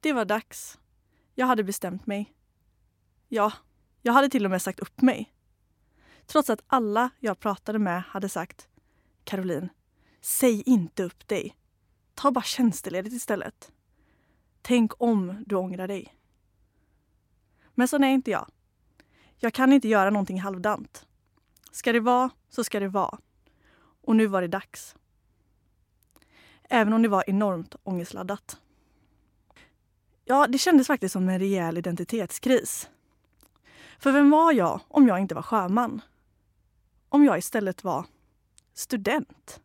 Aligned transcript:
Det 0.00 0.12
var 0.12 0.24
dags. 0.24 0.78
Jag 1.34 1.46
hade 1.46 1.64
bestämt 1.64 2.06
mig. 2.06 2.34
Ja, 3.28 3.52
jag 4.02 4.12
hade 4.12 4.28
till 4.28 4.44
och 4.44 4.50
med 4.50 4.62
sagt 4.62 4.80
upp 4.80 5.00
mig. 5.00 5.34
Trots 6.26 6.50
att 6.50 6.62
alla 6.66 7.10
jag 7.18 7.40
pratade 7.40 7.78
med 7.78 8.02
hade 8.02 8.28
sagt 8.28 8.68
Caroline, 9.24 9.68
säg 10.20 10.62
inte 10.62 11.02
upp 11.02 11.28
dig. 11.28 11.56
Ta 12.14 12.30
bara 12.30 12.44
tjänsteledigt 12.44 13.14
istället. 13.14 13.72
Tänk 14.62 14.92
om 15.02 15.44
du 15.46 15.56
ångrar 15.56 15.88
dig. 15.88 16.14
Men 17.74 17.88
sån 17.88 18.04
är 18.04 18.08
inte 18.08 18.30
jag. 18.30 18.50
Jag 19.36 19.54
kan 19.54 19.72
inte 19.72 19.88
göra 19.88 20.10
någonting 20.10 20.40
halvdant. 20.40 21.06
Ska 21.70 21.92
det 21.92 22.00
vara, 22.00 22.30
så 22.48 22.64
ska 22.64 22.80
det 22.80 22.88
vara. 22.88 23.18
Och 24.02 24.16
nu 24.16 24.26
var 24.26 24.42
det 24.42 24.48
dags. 24.48 24.96
Även 26.62 26.92
om 26.92 27.02
det 27.02 27.08
var 27.08 27.24
enormt 27.26 27.76
ångestladdat. 27.82 28.60
Ja, 30.30 30.46
det 30.46 30.58
kändes 30.58 30.86
faktiskt 30.86 31.12
som 31.12 31.28
en 31.28 31.38
rejäl 31.38 31.78
identitetskris. 31.78 32.88
För 33.98 34.12
vem 34.12 34.30
var 34.30 34.52
jag 34.52 34.80
om 34.88 35.08
jag 35.08 35.20
inte 35.20 35.34
var 35.34 35.42
sjöman? 35.42 36.00
Om 37.08 37.24
jag 37.24 37.38
istället 37.38 37.84
var 37.84 38.06
student? 38.74 39.60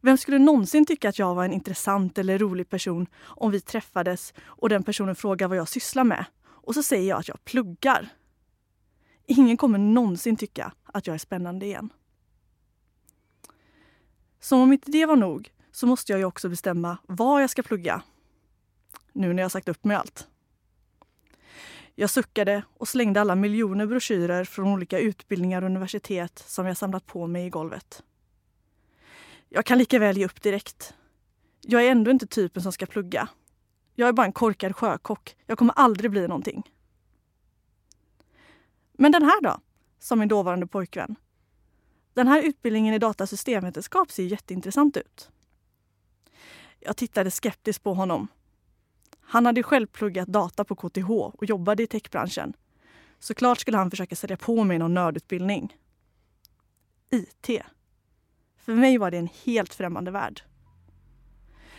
Vem 0.00 0.18
skulle 0.18 0.38
någonsin 0.38 0.86
tycka 0.86 1.08
att 1.08 1.18
jag 1.18 1.34
var 1.34 1.44
en 1.44 1.52
intressant 1.52 2.18
eller 2.18 2.38
rolig 2.38 2.68
person 2.68 3.06
om 3.18 3.50
vi 3.50 3.60
träffades 3.60 4.34
och 4.40 4.68
den 4.68 4.82
personen 4.82 5.14
frågar 5.14 5.48
vad 5.48 5.58
jag 5.58 5.68
sysslar 5.68 6.04
med 6.04 6.24
och 6.44 6.74
så 6.74 6.82
säger 6.82 7.08
jag 7.08 7.18
att 7.18 7.28
jag 7.28 7.44
pluggar? 7.44 8.08
Ingen 9.26 9.56
kommer 9.56 9.78
någonsin 9.78 10.36
tycka 10.36 10.72
att 10.84 11.06
jag 11.06 11.14
är 11.14 11.18
spännande 11.18 11.66
igen. 11.66 11.92
Som 14.40 14.60
om 14.60 14.72
inte 14.72 14.90
det 14.90 15.06
var 15.06 15.16
nog 15.16 15.52
så 15.72 15.86
måste 15.86 16.12
jag 16.12 16.18
ju 16.18 16.24
också 16.24 16.48
bestämma 16.48 16.98
vad 17.06 17.42
jag 17.42 17.50
ska 17.50 17.62
plugga. 17.62 18.02
Nu 19.16 19.32
när 19.32 19.42
jag 19.42 19.50
sagt 19.50 19.68
upp 19.68 19.84
mig 19.84 19.96
allt. 19.96 20.28
Jag 21.94 22.10
suckade 22.10 22.62
och 22.74 22.88
slängde 22.88 23.20
alla 23.20 23.34
miljoner 23.34 23.86
broschyrer 23.86 24.44
från 24.44 24.68
olika 24.68 24.98
utbildningar 24.98 25.62
och 25.62 25.66
universitet 25.66 26.44
som 26.46 26.66
jag 26.66 26.76
samlat 26.76 27.06
på 27.06 27.26
mig 27.26 27.46
i 27.46 27.50
golvet. 27.50 28.02
Jag 29.48 29.64
kan 29.64 29.78
lika 29.78 29.98
väl 29.98 30.18
ge 30.18 30.24
upp 30.24 30.42
direkt. 30.42 30.94
Jag 31.60 31.84
är 31.84 31.90
ändå 31.90 32.10
inte 32.10 32.26
typen 32.26 32.62
som 32.62 32.72
ska 32.72 32.86
plugga. 32.86 33.28
Jag 33.94 34.08
är 34.08 34.12
bara 34.12 34.26
en 34.26 34.32
korkad 34.32 34.76
sjökock. 34.76 35.36
Jag 35.46 35.58
kommer 35.58 35.74
aldrig 35.76 36.10
bli 36.10 36.28
någonting. 36.28 36.70
Men 38.92 39.12
den 39.12 39.22
här 39.22 39.42
då? 39.42 39.60
Sa 39.98 40.16
min 40.16 40.28
dåvarande 40.28 40.66
pojkvän. 40.66 41.16
Den 42.14 42.28
här 42.28 42.42
utbildningen 42.42 42.94
i 42.94 42.98
datasystemvetenskap 42.98 44.10
ser 44.10 44.24
jätteintressant 44.24 44.96
ut. 44.96 45.30
Jag 46.80 46.96
tittade 46.96 47.30
skeptiskt 47.30 47.82
på 47.82 47.94
honom 47.94 48.28
han 49.28 49.46
hade 49.46 49.62
själv 49.62 49.86
pluggat 49.86 50.28
data 50.28 50.64
på 50.64 50.74
KTH 50.74 51.10
och 51.10 51.44
jobbade 51.44 51.82
i 51.82 51.86
techbranschen. 51.86 52.52
Såklart 53.18 53.58
skulle 53.58 53.76
han 53.76 53.90
försöka 53.90 54.16
sälja 54.16 54.36
på 54.36 54.64
mig 54.64 54.78
någon 54.78 54.94
nördutbildning. 54.94 55.76
IT. 57.10 57.62
För 58.58 58.74
mig 58.74 58.98
var 58.98 59.10
det 59.10 59.18
en 59.18 59.28
helt 59.44 59.74
främmande 59.74 60.10
värld. 60.10 60.42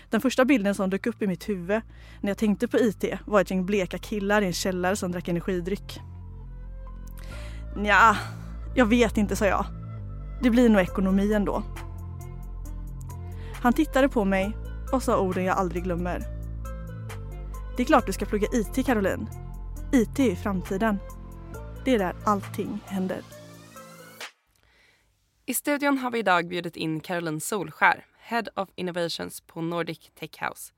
Den 0.10 0.22
första 0.22 0.46
bilden 0.46 0.76
som 0.76 0.90
dök 0.90 1.06
upp 1.06 1.22
i 1.22 1.28
mitt 1.28 1.50
huvud 1.50 1.82
när 2.22 2.30
jag 2.30 2.38
tänkte 2.38 2.68
på 2.68 2.78
IT 2.78 3.04
var 3.26 3.42
ett 3.42 3.52
gäng 3.52 3.66
bleka 3.66 3.98
killar 3.98 4.42
i 4.42 4.46
en 4.46 4.54
källare 4.54 4.96
som 4.96 5.12
drack 5.12 5.28
energidryck. 5.28 6.00
Ja, 7.84 8.18
jag 8.76 8.86
vet 8.86 9.18
inte, 9.18 9.36
sa 9.36 9.46
jag. 9.46 9.66
Det 10.44 10.50
blir 10.50 10.70
nog 10.70 10.82
ekonomi 10.82 11.34
ändå. 11.34 11.64
Han 13.62 13.74
tittade 13.74 14.10
på 14.10 14.26
mig 14.26 14.58
och 14.92 15.04
sa 15.04 15.20
orden 15.20 15.46
jag 15.46 15.58
aldrig 15.58 15.84
glömmer. 15.84 16.37
Det 17.78 17.84
är 17.84 17.88
klart 17.88 18.06
du 18.06 18.14
ska 18.14 18.26
plugga 18.26 18.48
IT 18.52 18.86
Caroline. 18.86 19.30
IT 19.94 20.20
är 20.20 20.36
framtiden. 20.36 21.00
Det 21.86 21.96
är 21.96 22.00
där 22.00 22.16
allting 22.26 22.80
händer. 22.86 23.22
I 25.46 25.54
studion 25.54 25.98
har 25.98 26.12
vi 26.12 26.20
idag 26.20 26.48
bjudit 26.48 26.76
in 26.78 27.00
Caroline 27.00 27.42
Solskär, 27.42 28.06
Head 28.20 28.44
of 28.56 28.70
Innovations 28.76 29.42
på 29.42 29.62
Nordic 29.62 30.12
Tech 30.20 30.42
House. 30.42 30.74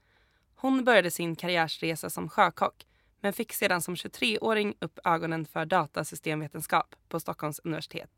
Hon 0.56 0.84
började 0.84 1.12
sin 1.12 1.36
karriärsresa 1.36 2.10
som 2.10 2.30
sjökock 2.30 2.86
men 3.22 3.34
fick 3.34 3.54
sedan 3.54 3.82
som 3.82 3.96
23-åring 3.96 4.76
upp 4.80 5.00
ögonen 5.04 5.46
för 5.46 5.66
datasystemvetenskap 5.66 6.96
på 7.10 7.20
Stockholms 7.20 7.60
universitet. 7.64 8.10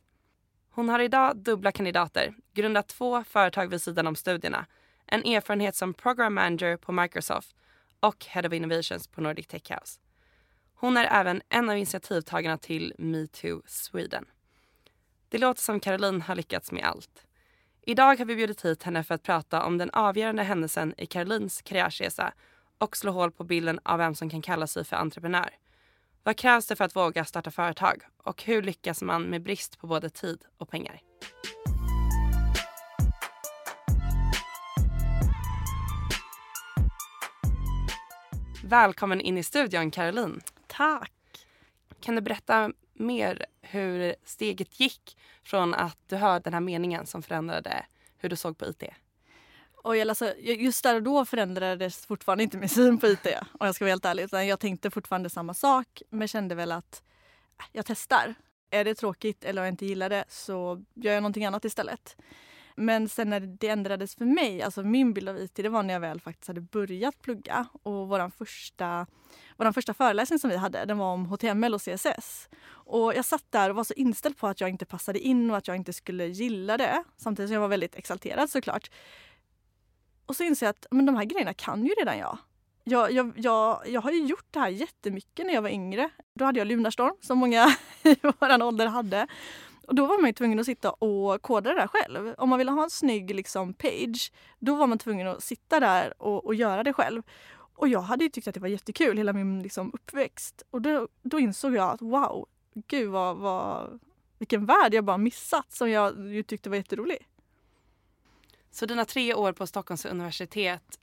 Hon 0.72 0.90
har 0.90 1.00
idag 1.00 1.38
dubbla 1.38 1.72
kandidater, 1.72 2.34
grundat 2.54 2.88
två 2.88 3.24
företag 3.24 3.68
vid 3.68 3.82
sidan 3.82 4.08
om 4.08 4.16
studierna, 4.16 4.66
en 5.06 5.26
erfarenhet 5.26 5.76
som 5.76 5.94
program 5.94 6.34
manager 6.34 6.78
på 6.78 6.92
Microsoft 6.92 7.56
och 8.02 8.26
Head 8.26 8.48
of 8.48 8.54
Innovations 8.54 9.08
på 9.08 9.22
Nordic 9.22 9.48
Tech 9.48 9.72
House. 9.72 10.00
Hon 10.76 10.98
är 10.98 11.06
även 11.06 11.42
en 11.50 11.70
av 11.70 11.78
initiativtagarna 11.78 12.58
till 12.58 12.94
Metoo 12.98 13.62
Sweden. 13.66 14.26
Det 15.30 15.38
låter 15.38 15.62
som 15.62 15.80
Caroline 15.80 16.22
har 16.22 16.36
lyckats 16.36 16.72
med 16.72 16.86
allt. 16.86 17.26
Idag 17.82 18.20
har 18.20 18.26
vi 18.26 18.36
bjudit 18.36 18.66
hit 18.66 18.84
henne 18.84 19.04
för 19.04 19.16
att 19.16 19.24
prata 19.24 19.64
om 19.64 19.78
den 19.78 19.90
avgörande 19.90 20.44
händelsen 20.44 20.94
i 20.98 21.06
Carolines 21.06 21.62
karriärsresa 21.62 22.34
och 22.78 22.98
slå 22.98 23.12
hål 23.12 23.32
på 23.32 23.44
bilden 23.44 23.80
av 23.84 23.98
vem 23.98 24.16
som 24.16 24.30
kan 24.30 24.42
kalla 24.42 24.68
sig 24.68 24.84
för 24.84 24.96
entreprenör. 24.96 25.50
Vad 26.24 26.38
krävs 26.38 26.68
det 26.68 26.76
för 26.76 26.86
att 26.86 26.96
våga 26.96 27.26
starta 27.26 27.52
företag 27.52 28.04
och 28.18 28.44
hur 28.44 28.62
lyckas 28.62 29.02
man 29.02 29.24
med 29.24 29.44
brist 29.44 29.80
på 29.80 29.88
både 29.88 30.10
tid 30.10 30.46
och 30.58 30.70
pengar? 30.70 31.02
Välkommen 38.72 39.22
in 39.22 39.38
i 39.38 39.44
studion 39.44 39.92
Caroline. 39.92 40.42
Tack. 40.68 41.12
Kan 42.02 42.16
du 42.16 42.22
berätta 42.22 42.72
mer 42.94 43.46
hur 43.62 44.16
steget 44.24 44.80
gick 44.80 45.18
från 45.44 45.74
att 45.74 45.98
du 46.08 46.16
hörde 46.16 46.44
den 46.44 46.54
här 46.54 46.60
meningen 46.60 47.06
som 47.06 47.24
förändrade 47.24 47.86
hur 48.18 48.30
du 48.30 48.36
såg 48.36 48.58
på 48.58 48.66
IT? 48.66 48.84
Och 49.76 49.98
jag, 49.98 50.10
alltså, 50.10 50.34
just 50.38 50.84
där 50.84 50.96
och 50.96 51.04
då 51.04 51.26
förändrades 51.26 52.06
fortfarande 52.06 52.44
inte 52.44 52.58
min 52.58 52.70
syn 52.70 52.98
på 52.98 53.08
IT 53.08 53.28
om 53.60 53.66
jag 53.66 53.76
ska 53.76 53.86
vara 53.86 53.92
helt 53.92 54.06
ärlig. 54.06 54.24
Utan 54.24 54.48
jag 54.48 54.60
tänkte 54.60 54.92
fortfarande 54.92 55.30
samma 55.30 55.54
sak 55.54 56.02
men 56.10 56.28
kände 56.28 56.56
väl 56.56 56.72
att 56.72 57.04
äh, 57.60 57.66
jag 57.72 57.86
testar. 57.86 58.36
Är 58.70 58.86
det 58.86 58.96
tråkigt 58.96 59.44
eller 59.44 59.62
om 59.62 59.66
jag 59.66 59.74
inte 59.74 59.86
gillar 59.86 60.10
det 60.10 60.26
så 60.28 60.84
gör 60.94 61.14
jag 61.14 61.24
någonting 61.24 61.46
annat 61.46 61.66
istället. 61.66 62.16
Men 62.76 63.10
sen 63.10 63.30
när 63.30 63.40
det 63.40 63.68
ändrades 63.68 64.16
för 64.16 64.26
mig, 64.26 64.62
alltså 64.62 64.84
min 64.84 65.14
bild 65.14 65.30
av 65.30 65.38
IT, 65.38 65.56
det 65.56 65.70
var 65.70 65.84
när 65.84 65.94
jag 65.94 66.02
väl 66.02 66.22
faktiskt 66.22 66.48
hade 66.48 66.62
börjat 66.62 67.22
plugga. 67.22 67.68
Och 67.84 68.08
vår 68.08 68.30
första, 68.30 69.08
våran 69.58 69.74
första 69.74 69.94
föreläsning 69.94 70.40
som 70.40 70.50
vi 70.50 70.58
hade, 70.58 70.86
den 70.86 70.98
var 70.98 71.14
om 71.14 71.26
HTML 71.26 71.74
och 71.74 71.82
CSS. 71.82 72.50
Och 72.70 73.16
jag 73.16 73.26
satt 73.26 73.46
där 73.50 73.70
och 73.70 73.76
var 73.76 73.84
så 73.84 73.94
inställd 73.94 74.38
på 74.38 74.48
att 74.48 74.62
jag 74.62 74.70
inte 74.70 74.86
passade 74.86 75.20
in 75.20 75.52
och 75.52 75.58
att 75.58 75.68
jag 75.68 75.78
inte 75.78 75.94
skulle 75.94 76.26
gilla 76.26 76.78
det. 76.78 77.04
Samtidigt 77.18 77.50
som 77.50 77.54
jag 77.54 77.62
var 77.62 77.68
väldigt 77.68 77.96
exalterad 77.96 78.50
såklart. 78.50 78.92
Och 80.26 80.36
så 80.36 80.44
inser 80.44 80.66
jag 80.66 80.70
att 80.72 80.86
men 80.92 81.06
de 81.06 81.16
här 81.16 81.26
grejerna 81.26 81.54
kan 81.54 81.86
ju 81.86 81.94
redan 81.94 82.18
jag. 82.18 82.38
Jag, 82.84 83.12
jag, 83.12 83.34
jag, 83.36 83.84
jag 83.88 84.02
har 84.02 84.12
ju 84.12 84.26
gjort 84.26 84.48
det 84.52 84.60
här 84.60 84.70
jättemycket 84.70 85.46
när 85.46 85.54
jag 85.54 85.62
var 85.62 85.70
yngre. 85.70 86.10
Då 86.34 86.46
hade 86.46 86.60
jag 86.60 86.68
Lunarstorm 86.68 87.16
som 87.22 87.38
många 87.38 87.76
i 88.04 88.16
vår 88.22 88.64
ålder 88.64 88.88
hade. 88.88 89.28
Och 89.88 89.96
då 89.96 90.06
var 90.06 90.22
man 90.22 90.30
ju 90.30 90.34
tvungen 90.34 90.60
att 90.60 90.66
sitta 90.66 90.92
och 90.92 91.42
koda 91.42 91.70
det 91.70 91.76
där 91.76 91.88
själv. 91.88 92.34
Om 92.38 92.50
man 92.50 92.60
ville 92.60 92.72
ha 92.72 92.84
en 92.84 92.90
snygg 92.90 93.36
liksom, 93.36 93.74
page, 93.74 94.32
då 94.60 94.76
var 94.76 94.88
man 94.88 94.98
tvungen 94.98 95.28
att 95.28 95.44
sitta 95.44 95.80
där 95.80 96.14
och, 96.22 96.46
och 96.46 96.56
göra 96.56 96.84
det 96.84 96.94
själv. 96.94 97.24
Och 97.76 97.88
jag 97.88 98.02
hade 98.02 98.24
ju 98.24 98.30
tyckt 98.30 98.48
att 98.48 98.54
det 98.54 98.60
var 98.60 98.68
jättekul 98.68 99.18
hela 99.18 99.34
min 99.34 99.64
liksom, 99.64 99.92
uppväxt. 99.94 100.64
Och 100.70 100.82
då, 100.82 101.08
då 101.22 101.40
insåg 101.40 101.76
jag 101.76 101.90
att 101.90 102.02
wow, 102.02 102.48
gud 102.74 103.10
vad, 103.10 103.38
vad, 103.38 104.00
vilken 104.38 104.66
värld 104.66 104.94
jag 104.94 105.04
bara 105.04 105.18
missat 105.18 105.72
som 105.72 105.90
jag 105.90 106.28
ju 106.28 106.44
tyckte 106.44 106.70
var 106.70 106.78
jätterolig. 106.78 107.28
Så 108.72 108.86
dina 108.86 109.06
tre 109.06 109.34
år 109.34 109.54
på 109.54 109.68
Stockholms 109.68 110.06
universitet, 110.06 111.00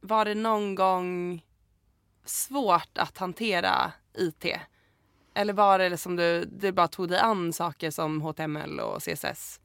var 0.00 0.24
det 0.24 0.34
någon 0.34 0.74
gång 0.74 1.44
svårt 2.24 2.98
att 2.98 3.18
hantera 3.18 3.92
IT? 4.14 4.44
Eller 5.38 5.52
var 5.52 5.78
det 5.78 5.96
som 5.96 6.16
du, 6.16 6.44
du 6.44 6.72
bara 6.72 6.88
tog 6.88 7.08
dig 7.08 7.18
an 7.18 7.52
saker 7.52 7.90
som 7.90 8.20
HTML 8.20 8.80
och 8.80 9.02
CSS? 9.02 9.60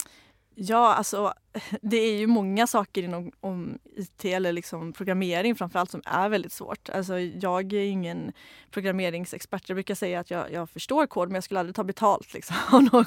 Ja, 0.55 0.93
alltså 0.93 1.33
det 1.81 1.97
är 1.97 2.17
ju 2.17 2.27
många 2.27 2.67
saker 2.67 3.03
inom 3.03 3.31
om 3.39 3.79
IT 3.95 4.25
eller 4.25 4.53
liksom 4.53 4.93
programmering 4.93 5.55
framförallt 5.55 5.91
som 5.91 6.01
är 6.05 6.29
väldigt 6.29 6.51
svårt. 6.51 6.89
Alltså, 6.89 7.19
jag 7.19 7.73
är 7.73 7.85
ingen 7.85 8.31
programmeringsexpert. 8.71 9.69
Jag 9.69 9.75
brukar 9.75 9.95
säga 9.95 10.19
att 10.19 10.31
jag, 10.31 10.51
jag 10.51 10.69
förstår 10.69 11.07
kod 11.07 11.27
men 11.27 11.35
jag 11.35 11.43
skulle 11.43 11.59
aldrig 11.59 11.75
ta 11.75 11.83
betalt 11.83 12.33
liksom, 12.33 12.55
av 12.71 12.83
någon 12.83 13.05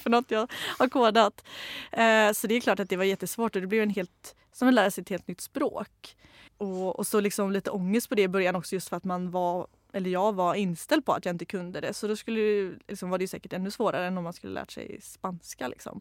för 0.00 0.10
något 0.10 0.30
jag 0.30 0.50
har 0.78 0.88
kodat. 0.88 1.44
Eh, 1.92 2.32
så 2.32 2.46
det 2.46 2.54
är 2.54 2.60
klart 2.60 2.80
att 2.80 2.88
det 2.88 2.96
var 2.96 3.04
jättesvårt 3.04 3.56
och 3.56 3.62
det 3.62 3.68
blev 3.68 3.82
en 3.82 3.90
helt, 3.90 4.34
som 4.52 4.68
att 4.68 4.74
lära 4.74 4.90
sig 4.90 5.02
ett 5.02 5.08
helt 5.08 5.28
nytt 5.28 5.40
språk. 5.40 6.16
Och, 6.58 6.98
och 6.98 7.06
så 7.06 7.20
liksom 7.20 7.52
lite 7.52 7.70
ångest 7.70 8.08
på 8.08 8.14
det 8.14 8.22
i 8.22 8.28
början 8.28 8.56
också 8.56 8.74
just 8.74 8.88
för 8.88 8.96
att 8.96 9.04
man 9.04 9.30
var 9.30 9.66
eller 9.92 10.10
jag 10.10 10.32
var 10.32 10.54
inställd 10.54 11.04
på 11.04 11.12
att 11.12 11.24
jag 11.24 11.34
inte 11.34 11.44
kunde 11.44 11.80
det. 11.80 11.94
Så 11.94 12.08
då 12.08 12.16
skulle 12.16 12.40
det, 12.40 12.78
liksom, 12.88 13.10
var 13.10 13.18
det 13.18 13.28
säkert 13.28 13.52
ännu 13.52 13.70
svårare 13.70 14.06
än 14.06 14.18
om 14.18 14.24
man 14.24 14.32
skulle 14.32 14.52
lärt 14.52 14.70
sig 14.70 15.00
spanska. 15.00 15.68
Liksom. 15.68 16.00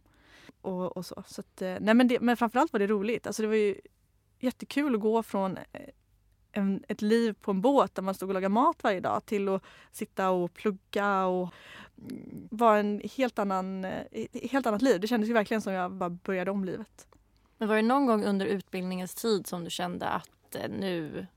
Och, 0.62 0.98
och 0.98 1.06
så. 1.06 1.24
så 1.28 1.42
att, 1.42 1.62
eh, 1.62 1.76
nej 1.80 1.94
men, 1.94 2.08
det, 2.08 2.20
men 2.20 2.38
framförallt 2.38 2.74
var 2.74 2.80
det 2.80 2.88
roligt. 2.88 3.28
Alltså 3.28 3.42
det 3.42 3.48
var 3.48 3.56
ju 3.56 3.76
jättekul 4.40 4.96
att 4.96 5.02
gå 5.02 5.24
från 5.24 5.58
eh, 5.58 5.82
en, 6.52 6.84
ett 6.88 7.02
liv 7.02 7.34
på 7.42 7.52
en 7.52 7.62
båt 7.62 7.96
där 7.96 8.04
man 8.04 8.16
stod 8.16 8.30
och 8.30 8.34
lagade 8.34 8.54
mat 8.54 8.84
varje 8.84 9.00
dag 9.00 9.26
till 9.26 9.50
att 9.50 9.64
sitta 9.92 10.30
och 10.30 10.54
plugga 10.54 11.26
och 11.26 11.54
mm, 11.98 12.48
vara 12.52 12.80
en 12.80 13.02
helt 13.18 13.40
annan, 13.40 13.86
eh, 13.86 14.28
helt 14.52 14.66
annat 14.66 14.82
liv. 14.82 15.00
Det 15.00 15.08
kändes 15.08 15.30
ju 15.30 15.34
verkligen 15.34 15.62
som 15.62 15.74
jag 15.74 15.92
bara 15.92 16.10
började 16.10 16.52
om 16.52 16.66
livet. 16.66 17.08
Men 17.58 17.68
var 17.68 17.76
det 17.76 17.82
någon 17.82 18.06
gång 18.06 18.24
under 18.24 18.46
utbildningens 18.46 19.16
tid 19.16 19.48
som 19.48 19.64
du 19.64 19.70
kände 19.70 20.08
att 20.08 20.56
nu, 20.70 21.28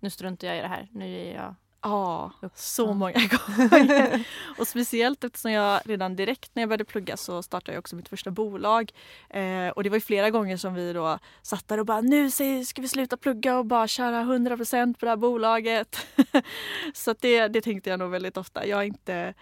nu 0.00 0.10
struntar 0.10 0.48
jag 0.48 0.58
i 0.58 0.60
det 0.60 0.68
här, 0.68 0.88
nu 0.92 1.08
ger 1.08 1.34
jag 1.34 1.54
Ja, 1.84 2.30
så 2.54 2.92
många 2.92 3.12
gånger. 3.58 4.26
och 4.58 4.68
speciellt 4.68 5.24
eftersom 5.24 5.52
jag 5.52 5.80
redan 5.84 6.16
direkt 6.16 6.50
när 6.54 6.62
jag 6.62 6.68
började 6.68 6.84
plugga 6.84 7.16
så 7.16 7.42
startade 7.42 7.72
jag 7.72 7.80
också 7.80 7.96
mitt 7.96 8.08
första 8.08 8.30
bolag. 8.30 8.92
Eh, 9.30 9.68
och 9.68 9.82
det 9.82 9.90
var 9.90 9.96
ju 9.96 10.00
flera 10.00 10.30
gånger 10.30 10.56
som 10.56 10.74
vi 10.74 10.92
då 10.92 11.18
satt 11.42 11.68
där 11.68 11.80
och 11.80 11.86
bara 11.86 12.00
nu 12.00 12.30
ska 12.30 12.82
vi 12.82 12.88
sluta 12.88 13.16
plugga 13.16 13.58
och 13.58 13.66
bara 13.66 13.88
köra 13.88 14.22
100% 14.22 14.94
på 14.94 15.06
det 15.06 15.10
här 15.10 15.16
bolaget. 15.16 16.06
så 16.94 17.14
det, 17.20 17.48
det 17.48 17.60
tänkte 17.60 17.90
jag 17.90 17.98
nog 17.98 18.10
väldigt 18.10 18.36
ofta. 18.36 18.66
Jag 18.66 18.80
är 18.80 18.84
inte 18.84 19.34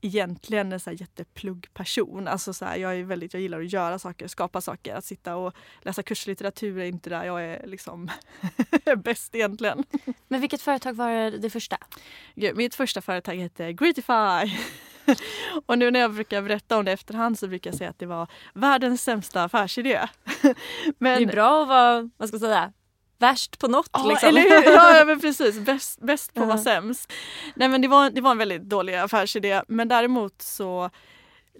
egentligen 0.00 0.72
en 0.72 0.80
så 0.80 0.90
här 0.90 1.00
jättepluggperson. 1.00 2.28
Alltså 2.28 2.52
så 2.52 2.64
här, 2.64 2.76
jag, 2.76 2.96
är 2.96 3.02
väldigt, 3.02 3.34
jag 3.34 3.42
gillar 3.42 3.60
att 3.60 3.72
göra 3.72 3.98
saker, 3.98 4.28
skapa 4.28 4.60
saker. 4.60 4.94
Att 4.94 5.04
sitta 5.04 5.36
och 5.36 5.54
läsa 5.82 6.02
kurslitteratur 6.02 6.78
är 6.78 6.84
inte 6.84 7.10
där 7.10 7.24
jag 7.24 7.44
är 7.44 7.66
liksom 7.66 8.10
bäst 9.04 9.34
egentligen. 9.34 9.84
Men 10.28 10.40
vilket 10.40 10.62
företag 10.62 10.92
var 10.92 11.30
det 11.30 11.50
första? 11.50 11.78
Mitt 12.54 12.74
första 12.74 13.00
företag 13.00 13.34
hette 13.34 13.72
Greetify. 13.72 14.56
och 15.66 15.78
nu 15.78 15.90
när 15.90 16.00
jag 16.00 16.14
brukar 16.14 16.42
berätta 16.42 16.78
om 16.78 16.84
det 16.84 16.92
efterhand 16.92 17.38
så 17.38 17.48
brukar 17.48 17.70
jag 17.70 17.78
säga 17.78 17.90
att 17.90 17.98
det 17.98 18.06
var 18.06 18.26
världens 18.54 19.02
sämsta 19.02 19.44
affärsidé. 19.44 20.00
Men, 20.98 21.18
det 21.18 21.30
är 21.30 21.32
bra 21.32 21.62
att 21.62 21.68
vara, 21.68 22.10
vad 22.16 22.28
ska 22.28 22.34
jag 22.34 22.40
säga, 22.40 22.72
värst 23.18 23.58
på 23.58 23.68
något. 23.68 23.90
Ja, 23.92 24.06
liksom. 24.06 24.28
eller 24.28 24.40
hur? 24.40 24.72
Ja, 24.72 25.04
men 25.04 25.20
precis. 25.20 25.58
Bäst, 25.66 26.00
bäst 26.00 26.34
på 26.34 26.42
att 26.42 26.48
vara 26.48 26.58
sämst. 26.58 27.12
Nej, 27.54 27.68
men 27.68 27.82
det, 27.82 27.88
var, 27.88 28.10
det 28.10 28.20
var 28.20 28.30
en 28.30 28.38
väldigt 28.38 28.62
dålig 28.62 28.94
affärsidé. 28.94 29.62
Men 29.68 29.88
däremot 29.88 30.42
så 30.42 30.90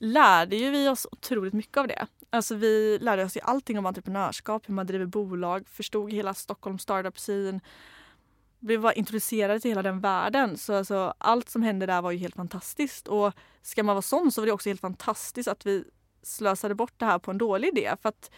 lärde 0.01 0.57
ju 0.57 0.71
vi 0.71 0.89
oss 0.89 1.07
otroligt 1.13 1.55
mycket 1.55 1.77
av 1.77 1.89
det. 1.89 2.07
Alltså 2.31 2.55
vi 2.55 2.99
lärde 3.01 3.25
oss 3.25 3.37
ju 3.37 3.41
allting 3.41 3.79
om 3.79 3.87
entreprenörskap, 3.87 4.69
hur 4.69 4.75
man 4.75 4.87
driver 4.87 5.07
bolag, 5.07 5.69
förstod 5.69 6.13
hela 6.13 6.35
Stockholm 6.35 6.79
startup 6.79 7.17
scene. 7.17 7.61
Vi 8.61 8.77
var 8.77 8.99
introducerade 8.99 9.61
till 9.61 9.71
hela 9.71 9.83
den 9.83 10.01
världen. 10.01 10.59
Så 10.59 10.75
alltså, 10.75 11.15
allt 11.19 11.51
som 11.51 11.63
hände 11.63 11.87
där 11.87 12.03
var 12.03 12.11
ju 12.11 12.19
helt 12.19 12.35
fantastiskt. 12.35 13.09
Och 13.09 13.33
ska 13.63 13.83
man 13.83 13.95
vara 13.95 14.03
sån 14.03 14.33
så 14.33 14.41
var 14.41 14.47
det 14.47 14.53
också 14.53 14.71
helt 14.71 14.81
fantastiskt 14.81 15.49
att 15.49 15.67
vi 15.67 15.85
slösade 16.23 16.75
bort 16.75 16.95
det 16.97 17.05
här 17.05 17.19
på 17.19 17.31
en 17.31 17.39
dålig 17.39 17.69
idé. 17.69 17.95
För 18.03 18.09
att 18.09 18.31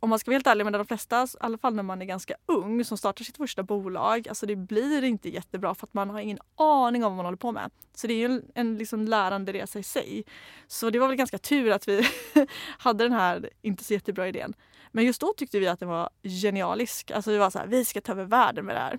om 0.00 0.10
man 0.10 0.18
ska 0.18 0.30
vara 0.30 0.34
helt 0.34 0.46
ärlig 0.46 0.64
med 0.64 0.72
de 0.72 0.86
flesta, 0.86 1.24
i 1.24 1.36
alla 1.40 1.58
fall 1.58 1.74
när 1.74 1.82
man 1.82 2.02
är 2.02 2.06
ganska 2.06 2.34
ung, 2.46 2.84
som 2.84 2.98
startar 2.98 3.24
sitt 3.24 3.36
första 3.36 3.62
bolag, 3.62 4.28
alltså 4.28 4.46
det 4.46 4.56
blir 4.56 5.04
inte 5.04 5.28
jättebra 5.28 5.74
för 5.74 5.86
att 5.86 5.94
man 5.94 6.10
har 6.10 6.20
ingen 6.20 6.38
aning 6.56 7.04
om 7.04 7.10
vad 7.10 7.16
man 7.16 7.26
håller 7.26 7.38
på 7.38 7.52
med. 7.52 7.70
Så 7.94 8.06
det 8.06 8.14
är 8.14 8.18
ju 8.18 8.24
en, 8.24 8.42
en 8.54 8.78
liksom 8.78 9.04
lärande 9.04 9.52
resa 9.52 9.78
i 9.78 9.82
sig. 9.82 10.24
Så 10.66 10.90
det 10.90 10.98
var 10.98 11.08
väl 11.08 11.16
ganska 11.16 11.38
tur 11.38 11.70
att 11.70 11.88
vi 11.88 12.08
hade 12.78 13.04
den 13.04 13.12
här 13.12 13.50
inte 13.62 13.84
så 13.84 13.92
jättebra 13.92 14.28
idén. 14.28 14.54
Men 14.92 15.04
just 15.04 15.20
då 15.20 15.32
tyckte 15.36 15.58
vi 15.58 15.68
att 15.68 15.80
den 15.80 15.88
var 15.88 16.10
genialisk. 16.22 17.10
Alltså 17.10 17.30
vi 17.30 17.38
var 17.38 17.50
så 17.50 17.58
här, 17.58 17.66
vi 17.66 17.84
ska 17.84 18.00
ta 18.00 18.12
över 18.12 18.24
världen 18.24 18.66
med 18.66 18.76
det 18.76 18.80
här 18.80 18.98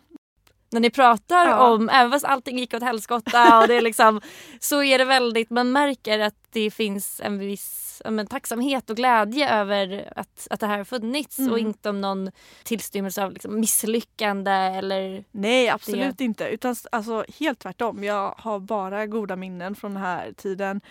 när 0.69 0.79
ni 0.79 0.89
pratar 0.89 1.47
ja. 1.47 1.71
om, 1.71 1.89
även 1.89 2.11
fast 2.11 2.25
allting 2.25 2.57
gick 2.57 2.73
åt 2.73 2.83
helskotta 2.83 3.59
och 3.59 3.67
det 3.67 3.75
är 3.75 3.81
liksom, 3.81 4.21
så 4.59 4.83
är 4.83 4.97
det 4.97 5.05
väldigt, 5.05 5.49
man 5.49 5.71
märker 5.71 6.19
att 6.19 6.35
det 6.51 6.71
finns 6.71 7.21
en 7.23 7.39
viss 7.39 8.01
men, 8.05 8.27
tacksamhet 8.27 8.89
och 8.89 8.95
glädje 8.95 9.49
över 9.49 10.13
att, 10.15 10.47
att 10.49 10.59
det 10.59 10.67
här 10.67 10.77
har 10.77 10.83
funnits 10.83 11.39
mm. 11.39 11.51
och 11.51 11.59
inte 11.59 11.89
om 11.89 12.01
någon 12.01 12.31
tillstymmelse 12.63 13.23
av 13.23 13.33
liksom, 13.33 13.59
misslyckande 13.59 14.51
eller... 14.51 15.23
Nej 15.31 15.69
absolut 15.69 16.17
det. 16.17 16.23
inte 16.23 16.47
utan 16.47 16.75
alltså, 16.91 17.25
helt 17.39 17.59
tvärtom. 17.59 18.03
Jag 18.03 18.35
har 18.37 18.59
bara 18.59 19.05
goda 19.05 19.35
minnen 19.35 19.75
från 19.75 19.93
den 19.93 20.03
här 20.03 20.31
tiden 20.31 20.81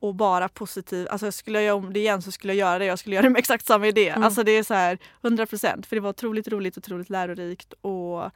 och 0.00 0.14
bara 0.14 0.48
positiv. 0.48 1.06
Alltså 1.10 1.32
skulle 1.32 1.58
jag 1.58 1.64
göra 1.64 1.76
om 1.76 1.92
det 1.92 2.00
igen 2.00 2.22
så 2.22 2.32
skulle 2.32 2.54
jag 2.54 2.68
göra 2.68 2.78
det. 2.78 2.84
Jag 2.84 2.98
skulle 2.98 3.14
göra 3.14 3.22
det 3.22 3.30
med 3.30 3.38
exakt 3.38 3.66
samma 3.66 3.86
idé. 3.86 4.08
Mm. 4.08 4.22
Alltså 4.22 4.42
det 4.42 4.52
är 4.52 4.62
så 4.62 4.74
här 4.74 4.98
100 5.22 5.46
procent. 5.46 5.86
För 5.86 5.96
det 5.96 6.00
var 6.00 6.10
otroligt 6.10 6.48
roligt, 6.48 6.78
otroligt 6.78 7.10
lärorikt 7.10 7.72
och 7.80 8.30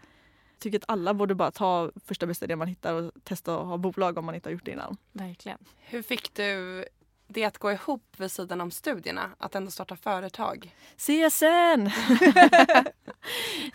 tycker 0.59 0.79
att 0.79 0.85
alla 0.89 1.15
borde 1.15 1.35
bara 1.35 1.51
ta 1.51 1.91
första 2.05 2.27
bästa 2.27 2.45
idé 2.45 2.57
man 2.57 2.69
hittar 2.69 2.95
och 2.95 3.13
testa 3.25 3.61
att 3.61 3.67
ha 3.67 3.77
bolag 3.77 4.19
om 4.19 4.25
man 4.25 4.35
inte 4.35 4.49
har 4.49 4.53
gjort 4.53 4.65
det 4.65 4.71
innan. 4.71 4.97
Verkligen. 5.13 5.59
Hur 5.79 6.03
fick 6.03 6.35
du 6.35 6.85
det 7.27 7.45
att 7.45 7.59
gå 7.59 7.73
ihop 7.73 8.03
vid 8.17 8.31
sidan 8.31 8.61
om 8.61 8.71
studierna? 8.71 9.31
Att 9.39 9.55
ändå 9.55 9.71
starta 9.71 9.97
företag? 9.97 10.75
CSN! 10.97 11.91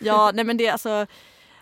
ja, 0.00 0.30
nej 0.34 0.44
men 0.44 0.56
det 0.56 0.66
är 0.66 0.72
alltså 0.72 1.06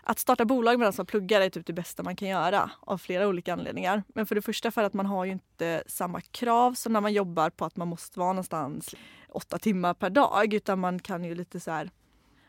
att 0.03 0.19
starta 0.19 0.45
bolag 0.45 0.79
medan 0.79 0.93
man 0.97 1.07
pluggar 1.07 1.41
är 1.41 1.51
typ 1.51 1.67
det 1.67 1.73
bästa 1.73 2.03
man 2.03 2.17
kan 2.17 2.29
göra 2.29 2.71
av 2.81 2.99
flera 2.99 3.29
olika 3.29 3.53
anledningar. 3.53 4.03
Men 4.09 4.27
för 4.27 4.35
det 4.35 4.43
första 4.43 4.71
för 4.71 4.85
att 4.85 4.95
man 4.95 5.07
har 5.07 5.25
ju 5.25 5.33
inte 5.33 5.83
samma 5.87 6.21
krav 6.21 6.75
som 6.75 6.93
när 6.93 7.01
man 7.01 7.13
jobbar 7.13 7.51
på 7.51 7.65
att 7.65 7.77
man 7.77 7.89
måste 7.89 8.19
vara 8.19 8.33
någonstans 8.33 8.95
åtta 9.29 9.59
timmar 9.59 9.95
per 9.95 10.11
dag 10.11 10.55
utan 10.55 10.79
man 10.79 10.99
kan 10.99 11.25
ju 11.25 11.35
lite 11.35 11.61
så 11.61 11.71
här 11.71 11.91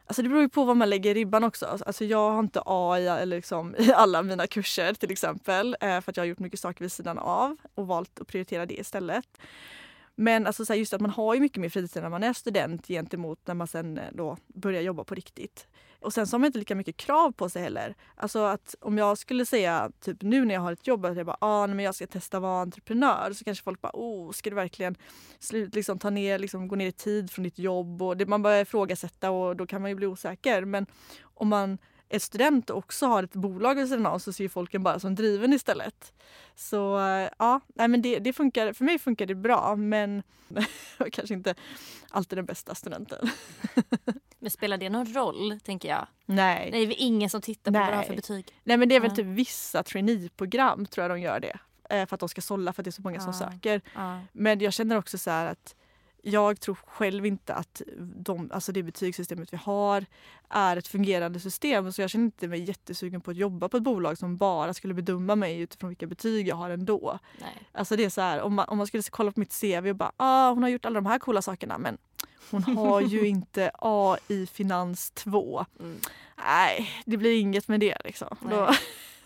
Alltså 0.10 0.22
det 0.22 0.30
beror 0.30 0.42
ju 0.42 0.50
på 0.50 0.66
vad 0.66 0.78
man 0.78 0.90
lägger 0.90 1.14
ribban 1.14 1.44
också. 1.44 1.66
Alltså 1.66 2.06
jag 2.06 2.32
har 2.32 2.40
inte 2.40 2.62
A 2.66 3.00
i, 3.00 3.08
eller 3.08 3.36
liksom, 3.36 3.76
i 3.80 3.92
alla 3.94 4.22
mina 4.24 4.48
kurser 4.48 4.94
till 4.94 5.12
exempel. 5.12 5.78
Eh, 5.82 6.02
för 6.02 6.12
att 6.12 6.18
jag 6.18 6.22
har 6.22 6.28
gjort 6.28 6.40
mycket 6.40 6.60
saker 6.60 6.82
vid 6.82 6.92
sidan 6.92 7.18
av 7.18 7.58
och 7.76 7.88
valt 7.88 8.20
att 8.20 8.28
prioritera 8.28 8.66
det 8.66 8.80
istället. 8.80 9.26
Men 10.16 10.48
alltså 10.48 10.66
så 10.66 10.74
här, 10.74 10.80
just 10.80 10.94
att 10.94 11.02
man 11.02 11.12
har 11.12 11.34
ju 11.34 11.40
mycket 11.40 11.62
mer 11.62 11.70
fritid 11.70 12.04
när 12.04 12.10
man 12.10 12.24
är 12.24 12.34
student 12.34 12.88
gentemot 12.88 13.48
när 13.48 13.54
man 13.54 13.68
sen 13.68 13.98
eh, 13.98 14.04
då 14.12 14.38
börjar 14.48 14.82
jobba 14.82 15.04
på 15.04 15.16
riktigt. 15.16 15.68
Och 16.00 16.14
sen 16.14 16.28
så 16.28 16.34
har 16.34 16.40
man 16.40 16.46
inte 16.46 16.60
lika 16.60 16.76
mycket 16.76 16.98
krav 16.98 17.32
på 17.32 17.50
sig 17.50 17.62
heller. 17.62 17.96
Alltså 18.16 18.40
att 18.40 18.76
om 18.82 18.98
jag 18.98 19.18
skulle 19.18 19.46
säga 19.46 19.92
typ 20.00 20.22
nu 20.22 20.46
när 20.46 20.54
jag 20.54 20.62
har 20.62 20.72
ett 20.72 20.88
jobb 20.88 21.06
att 21.06 21.18
jag 21.18 21.26
bara 21.26 21.38
ah, 21.42 21.66
nej, 21.66 21.76
men 21.76 21.86
jag 21.86 21.96
ska 21.96 22.08
testa 22.08 22.38
att 22.38 22.44
vara 22.44 22.62
entreprenör 22.62 23.34
så 23.34 23.46
kanske 23.46 23.64
folk 23.64 23.82
bara 23.82 23.92
oh, 23.94 24.32
ska 24.32 24.50
du 24.50 24.56
verkligen 24.56 24.96
slut, 25.40 25.76
liksom, 25.76 26.00
ta 26.00 26.10
ner, 26.10 26.40
liksom, 26.40 26.68
gå 26.68 26.76
ner 26.76 26.88
i 26.88 26.92
tid 26.92 27.32
från 27.32 27.44
ditt 27.44 27.60
jobb 27.60 28.02
och 28.02 28.18
det, 28.18 28.26
man 28.26 28.42
börjar 28.42 28.62
ifrågasätta 28.62 29.32
och 29.32 29.56
då 29.56 29.68
kan 29.68 29.82
man 29.82 29.92
ju 29.92 29.96
bli 29.96 30.08
osäker. 30.08 30.66
Men 30.66 30.86
om 31.22 31.48
man 31.48 31.78
är 32.10 32.20
student 32.20 32.70
och 32.70 32.78
också 32.78 33.06
har 33.08 33.24
ett 33.24 33.34
bolag 33.36 33.76
vid 33.76 33.88
sidan 33.90 34.06
av 34.06 34.20
så 34.20 34.34
ser 34.34 34.48
folk 34.50 34.74
en 34.74 34.84
bara 34.84 35.00
som 35.00 35.16
driven 35.16 35.54
istället. 35.54 36.14
Så 36.56 37.00
ja, 37.40 37.60
nej 37.76 37.88
men 37.88 38.02
det, 38.02 38.20
det 38.20 38.34
funkar, 38.34 38.74
för 38.74 38.86
mig 38.86 39.00
funkar 39.00 39.26
det 39.26 39.36
bra 39.36 39.76
men 39.76 40.24
kanske 41.12 41.34
inte 41.34 41.56
alltid 42.10 42.38
den 42.38 42.46
bästa 42.46 42.76
studenten. 42.76 43.30
Men 44.42 44.52
spelar 44.52 44.78
det 44.78 44.90
någon 44.90 45.14
roll, 45.14 45.60
tänker 45.64 45.90
jag? 45.90 46.08
Nej. 46.26 46.72
Det 46.72 46.78
är 46.78 46.88
väl 46.88 46.96
ingen 47.00 47.30
som 47.30 47.42
tittar 47.42 47.72
på 47.72 47.78
Nej. 47.78 47.86
vad 47.86 47.94
du 47.94 47.98
har 47.98 48.04
för 48.04 48.16
betyg? 48.16 48.48
Nej 48.64 48.78
men 48.78 48.90
det 48.90 48.96
är 48.96 49.00
väl 49.00 49.16
typ 49.16 49.26
vissa 49.26 49.84
traineeprogram 49.84 50.86
tror 50.86 51.04
jag 51.04 51.12
de 51.12 51.22
gör 51.22 51.40
det. 51.40 51.60
Eh, 51.90 52.06
För 52.08 52.14
att 52.16 52.20
de 52.20 52.30
ska 52.30 52.42
sålla 52.42 52.74
för 52.74 52.82
att 52.82 52.86
det 52.86 52.90
är 52.90 52.92
så 52.92 53.02
många 53.02 53.20
som 53.20 53.34
Ja. 53.40 53.52
söker. 53.52 53.82
Ja. 53.96 54.20
Men 54.32 54.60
jag 54.60 54.74
känner 54.74 54.98
också 54.98 55.18
så 55.18 55.30
här 55.30 55.46
att 55.46 55.76
jag 56.22 56.60
tror 56.60 56.76
själv 56.86 57.26
inte 57.26 57.54
att 57.54 57.82
de, 58.16 58.52
alltså 58.54 58.72
det 58.72 58.84
betygssystemet 58.84 59.54
vi 59.54 59.58
har 59.58 60.06
är 60.50 60.78
ett 60.78 60.88
fungerande 60.88 61.40
system. 61.40 61.92
Så 61.92 62.02
jag 62.02 62.10
känner 62.10 62.26
inte 62.26 62.48
mig 62.48 62.64
jättesugen 62.64 63.22
på 63.22 63.32
att 63.32 63.38
jobba 63.38 63.70
på 63.70 63.78
ett 63.78 63.84
bolag 63.84 64.18
som 64.18 64.38
bara 64.38 64.74
skulle 64.74 64.94
bedöma 64.94 65.36
mig 65.36 65.60
utifrån 65.60 65.90
vilka 65.90 66.08
betyg 66.08 66.48
jag 66.48 66.56
har 66.56 66.70
ändå. 66.70 67.20
Nej. 67.42 67.68
Alltså 67.72 67.96
det 67.96 68.06
är 68.06 68.10
så 68.10 68.22
här, 68.22 68.42
om 68.42 68.54
man, 68.56 68.66
om 68.70 68.78
man 68.78 68.88
skulle 68.88 69.04
kolla 69.04 69.32
på 69.32 69.40
mitt 69.40 69.62
CV 69.62 69.90
och 69.90 69.96
bara 69.96 70.12
ah, 70.18 70.50
hon 70.50 70.64
har 70.64 70.70
gjort 70.70 70.86
alla 70.86 70.96
de 71.02 71.06
här 71.06 71.20
coola 71.20 71.42
sakerna 71.42 71.78
men 71.78 71.98
hon 72.52 72.64
har 72.64 73.02
ju 73.16 73.28
inte 73.28 73.72
A 73.74 74.18
i 74.28 74.46
finans 74.48 75.12
2. 75.12 75.66
Mm. 75.80 75.98
Nej, 76.46 76.90
det 77.06 77.18
blir 77.18 77.40
inget 77.40 77.68
med 77.68 77.80
det 77.80 77.98
liksom. 78.04 78.38
Då, 78.42 78.74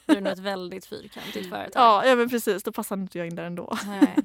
Du 0.06 0.14
är 0.14 0.22
nog 0.22 0.34
ett 0.34 0.40
väldigt 0.54 0.86
fyrkantigt 0.86 1.50
företag. 1.50 1.82
ja, 1.84 2.06
ja 2.06 2.16
men 2.16 2.30
precis, 2.30 2.64
då 2.64 2.72
passar 2.72 2.96
inte 2.96 3.18
jag 3.18 3.28
in 3.28 3.36
där 3.36 3.44
ändå. 3.44 3.78
Nej. 3.88 4.16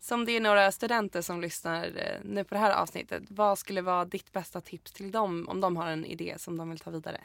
Som 0.00 0.24
det 0.24 0.32
är 0.32 0.40
några 0.40 0.72
studenter 0.72 1.22
som 1.22 1.40
lyssnar 1.40 1.84
eh, 1.84 2.20
nu 2.24 2.44
på 2.44 2.54
det 2.54 2.60
här 2.60 2.72
avsnittet, 2.72 3.22
vad 3.28 3.58
skulle 3.58 3.82
vara 3.82 4.04
ditt 4.04 4.32
bästa 4.32 4.60
tips 4.60 4.92
till 4.92 5.10
dem 5.10 5.48
om 5.48 5.60
de 5.60 5.76
har 5.76 5.86
en 5.86 6.04
idé 6.04 6.34
som 6.38 6.56
de 6.56 6.70
vill 6.70 6.78
ta 6.78 6.90
vidare? 6.90 7.20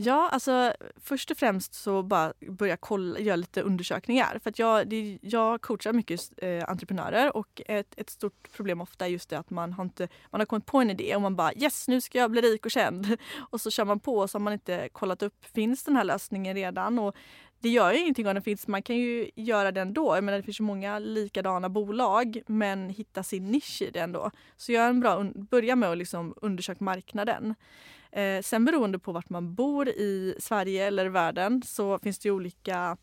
Ja, 0.00 0.28
alltså 0.32 0.72
först 0.96 1.30
och 1.30 1.36
främst 1.36 1.74
så 1.74 2.02
bara 2.02 2.32
börja 2.48 2.76
kolla, 2.76 3.18
göra 3.18 3.36
lite 3.36 3.62
undersökningar. 3.62 4.38
För 4.42 4.50
att 4.50 4.58
jag, 4.58 4.88
det, 4.88 5.18
jag 5.22 5.60
coachar 5.60 5.92
mycket 5.92 6.20
eh, 6.36 6.64
entreprenörer 6.68 7.36
och 7.36 7.62
ett, 7.66 7.94
ett 7.96 8.10
stort 8.10 8.52
problem 8.52 8.80
ofta 8.80 9.06
är 9.06 9.10
just 9.10 9.30
det 9.30 9.38
att 9.38 9.50
man 9.50 9.72
har, 9.72 9.84
inte, 9.84 10.08
man 10.30 10.40
har 10.40 10.46
kommit 10.46 10.66
på 10.66 10.78
en 10.78 10.90
idé 10.90 11.16
och 11.16 11.22
man 11.22 11.36
bara 11.36 11.52
yes 11.54 11.88
nu 11.88 12.00
ska 12.00 12.18
jag 12.18 12.30
bli 12.30 12.40
rik 12.40 12.64
och 12.64 12.70
känd. 12.70 13.16
Och 13.50 13.60
så 13.60 13.70
kör 13.70 13.84
man 13.84 14.00
på 14.00 14.18
och 14.18 14.30
så 14.30 14.38
har 14.38 14.40
man 14.40 14.52
inte 14.52 14.88
kollat 14.92 15.22
upp, 15.22 15.44
finns 15.54 15.84
den 15.84 15.96
här 15.96 16.04
lösningen 16.04 16.54
redan? 16.54 16.98
Och 16.98 17.16
det 17.60 17.68
gör 17.68 17.92
ju 17.92 17.98
ingenting 17.98 18.26
om 18.28 18.34
den 18.34 18.42
finns, 18.42 18.66
man 18.68 18.82
kan 18.82 18.96
ju 18.96 19.30
göra 19.34 19.72
det 19.72 19.80
ändå. 19.80 20.14
Jag 20.14 20.24
menar, 20.24 20.38
det 20.38 20.42
finns 20.42 20.60
ju 20.60 20.64
många 20.64 20.98
likadana 20.98 21.68
bolag 21.68 22.42
men 22.46 22.90
hitta 22.90 23.22
sin 23.22 23.50
nisch 23.50 23.82
i 23.82 23.90
det 23.90 24.00
ändå. 24.00 24.30
Så 24.56 24.72
gör 24.72 24.88
en 24.88 25.00
bra, 25.00 25.16
un- 25.18 25.32
börja 25.50 25.76
med 25.76 25.90
att 25.90 25.98
liksom 25.98 26.34
undersöka 26.42 26.84
marknaden. 26.84 27.54
Eh, 28.12 28.42
sen 28.42 28.64
beroende 28.64 28.98
på 28.98 29.12
vart 29.12 29.30
man 29.30 29.54
bor 29.54 29.88
i 29.88 30.34
Sverige 30.40 30.86
eller 30.86 31.06
världen 31.08 31.62
så 31.66 31.98
finns 31.98 32.18
det 32.18 32.28
ju 32.28 32.32
olika, 32.34 32.96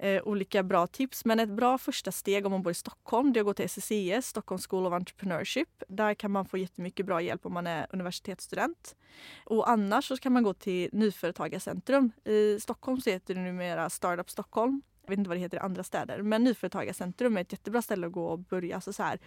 eh, 0.00 0.22
olika 0.22 0.62
bra 0.62 0.86
tips. 0.86 1.24
Men 1.24 1.40
ett 1.40 1.48
bra 1.48 1.78
första 1.78 2.12
steg 2.12 2.46
om 2.46 2.52
man 2.52 2.62
bor 2.62 2.70
i 2.70 2.74
Stockholm 2.74 3.32
det 3.32 3.38
är 3.38 3.40
att 3.40 3.46
gå 3.46 3.54
till 3.54 3.64
SSES, 3.64 4.26
Stockholm 4.26 4.58
School 4.68 4.86
of 4.86 4.92
Entrepreneurship. 4.92 5.82
Där 5.88 6.14
kan 6.14 6.30
man 6.30 6.44
få 6.44 6.58
jättemycket 6.58 7.06
bra 7.06 7.22
hjälp 7.22 7.46
om 7.46 7.52
man 7.52 7.66
är 7.66 7.86
universitetsstudent. 7.90 8.96
Och 9.44 9.70
annars 9.70 10.08
så 10.08 10.16
kan 10.16 10.32
man 10.32 10.42
gå 10.42 10.54
till 10.54 10.88
Nyföretagarcentrum. 10.92 12.12
I 12.24 12.60
Stockholm 12.60 13.00
så 13.00 13.10
heter 13.10 13.34
det 13.34 13.40
numera 13.40 13.90
Startup 13.90 14.30
Stockholm. 14.30 14.82
Jag 15.02 15.10
vet 15.10 15.18
inte 15.18 15.28
vad 15.28 15.36
det 15.36 15.40
heter 15.40 15.56
i 15.56 15.60
andra 15.60 15.84
städer 15.84 16.22
men 16.22 16.44
Nyföretagarcentrum 16.44 17.36
är 17.36 17.40
ett 17.40 17.52
jättebra 17.52 17.82
ställe 17.82 18.06
att 18.06 18.12
gå 18.12 18.26
och 18.26 18.38
börja. 18.38 18.80
Så 18.80 18.92
så 18.92 19.02
här, 19.02 19.18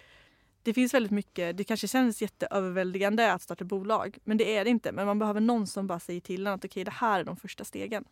det 0.62 0.74
finns 0.74 0.94
väldigt 0.94 1.12
mycket, 1.12 1.56
det 1.56 1.64
kanske 1.64 1.88
känns 1.88 2.22
jätteöverväldigande 2.22 3.32
att 3.32 3.42
starta 3.42 3.64
bolag 3.64 4.18
men 4.24 4.36
det 4.36 4.56
är 4.56 4.64
det 4.64 4.70
inte. 4.70 4.92
Men 4.92 5.06
man 5.06 5.18
behöver 5.18 5.40
någon 5.40 5.66
som 5.66 5.86
bara 5.86 6.00
säger 6.00 6.20
till 6.20 6.46
en 6.46 6.52
att 6.52 6.64
okej 6.64 6.84
det 6.84 6.90
här 6.90 7.20
är 7.20 7.24
de 7.24 7.36
första 7.36 7.64
stegen. 7.64 8.04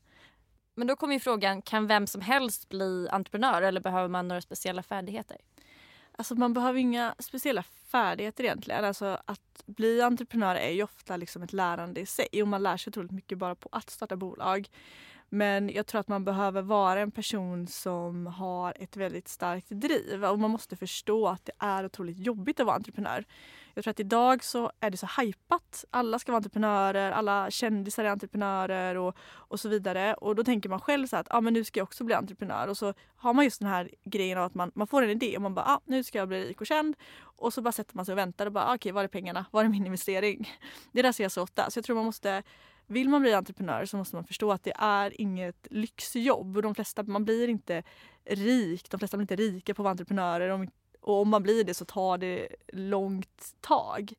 Men 0.75 0.87
då 0.87 0.97
kommer 0.97 1.15
ju 1.15 1.21
frågan, 1.21 1.63
kan 1.63 1.87
vem 1.87 2.07
som 2.07 2.21
helst 2.21 2.69
bli 2.69 3.09
entreprenör 3.11 3.63
eller 3.63 3.81
behöver 3.81 4.09
man 4.09 4.29
några 4.29 4.41
speciella 4.41 4.83
färdigheter? 4.83 5.37
Alltså 6.13 6.35
man 6.35 6.53
behöver 6.53 6.79
inga 6.79 7.15
speciella 7.19 7.63
färdigheter 7.93 8.45
egentligen. 8.45 8.85
Alltså 8.85 9.19
att 9.25 9.63
bli 9.67 10.03
entreprenör 10.03 10.55
är 10.55 10.71
ju 10.71 10.83
ofta 10.83 11.17
liksom 11.17 11.43
ett 11.43 11.53
lärande 11.53 12.01
i 12.01 12.07
sig 12.07 12.43
och 12.43 12.49
man 12.49 12.63
lär 12.63 12.77
sig 12.77 12.91
otroligt 12.91 13.11
mycket 13.11 13.39
bara 13.39 13.55
på 13.55 13.69
att 13.73 13.91
starta 13.91 14.17
bolag. 14.17 14.69
Men 15.35 15.69
jag 15.69 15.87
tror 15.87 16.01
att 16.01 16.09
man 16.09 16.25
behöver 16.25 16.63
vara 16.63 17.01
en 17.01 17.11
person 17.11 17.67
som 17.67 18.27
har 18.27 18.75
ett 18.81 18.97
väldigt 18.97 19.29
starkt 19.29 19.69
driv 19.71 20.25
och 20.25 20.39
man 20.39 20.51
måste 20.51 20.77
förstå 20.77 21.29
att 21.29 21.45
det 21.45 21.53
är 21.59 21.85
otroligt 21.85 22.19
jobbigt 22.19 22.61
att 22.61 22.67
vara 22.67 22.77
entreprenör. 22.77 23.25
Jag 23.75 23.85
tror 23.85 23.91
att 23.91 24.01
idag 24.01 24.45
så 24.45 24.73
är 24.81 24.91
det 24.91 24.97
så 24.97 25.09
hypat. 25.21 25.85
Alla 25.91 26.19
ska 26.19 26.33
vara 26.33 26.37
entreprenörer, 26.37 27.13
alla 27.13 27.51
kändisar 27.51 28.05
är 28.05 28.09
entreprenörer 28.09 28.97
och, 28.97 29.17
och 29.33 29.61
så 29.61 29.69
vidare. 29.69 30.15
Och 30.15 30.35
då 30.35 30.45
tänker 30.45 30.69
man 30.69 30.81
själv 30.81 31.07
så 31.07 31.17
här 31.17 31.21
att 31.21 31.35
ah, 31.35 31.41
men 31.41 31.55
nu 31.55 31.65
ska 31.65 31.81
jag 31.81 31.85
också 31.85 32.05
bli 32.05 32.15
entreprenör. 32.15 32.69
Och 32.69 32.77
så 32.77 32.95
har 33.17 33.35
man 33.35 33.45
just 33.45 33.61
den 33.61 33.69
här 33.69 33.91
grejen 34.05 34.39
av 34.39 34.45
att 34.45 34.55
man, 34.55 34.71
man 34.75 34.87
får 34.87 35.03
en 35.03 35.11
idé 35.11 35.37
och 35.37 35.43
man 35.43 35.55
bara 35.55 35.67
ah, 35.67 35.81
nu 35.85 36.05
ska 36.05 36.19
jag 36.19 36.29
bli 36.29 36.45
rik 36.45 36.61
och 36.61 36.67
känd. 36.67 36.97
Och 37.21 37.53
så 37.53 37.63
bara 37.63 37.73
sätter 37.73 37.97
man 37.97 38.05
sig 38.05 38.13
och 38.13 38.19
väntar 38.19 38.47
och 38.47 38.53
bara 38.53 38.65
ah, 38.65 38.75
okej 38.75 38.93
var 38.93 39.05
är 39.05 39.09
pengarna? 39.09 39.47
Var 39.51 39.65
är 39.65 39.69
min 39.69 39.87
investering? 39.87 40.51
Det 40.93 41.03
där 41.03 41.13
ser 41.13 41.25
jag 41.25 41.33
så 41.33 41.43
ofta. 41.43 41.71
Så 41.71 41.79
jag 41.79 41.85
tror 41.85 41.97
man 41.97 42.05
måste 42.05 42.43
vill 42.87 43.09
man 43.09 43.21
bli 43.23 43.35
entreprenör 43.35 43.85
så 43.85 43.97
måste 43.97 44.17
man 44.17 44.25
förstå 44.25 44.53
att 44.53 44.65
det 44.65 44.73
är 44.77 45.21
inget 45.21 45.67
lyxjobb. 45.71 46.57
Och 46.57 46.63
de 46.63 46.75
flesta, 46.75 47.03
man 47.03 47.25
blir 47.25 47.49
inte 47.49 47.83
rik, 48.25 48.91
de 48.91 48.99
flesta 48.99 49.17
blir 49.17 49.23
inte 49.23 49.37
rika 49.37 49.75
på 49.75 49.83
att 49.83 49.85
vara 49.85 49.91
entreprenörer. 49.91 50.69
Och 51.01 51.21
om 51.21 51.29
man 51.29 51.43
blir 51.43 51.65
det 51.65 51.75
så 51.75 51.85
tar 51.85 52.19
det 52.19 52.49
långt 52.73 53.55
tag. 53.61 54.15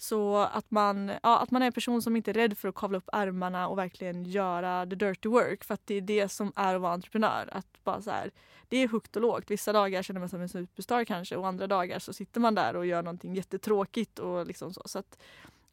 Så 0.00 0.36
att 0.36 0.70
man, 0.70 1.12
ja, 1.22 1.38
att 1.38 1.50
man 1.50 1.62
är 1.62 1.66
en 1.66 1.72
person 1.72 2.02
som 2.02 2.16
inte 2.16 2.30
är 2.30 2.34
rädd 2.34 2.58
för 2.58 2.68
att 2.68 2.74
kavla 2.74 2.98
upp 2.98 3.08
ärmarna 3.12 3.68
och 3.68 3.78
verkligen 3.78 4.24
göra 4.24 4.86
the 4.86 4.94
dirty 4.94 5.28
work. 5.28 5.64
För 5.64 5.74
att 5.74 5.86
det 5.86 5.94
är 5.94 6.00
det 6.00 6.28
som 6.28 6.52
är 6.56 6.74
att 6.74 6.80
vara 6.80 6.92
entreprenör. 6.92 7.48
Att 7.52 7.84
bara 7.84 8.02
så 8.02 8.10
här, 8.10 8.30
det 8.68 8.76
är 8.76 8.88
högt 8.88 9.16
och 9.16 9.22
lågt. 9.22 9.50
Vissa 9.50 9.72
dagar 9.72 10.02
känner 10.02 10.20
man 10.20 10.28
sig 10.28 10.36
som 10.36 10.42
en 10.42 10.48
superstar 10.48 11.04
kanske 11.04 11.36
och 11.36 11.46
andra 11.46 11.66
dagar 11.66 11.98
så 11.98 12.12
sitter 12.12 12.40
man 12.40 12.54
där 12.54 12.76
och 12.76 12.86
gör 12.86 13.02
någonting 13.02 13.34
jättetråkigt. 13.34 14.18
Och 14.18 14.46
liksom 14.46 14.74
så. 14.74 14.82
så 14.84 14.98
att, 14.98 15.18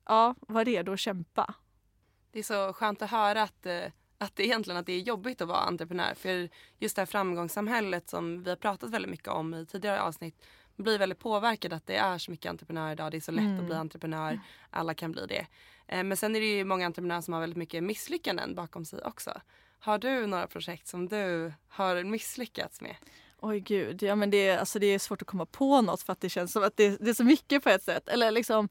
ja, 0.06 0.36
var 0.40 0.66
redo 0.66 0.92
att 0.92 1.00
kämpa. 1.00 1.54
Det 2.38 2.42
är 2.42 2.68
så 2.68 2.74
skönt 2.74 3.02
att 3.02 3.10
höra 3.12 3.42
att, 3.44 3.66
eh, 3.66 3.84
att 4.18 4.36
det 4.36 4.46
egentligen 4.46 4.78
att 4.80 4.86
det 4.86 4.94
är 4.94 5.00
jobbigt 5.00 5.42
att 5.42 5.48
vara 5.48 5.60
entreprenör. 5.60 6.14
För 6.16 6.50
just 6.80 6.96
det 6.96 7.02
här 7.02 7.06
framgångssamhället 7.06 8.10
som 8.10 8.44
vi 8.44 8.50
har 8.50 8.58
pratat 8.58 8.90
väldigt 8.90 9.12
mycket 9.12 9.28
om 9.28 9.54
i 9.54 9.66
tidigare 9.66 10.02
avsnitt 10.02 10.46
blir 10.76 11.00
väldigt 11.00 11.20
påverkad 11.20 11.74
att 11.74 11.88
det 11.88 11.96
är 11.96 12.18
så 12.18 12.32
mycket 12.32 12.50
entreprenörer 12.50 12.92
idag. 12.92 13.12
Det 13.12 13.18
är 13.18 13.22
så 13.22 13.32
lätt 13.32 13.44
Mm. 13.46 13.60
att 13.60 13.66
bli 13.66 13.76
entreprenör. 13.76 14.40
Alla 14.70 14.94
kan 14.94 15.12
bli 15.12 15.26
det. 15.26 15.48
Eh, 15.88 16.04
Men 16.04 16.18
sen 16.18 16.36
är 16.36 16.40
det 16.40 16.46
ju 16.46 16.64
många 16.64 16.86
entreprenörer 16.86 17.22
som 17.22 17.34
har 17.34 17.42
väldigt 17.42 17.58
mycket 17.58 17.84
misslyckanden 17.84 18.56
bakom 18.56 18.86
sig 18.86 19.02
också. 19.04 19.42
Har 19.80 19.98
du 19.98 20.28
några 20.28 20.48
projekt 20.48 20.88
som 20.88 21.08
du 21.10 21.54
har 21.68 22.04
misslyckats 22.04 22.82
med? 22.82 22.96
Oj 23.40 23.60
gud, 23.60 24.04
ja, 24.04 24.16
men 24.16 24.30
det, 24.30 24.48
är, 24.50 24.58
alltså, 24.58 24.80
det 24.80 24.88
är 24.88 25.00
svårt 25.00 25.22
att 25.22 25.28
komma 25.28 25.46
på 25.46 25.82
något 25.82 26.02
för 26.02 26.14
att 26.14 26.22
det 26.22 26.30
känns 26.30 26.52
som 26.52 26.64
att 26.64 26.78
det, 26.78 26.98
det 27.02 27.10
är 27.10 27.14
så 27.14 27.24
mycket 27.24 27.64
på 27.64 27.70
ett 27.70 27.84
sätt. 27.84 28.08
Eller 28.10 28.32
liksom, 28.32 28.70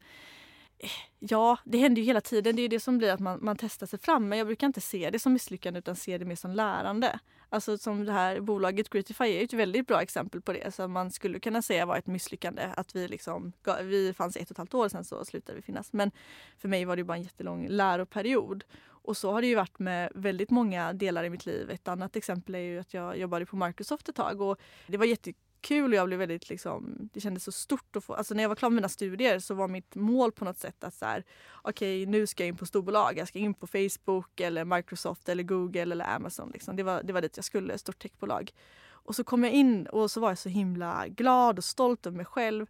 ja, 1.19 1.59
det 1.65 1.79
händer 1.79 2.03
ju 2.03 2.07
hela 2.07 2.21
tiden. 2.21 2.57
Det 2.57 2.61
är 2.61 2.63
ju 2.63 2.69
det 2.69 2.81
som 2.81 2.99
blir 2.99 3.13
att 3.13 3.21
man, 3.21 3.39
man 3.43 3.57
testar 3.57 3.87
sig 3.87 3.99
fram. 3.99 4.29
Men 4.29 4.39
jag 4.39 4.47
brukar 4.47 4.67
inte 4.67 4.81
se 4.81 5.11
det 5.11 5.19
som 5.19 5.33
misslyckande 5.33 5.79
utan 5.79 5.97
se 5.97 6.19
det 6.19 6.25
mer 6.25 6.37
som 6.37 6.51
lärande. 6.51 7.19
Alltså 7.49 7.79
som 7.79 8.05
det 8.05 8.13
här 8.13 8.41
bolaget 8.41 8.91
Greetify 8.91 9.25
är 9.25 9.45
ett 9.45 9.53
väldigt 9.53 9.87
bra 9.87 10.03
exempel 10.03 10.41
på 10.41 10.53
det. 10.53 10.75
Så 10.75 10.89
man 10.89 11.11
skulle 11.11 11.41
kunna 11.41 11.63
säga 11.63 11.87
var 11.87 11.97
ett 11.97 12.07
misslyckande. 12.07 12.63
Att 12.77 12.97
vi 12.97 13.09
liksom, 13.09 13.53
vi 13.83 14.15
fanns 14.15 14.37
i 14.37 14.41
ett 14.41 14.51
och 14.51 14.55
ett 14.55 14.59
halvt 14.59 14.75
år 14.75 14.89
sen 14.89 15.05
så 15.05 15.25
slutade 15.25 15.57
vi 15.57 15.63
finnas. 15.63 15.93
Men 15.93 16.11
för 16.59 16.69
mig 16.69 16.85
var 16.85 16.97
det 16.97 17.05
bara 17.05 17.17
en 17.17 17.23
jättelång 17.23 17.69
läroperiod. 17.69 18.65
Och 19.07 19.17
så 19.17 19.33
har 19.33 19.41
det 19.41 19.47
ju 19.47 19.55
varit 19.55 19.79
med 19.79 20.13
väldigt 20.15 20.51
många 20.51 20.93
delar 20.93 21.25
i 21.25 21.31
mitt 21.31 21.47
liv. 21.47 21.71
Ett 21.71 21.89
annat 21.89 22.17
exempel 22.17 22.55
är 22.55 22.59
ju 22.59 22.79
att 22.79 22.95
jag 22.95 23.19
jobbade 23.19 23.47
på 23.47 23.57
Microsoft 23.57 24.09
ett 24.09 24.17
tag 24.17 24.41
och 24.41 24.61
det 24.87 24.97
var 24.97 25.07
jättekul 25.07 25.46
och 25.71 25.95
jag 25.95 26.07
blev 26.07 26.19
väldigt 26.19 26.49
liksom, 26.49 27.09
det 27.13 27.21
kändes 27.21 27.45
så 27.45 27.53
stort 27.53 27.97
att 27.97 28.05
få, 28.05 28.15
alltså 28.15 28.35
när 28.35 28.43
jag 28.43 28.49
var 28.49 28.57
klar 28.57 28.71
med 28.71 28.75
mina 28.75 28.89
studier 28.89 29.39
så 29.39 29.55
var 29.55 29.69
mitt 29.69 29.95
mål 29.95 30.33
på 30.33 30.45
något 30.45 30.59
sätt 30.59 30.85
att 30.85 30.95
så 30.95 31.05
här, 31.05 31.25
okej 31.63 32.07
nu 32.07 32.27
ska 32.27 32.43
jag 32.43 32.49
in 32.49 32.57
på 32.57 32.67
storbolag, 32.67 33.19
jag 33.19 33.29
ska 33.29 33.39
in 33.39 33.55
på 33.55 33.67
Facebook 33.67 34.41
eller 34.41 34.65
Microsoft 34.65 35.29
eller 35.29 35.43
Google 35.43 35.83
eller 35.83 36.15
Amazon 36.15 36.51
liksom. 36.53 36.77
Det 36.77 36.83
var, 36.83 37.03
det 37.03 37.13
var 37.13 37.21
dit 37.21 37.37
jag 37.37 37.45
skulle, 37.45 37.79
stort 37.79 37.99
techbolag. 37.99 38.53
Och 38.89 39.17
så 39.17 39.25
kom 39.25 39.45
jag 39.45 39.53
in 39.53 39.87
och 39.87 40.11
så 40.11 40.21
var 40.21 40.29
jag 40.29 40.39
så 40.39 40.49
himla 40.49 41.09
glad 41.09 41.59
och 41.59 41.65
stolt 41.65 42.07
över 42.07 42.17
mig 42.17 42.27
själv. 42.27 42.67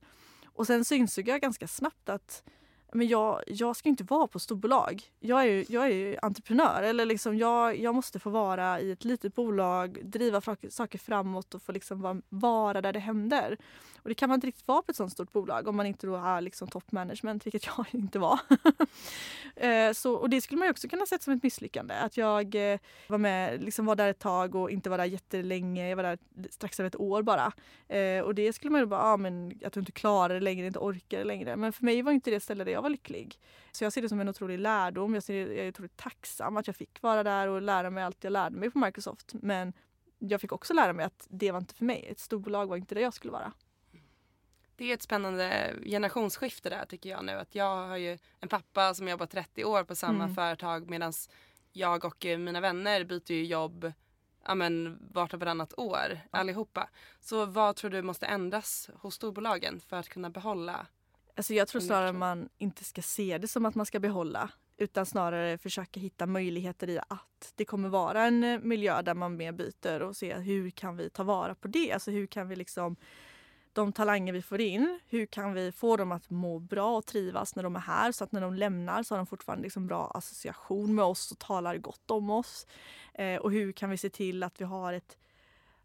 Och 0.47 0.67
sen 0.67 0.85
så 0.85 0.95
insåg 0.95 1.29
jag 1.29 1.41
ganska 1.41 1.69
snabbt 1.69 2.09
att 2.09 2.43
men 2.97 3.09
jag, 3.09 3.43
jag 3.47 3.77
ska 3.77 3.89
inte 3.89 4.05
vara 4.05 4.27
på 4.27 4.39
storbolag. 4.39 5.03
Jag 5.21 5.41
är 5.41 5.47
ju, 5.47 5.65
jag 5.69 5.85
är 5.85 5.95
ju 5.95 6.17
entreprenör. 6.23 6.83
Eller 6.83 7.07
liksom 7.07 7.37
jag, 7.37 7.79
jag 7.79 7.95
måste 7.95 8.19
få 8.19 8.31
vara 8.31 8.81
i 8.81 8.91
ett 8.91 9.05
litet 9.05 9.35
bolag, 9.35 9.99
driva 10.03 10.41
saker 10.71 10.99
framåt 10.99 11.55
och 11.55 11.63
få 11.63 11.73
liksom 11.73 12.01
vara, 12.01 12.23
vara 12.29 12.81
där 12.81 12.93
det 12.93 13.01
händer. 13.01 13.59
Och 14.07 14.09
det 14.09 14.15
kan 14.15 14.29
man 14.29 14.35
inte 14.35 14.47
riktigt 14.47 14.69
vara 14.69 14.83
på 14.83 14.91
ett 14.91 14.97
sånt 14.97 15.13
stort 15.13 15.33
bolag 15.33 15.69
om 15.69 15.77
man 15.77 15.87
inte 15.87 16.07
då 16.07 16.17
är 16.17 16.41
liksom 16.41 16.69
top 16.69 16.93
management, 16.93 17.47
vilket 17.47 17.67
jag 17.67 17.87
inte 17.91 18.19
var. 18.19 18.41
Eh, 19.57 19.93
så, 19.93 20.15
och 20.15 20.31
det 20.31 20.41
skulle 20.41 20.59
man 20.59 20.71
också 20.71 20.89
kunna 20.89 21.07
sett 21.07 21.23
som 21.23 21.33
ett 21.33 21.43
misslyckande. 21.43 21.95
Att 21.95 22.17
jag 22.17 22.73
eh, 22.73 22.79
var 23.09 23.19
med, 23.19 23.63
liksom 23.63 23.87
var 23.87 23.97
där 23.97 24.09
ett 24.09 24.19
tag 24.19 24.55
och 24.55 24.71
inte 24.71 24.91
var 24.91 24.99
där 24.99 25.05
jättelänge. 25.05 25.89
Jag 25.89 25.97
var 25.97 26.03
där 26.03 26.19
strax 26.51 26.81
över 26.81 26.89
ett 26.89 27.01
år 27.01 27.23
bara. 27.23 27.53
Eh, 27.89 28.21
och 28.21 28.35
det 28.35 28.53
skulle 28.53 28.71
man 28.71 28.81
ju 28.81 28.87
bara, 28.87 29.03
ah, 29.03 29.17
men 29.17 29.61
att 29.65 29.73
du 29.73 29.81
inte 29.81 29.93
klarar 29.93 30.35
det 30.35 30.41
längre, 30.41 30.67
inte 30.67 30.79
orkar 30.79 31.19
det 31.19 31.25
längre. 31.25 31.57
Men 31.57 31.73
för 31.73 31.85
mig 31.85 32.03
var 32.03 32.13
inte 32.13 32.31
det 32.31 32.41
stället 32.41 32.67
där 32.67 32.73
jag 32.73 32.83
var 32.87 32.91
lycklig. 32.91 33.41
Så 33.73 33.85
jag 33.85 33.93
ser 33.93 34.03
det 34.03 34.09
som 34.09 34.21
en 34.21 34.29
otrolig 34.29 34.59
lärdom. 34.59 35.15
Jag, 35.15 35.23
ser, 35.23 35.47
jag 35.47 35.67
är 35.67 35.69
otroligt 35.69 35.97
tacksam 35.97 36.57
att 36.57 36.67
jag 36.67 36.77
fick 36.77 37.03
vara 37.03 37.23
där 37.23 37.49
och 37.49 37.63
lära 37.63 37.91
mig 37.91 38.05
allt 38.05 38.25
jag 38.25 38.33
lärde 38.33 38.57
mig 38.57 38.71
på 38.71 38.79
Microsoft. 38.79 39.35
Men 39.35 39.73
jag 40.19 40.41
fick 40.41 40.53
också 40.53 40.75
lära 40.75 40.93
mig 40.93 41.07
att 41.07 41.27
det 41.31 41.53
var 41.53 41.59
inte 41.59 41.75
för 41.75 41.85
mig. 41.85 42.07
Ett 42.11 42.19
storbolag 42.19 42.67
var 42.67 42.77
inte 42.77 42.95
där 42.95 43.03
jag 43.03 43.15
skulle 43.15 43.33
vara. 43.33 43.53
Det 44.77 44.91
är 44.91 44.95
ett 44.95 45.03
spännande 45.03 45.75
generationsskifte 45.83 46.71
där 46.71 46.85
tycker 46.85 47.11
jag 47.11 47.25
nu. 47.25 47.33
Att 47.33 47.55
jag 47.55 47.87
har 47.87 47.97
ju 47.97 48.19
en 48.41 48.49
pappa 48.49 48.95
som 48.95 49.09
jobbat 49.09 49.31
30 49.31 49.65
år 49.65 49.85
på 49.85 49.95
samma 49.95 50.25
mm. 50.25 50.35
företag 50.35 50.91
medan 50.91 51.13
jag 51.73 52.05
och 52.05 52.25
mina 52.25 52.61
vänner 52.61 53.05
byter 53.05 53.33
ju 53.33 53.45
jobb 53.45 53.93
ja, 54.47 54.55
men, 54.55 54.99
vart 55.13 55.35
och 55.35 55.41
varannat 55.41 55.79
år 55.79 56.21
allihopa. 56.31 56.89
Så 57.21 57.47
vad 57.47 57.77
tror 57.77 57.91
du 57.91 58.03
måste 58.03 58.27
ändras 58.27 58.91
hos 58.95 59.15
storbolagen 59.15 59.81
för 59.81 59.97
att 59.97 60.09
kunna 60.09 60.31
behålla? 60.31 60.87
Alltså 61.37 61.55
jag 61.55 61.69
tror 61.69 61.81
snarare 61.81 62.13
man 62.13 62.49
inte 62.59 62.85
ska 62.85 63.03
se 63.03 63.39
det 63.39 63.49
som 63.49 63.67
att 63.67 63.75
man 63.75 63.87
ska 63.87 64.01
behålla 64.01 64.51
utan 64.77 65.07
snarare 65.07 65.59
försöka 65.59 66.01
hitta 66.01 66.27
möjligheter 66.27 66.91
i 66.91 66.99
att 67.09 67.53
det 67.55 67.65
kommer 67.65 67.89
vara 67.89 68.25
en 68.25 68.61
miljö 68.69 69.03
där 69.03 69.15
man 69.15 69.37
mer 69.37 69.53
byter 69.53 70.03
och 70.03 70.17
se 70.17 70.35
hur 70.35 70.71
kan 70.71 70.97
vi 70.97 71.11
ta 71.11 71.23
vara 71.23 71.55
på 71.55 71.69
det? 71.69 71.93
Alltså 71.93 72.11
hur 72.11 72.27
kan 72.27 72.49
vi 72.49 72.57
liksom 72.57 72.97
de 73.73 73.93
talanger 73.93 74.33
vi 74.33 74.43
får 74.43 74.61
in, 74.61 75.01
hur 75.09 75.27
kan 75.27 75.53
vi 75.53 75.73
få 75.73 75.97
dem 75.97 76.13
att 76.13 76.31
må 76.31 76.59
bra 76.59 76.97
och 76.97 77.07
trivas 77.07 77.57
när 77.57 77.63
de 77.63 77.77
är 77.77 77.81
här 77.81 78.13
så 78.13 78.25
att 78.25 78.33
när 78.33 78.41
de 78.41 78.55
lämnar 78.55 79.03
så 79.03 79.15
har 79.15 79.19
de 79.19 79.27
fortfarande 79.27 79.63
liksom 79.63 79.87
bra 79.87 80.11
association 80.15 80.95
med 80.95 81.05
oss 81.05 81.33
och 81.33 81.39
talar 81.39 81.77
gott 81.77 82.11
om 82.11 82.31
oss. 82.31 82.67
Eh, 83.15 83.37
och 83.37 83.53
hur 83.53 83.73
kan 83.73 83.91
vi 83.91 83.97
se 83.97 84.11
till 84.11 84.43
att 84.43 84.61
vi 84.61 84.65
har 84.65 84.93
ett 84.93 85.19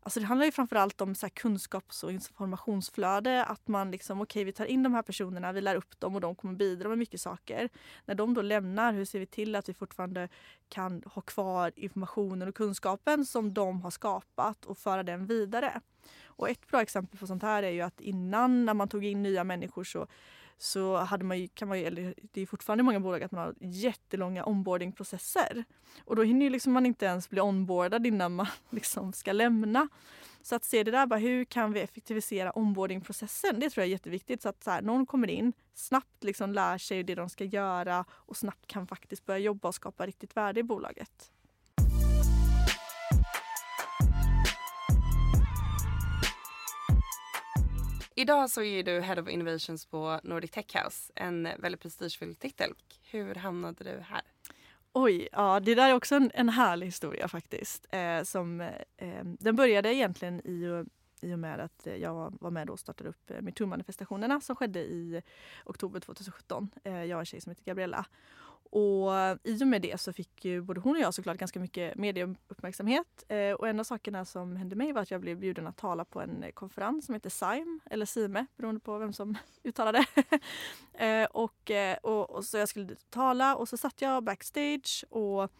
Alltså 0.03 0.19
det 0.19 0.25
handlar 0.25 0.45
ju 0.45 0.51
framförallt 0.51 1.01
om 1.01 1.15
så 1.15 1.29
kunskaps 1.29 2.03
och 2.03 2.11
informationsflöde. 2.11 3.45
Att 3.45 3.67
man 3.67 3.91
liksom, 3.91 4.21
okej 4.21 4.41
okay, 4.41 4.43
vi 4.43 4.51
tar 4.51 4.65
in 4.65 4.83
de 4.83 4.93
här 4.93 5.01
personerna, 5.01 5.51
vi 5.51 5.61
lär 5.61 5.75
upp 5.75 5.99
dem 5.99 6.15
och 6.15 6.21
de 6.21 6.35
kommer 6.35 6.53
bidra 6.53 6.89
med 6.89 6.97
mycket 6.97 7.21
saker. 7.21 7.69
När 8.05 8.15
de 8.15 8.33
då 8.33 8.41
lämnar, 8.41 8.93
hur 8.93 9.05
ser 9.05 9.19
vi 9.19 9.25
till 9.25 9.55
att 9.55 9.69
vi 9.69 9.73
fortfarande 9.73 10.29
kan 10.69 11.03
ha 11.05 11.21
kvar 11.21 11.71
informationen 11.75 12.47
och 12.47 12.55
kunskapen 12.55 13.25
som 13.25 13.53
de 13.53 13.81
har 13.81 13.91
skapat 13.91 14.65
och 14.65 14.77
föra 14.77 15.03
den 15.03 15.25
vidare? 15.25 15.81
Och 16.25 16.49
ett 16.49 16.67
bra 16.67 16.81
exempel 16.81 17.19
på 17.19 17.27
sånt 17.27 17.43
här 17.43 17.63
är 17.63 17.71
ju 17.71 17.81
att 17.81 18.01
innan 18.01 18.65
när 18.65 18.73
man 18.73 18.87
tog 18.87 19.05
in 19.05 19.23
nya 19.23 19.43
människor 19.43 19.83
så 19.83 20.07
så 20.61 20.97
hade 20.97 21.23
man 21.23 21.39
ju, 21.39 21.47
kan 21.47 21.67
man 21.67 21.79
ju, 21.79 21.85
eller 21.85 22.13
det 22.21 22.41
är 22.41 22.45
fortfarande 22.45 22.83
många 22.83 22.99
bolag 22.99 23.23
att 23.23 23.31
man 23.31 23.41
har 23.41 23.55
jättelånga 23.59 24.45
onboardingprocesser. 24.45 25.63
Och 26.05 26.15
då 26.15 26.23
hinner 26.23 26.45
ju 26.45 26.49
liksom 26.49 26.73
man 26.73 26.85
inte 26.85 27.05
ens 27.05 27.29
bli 27.29 27.41
onboardad 27.41 28.07
innan 28.07 28.35
man 28.35 28.47
liksom 28.69 29.13
ska 29.13 29.31
lämna. 29.31 29.87
Så 30.41 30.55
att 30.55 30.63
se 30.63 30.83
det 30.83 30.91
där, 30.91 31.05
bara, 31.05 31.19
hur 31.19 31.45
kan 31.45 31.73
vi 31.73 31.79
effektivisera 31.79 32.51
onboardingprocessen? 32.51 33.59
Det 33.59 33.69
tror 33.69 33.81
jag 33.81 33.87
är 33.87 33.91
jätteviktigt. 33.91 34.41
Så 34.41 34.49
att 34.49 34.63
så 34.63 34.71
här, 34.71 34.81
någon 34.81 35.05
kommer 35.05 35.27
in, 35.27 35.53
snabbt 35.73 36.23
liksom 36.23 36.53
lär 36.53 36.77
sig 36.77 37.03
det 37.03 37.15
de 37.15 37.29
ska 37.29 37.43
göra 37.43 38.05
och 38.11 38.37
snabbt 38.37 38.67
kan 38.67 38.87
faktiskt 38.87 39.25
börja 39.25 39.39
jobba 39.39 39.67
och 39.67 39.75
skapa 39.75 40.07
riktigt 40.07 40.37
värde 40.37 40.59
i 40.59 40.63
bolaget. 40.63 41.31
Idag 48.21 48.49
så 48.49 48.61
är 48.61 48.83
du 48.83 48.99
Head 48.99 49.21
of 49.21 49.29
Innovations 49.29 49.85
på 49.85 50.19
Nordic 50.23 50.51
Tech 50.51 50.65
House, 50.75 51.11
en 51.15 51.47
väldigt 51.59 51.81
prestigefylld 51.81 52.39
titel. 52.39 52.73
Hur 53.11 53.35
hamnade 53.35 53.83
du 53.83 53.99
här? 53.99 54.21
Oj, 54.93 55.29
ja 55.31 55.59
det 55.59 55.75
där 55.75 55.89
är 55.89 55.93
också 55.93 56.15
en, 56.15 56.31
en 56.33 56.49
härlig 56.49 56.87
historia 56.87 57.27
faktiskt. 57.27 57.85
Eh, 57.91 58.23
som, 58.23 58.61
eh, 58.97 59.23
den 59.23 59.55
började 59.55 59.93
egentligen 59.93 60.41
i, 60.47 60.85
i 61.21 61.33
och 61.33 61.39
med 61.39 61.59
att 61.59 61.87
jag 61.99 62.37
var 62.41 62.51
med 62.51 62.69
och 62.69 62.79
startade 62.79 63.09
upp 63.09 63.31
eh, 63.31 63.41
metoo-manifestationerna 63.41 64.41
som 64.41 64.55
skedde 64.55 64.79
i 64.79 65.21
oktober 65.65 65.99
2017. 65.99 66.69
Eh, 66.83 67.03
jag 67.03 67.15
och 67.15 67.19
en 67.19 67.25
tjej 67.25 67.41
som 67.41 67.49
heter 67.49 67.63
Gabriella. 67.63 68.05
Och 68.71 69.11
i 69.43 69.63
och 69.63 69.67
med 69.67 69.81
det 69.81 70.01
så 70.01 70.13
fick 70.13 70.45
ju 70.45 70.61
både 70.61 70.79
hon 70.79 70.95
och 70.95 71.01
jag 71.01 71.13
såklart 71.13 71.37
ganska 71.37 71.59
mycket 71.59 71.95
medieuppmärksamhet. 71.95 73.25
Eh, 73.27 73.51
och 73.51 73.67
en 73.67 73.79
av 73.79 73.83
sakerna 73.83 74.25
som 74.25 74.55
hände 74.55 74.75
mig 74.75 74.91
var 74.91 75.01
att 75.01 75.11
jag 75.11 75.21
blev 75.21 75.37
bjuden 75.37 75.67
att 75.67 75.77
tala 75.77 76.05
på 76.05 76.21
en 76.21 76.43
eh, 76.43 76.51
konferens 76.51 77.05
som 77.05 77.15
heter 77.15 77.29
SIME, 77.29 77.79
eller 77.85 78.05
SIME 78.05 78.45
beroende 78.57 78.81
på 78.81 78.97
vem 78.97 79.13
som 79.13 79.37
uttalar 79.63 79.93
det. 79.93 80.05
eh, 81.05 81.25
och, 81.25 81.71
eh, 81.71 81.97
och, 81.97 82.29
och, 82.29 82.45
så 82.45 82.57
jag 82.57 82.69
skulle 82.69 82.95
tala 83.09 83.55
och 83.55 83.69
så 83.69 83.77
satt 83.77 84.01
jag 84.01 84.23
backstage 84.23 85.05
och 85.09 85.51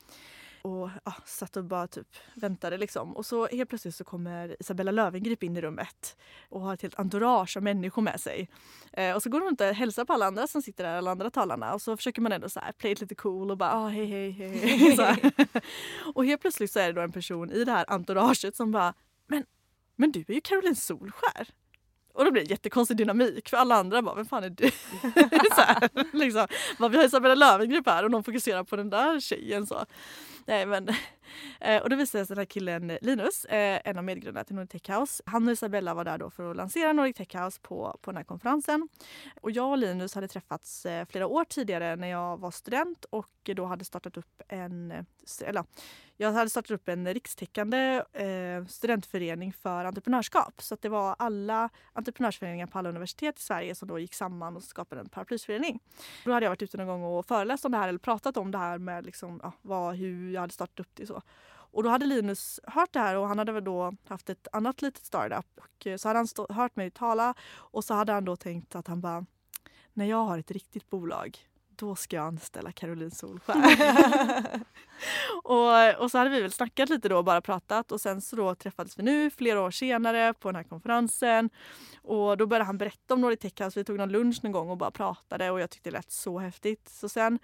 och 0.61 0.89
ja, 1.05 1.13
satt 1.25 1.57
och 1.57 1.63
bara 1.63 1.87
typ 1.87 2.07
väntade 2.33 2.77
liksom. 2.77 3.15
Och 3.15 3.25
så 3.25 3.47
helt 3.47 3.69
plötsligt 3.69 3.95
så 3.95 4.03
kommer 4.03 4.55
Isabella 4.59 4.91
Löwengrip 4.91 5.43
in 5.43 5.57
i 5.57 5.61
rummet 5.61 6.17
och 6.49 6.61
har 6.61 6.73
ett 6.73 6.81
helt 6.81 6.99
entourage 6.99 7.57
av 7.57 7.63
människor 7.63 8.01
med 8.01 8.19
sig. 8.21 8.49
Eh, 8.93 9.15
och 9.15 9.23
så 9.23 9.29
går 9.29 9.39
hon 9.39 9.47
runt 9.47 9.61
och 9.61 9.67
hälsar 9.67 10.05
på 10.05 10.13
alla 10.13 10.25
andra 10.25 10.47
som 10.47 10.61
sitter 10.61 10.83
där, 10.83 10.97
alla 10.97 11.11
andra 11.11 11.29
talarna 11.29 11.73
och 11.73 11.81
så 11.81 11.97
försöker 11.97 12.21
man 12.21 12.31
ändå 12.31 12.49
så 12.49 12.59
här 12.59 12.71
play 12.71 12.91
it 12.91 13.01
lite 13.01 13.15
cool 13.15 13.51
och 13.51 13.57
bara 13.57 13.73
ah, 13.73 13.87
hej 13.87 14.05
hej 14.05 14.31
hej. 14.31 15.31
och 16.15 16.25
helt 16.25 16.41
plötsligt 16.41 16.71
så 16.71 16.79
är 16.79 16.87
det 16.87 16.93
då 16.93 17.01
en 17.01 17.11
person 17.11 17.51
i 17.51 17.63
det 17.63 17.71
här 17.71 17.85
entouraget 17.87 18.55
som 18.55 18.71
bara 18.71 18.93
men, 19.27 19.45
men 19.95 20.11
du 20.11 20.19
är 20.27 20.33
ju 20.33 20.41
Caroline 20.41 20.75
Solskär. 20.75 21.47
Och 22.13 22.25
då 22.25 22.31
blir 22.31 22.43
det 22.43 22.49
jättekonstig 22.49 22.97
dynamik 22.97 23.49
för 23.49 23.57
alla 23.57 23.75
andra 23.75 24.01
bara, 24.01 24.15
vem 24.15 24.25
fan 24.25 24.43
är 24.43 24.49
du? 24.49 24.71
så 25.55 25.61
här, 25.61 25.89
liksom. 26.17 26.47
Vi 26.91 26.97
har 26.97 27.05
Isabella 27.05 27.35
Löwengrip 27.35 27.87
här 27.87 28.03
och 28.03 28.11
någon 28.11 28.23
fokuserar 28.23 28.63
på 28.63 28.75
den 28.75 28.89
där 28.89 29.19
tjejen. 29.19 29.67
Så. 29.67 29.85
Nej, 30.45 30.65
men, 30.65 30.89
eh, 31.59 31.81
och 31.81 31.89
då 31.89 31.95
visade 31.95 32.07
sig 32.11 32.21
att 32.21 32.27
den 32.27 32.37
här 32.37 32.45
killen 32.45 32.89
eh, 32.89 32.97
Linus, 33.01 33.45
eh, 33.45 33.81
en 33.85 33.97
av 33.97 34.03
medgrundarna 34.03 34.43
till 34.43 34.55
Nordic 34.55 34.71
Tech 34.71 34.97
House, 34.97 35.23
han 35.25 35.47
och 35.47 35.53
Isabella 35.53 35.93
var 35.93 36.05
där 36.05 36.17
då 36.17 36.29
för 36.29 36.51
att 36.51 36.57
lansera 36.57 36.93
Nordic 36.93 37.15
Tech 37.15 37.35
House 37.35 37.59
på, 37.61 37.97
på 38.01 38.11
den 38.11 38.17
här 38.17 38.23
konferensen. 38.23 38.89
Och 39.41 39.51
jag 39.51 39.69
och 39.69 39.77
Linus 39.77 40.15
hade 40.15 40.27
träffats 40.27 40.85
flera 41.09 41.27
år 41.27 41.43
tidigare 41.43 41.95
när 41.95 42.07
jag 42.07 42.37
var 42.39 42.51
student 42.51 43.05
och 43.05 43.49
då 43.55 43.65
hade 43.65 43.85
startat 43.85 44.17
upp 44.17 44.41
en, 44.47 45.05
eller 45.41 45.65
jag 46.21 46.31
hade 46.31 46.49
startat 46.49 46.71
upp 46.71 46.89
en 46.89 47.13
rikstäckande 47.13 48.03
eh, 48.13 48.65
studentförening 48.65 49.53
för 49.53 49.85
entreprenörskap. 49.85 50.61
Så 50.61 50.77
det 50.81 50.89
var 50.89 51.15
alla 51.19 51.69
entreprenörsföreningar 51.93 52.67
på 52.67 52.79
alla 52.79 52.89
universitet 52.89 53.39
i 53.39 53.41
Sverige 53.41 53.75
som 53.75 53.87
då 53.87 53.99
gick 53.99 54.13
samman 54.13 54.57
och 54.57 54.63
skapade 54.63 55.01
en 55.01 55.09
paraplysförening. 55.09 55.79
Då 56.25 56.31
hade 56.31 56.45
jag 56.45 56.51
varit 56.51 56.61
ute 56.61 56.77
någon 56.77 56.87
gång 56.87 57.03
och 57.03 57.25
föreläst 57.25 57.65
om 57.65 57.71
det 57.71 57.77
här 57.77 57.87
eller 57.87 57.99
pratat 57.99 58.37
om 58.37 58.51
det 58.51 58.57
här 58.57 58.77
med 58.77 59.05
liksom, 59.05 59.39
ja, 59.43 59.51
vad, 59.61 59.95
hur 59.95 60.33
jag 60.33 60.41
hade 60.41 60.53
startat 60.53 60.79
upp 60.79 60.89
det. 60.93 61.05
Så. 61.05 61.21
Och 61.71 61.83
då 61.83 61.89
hade 61.89 62.05
Linus 62.05 62.59
hört 62.63 62.93
det 62.93 62.99
här 62.99 63.17
och 63.17 63.27
han 63.27 63.37
hade 63.37 63.51
väl 63.51 63.63
då 63.63 63.93
haft 64.07 64.29
ett 64.29 64.47
annat 64.51 64.81
litet 64.81 65.05
startup. 65.05 65.47
Och 65.55 65.87
eh, 65.87 65.97
så 65.97 66.09
hade 66.09 66.19
han 66.19 66.55
hört 66.55 66.75
mig 66.75 66.91
tala 66.91 67.33
och 67.53 67.83
så 67.83 67.93
hade 67.93 68.11
han 68.11 68.25
då 68.25 68.35
tänkt 68.35 68.75
att 68.75 68.87
han 68.87 69.01
bara 69.01 69.25
när 69.93 70.05
jag 70.05 70.23
har 70.23 70.37
ett 70.37 70.51
riktigt 70.51 70.89
bolag 70.89 71.39
då 71.81 71.95
ska 71.95 72.15
jag 72.15 72.25
anställa 72.25 72.71
Caroline 72.71 73.11
Solskär. 73.11 73.55
och, 75.43 76.03
och 76.03 76.11
så 76.11 76.17
hade 76.17 76.29
vi 76.29 76.41
väl 76.41 76.51
snackat 76.51 76.89
lite 76.89 77.09
då 77.09 77.23
bara 77.23 77.41
pratat 77.41 77.91
och 77.91 78.01
sen 78.01 78.21
så 78.21 78.35
då 78.35 78.55
träffades 78.55 78.99
vi 78.99 79.03
nu 79.03 79.29
flera 79.29 79.61
år 79.61 79.71
senare 79.71 80.33
på 80.33 80.47
den 80.47 80.55
här 80.55 80.63
konferensen. 80.63 81.49
Och 82.01 82.37
då 82.37 82.47
började 82.47 82.65
han 82.65 82.77
berätta 82.77 83.13
om 83.13 83.21
Nordic 83.21 83.39
Tech 83.39 83.65
House. 83.65 83.79
Vi 83.79 83.83
tog 83.83 83.97
någon 83.97 84.11
lunch 84.11 84.43
någon 84.43 84.51
gång 84.51 84.69
och 84.69 84.77
bara 84.77 84.91
pratade 84.91 85.51
och 85.51 85.59
jag 85.59 85.69
tyckte 85.69 85.89
det 85.89 85.93
lät 85.93 86.11
så 86.11 86.39
häftigt. 86.39 86.89
Så 86.89 87.09
sen 87.09 87.39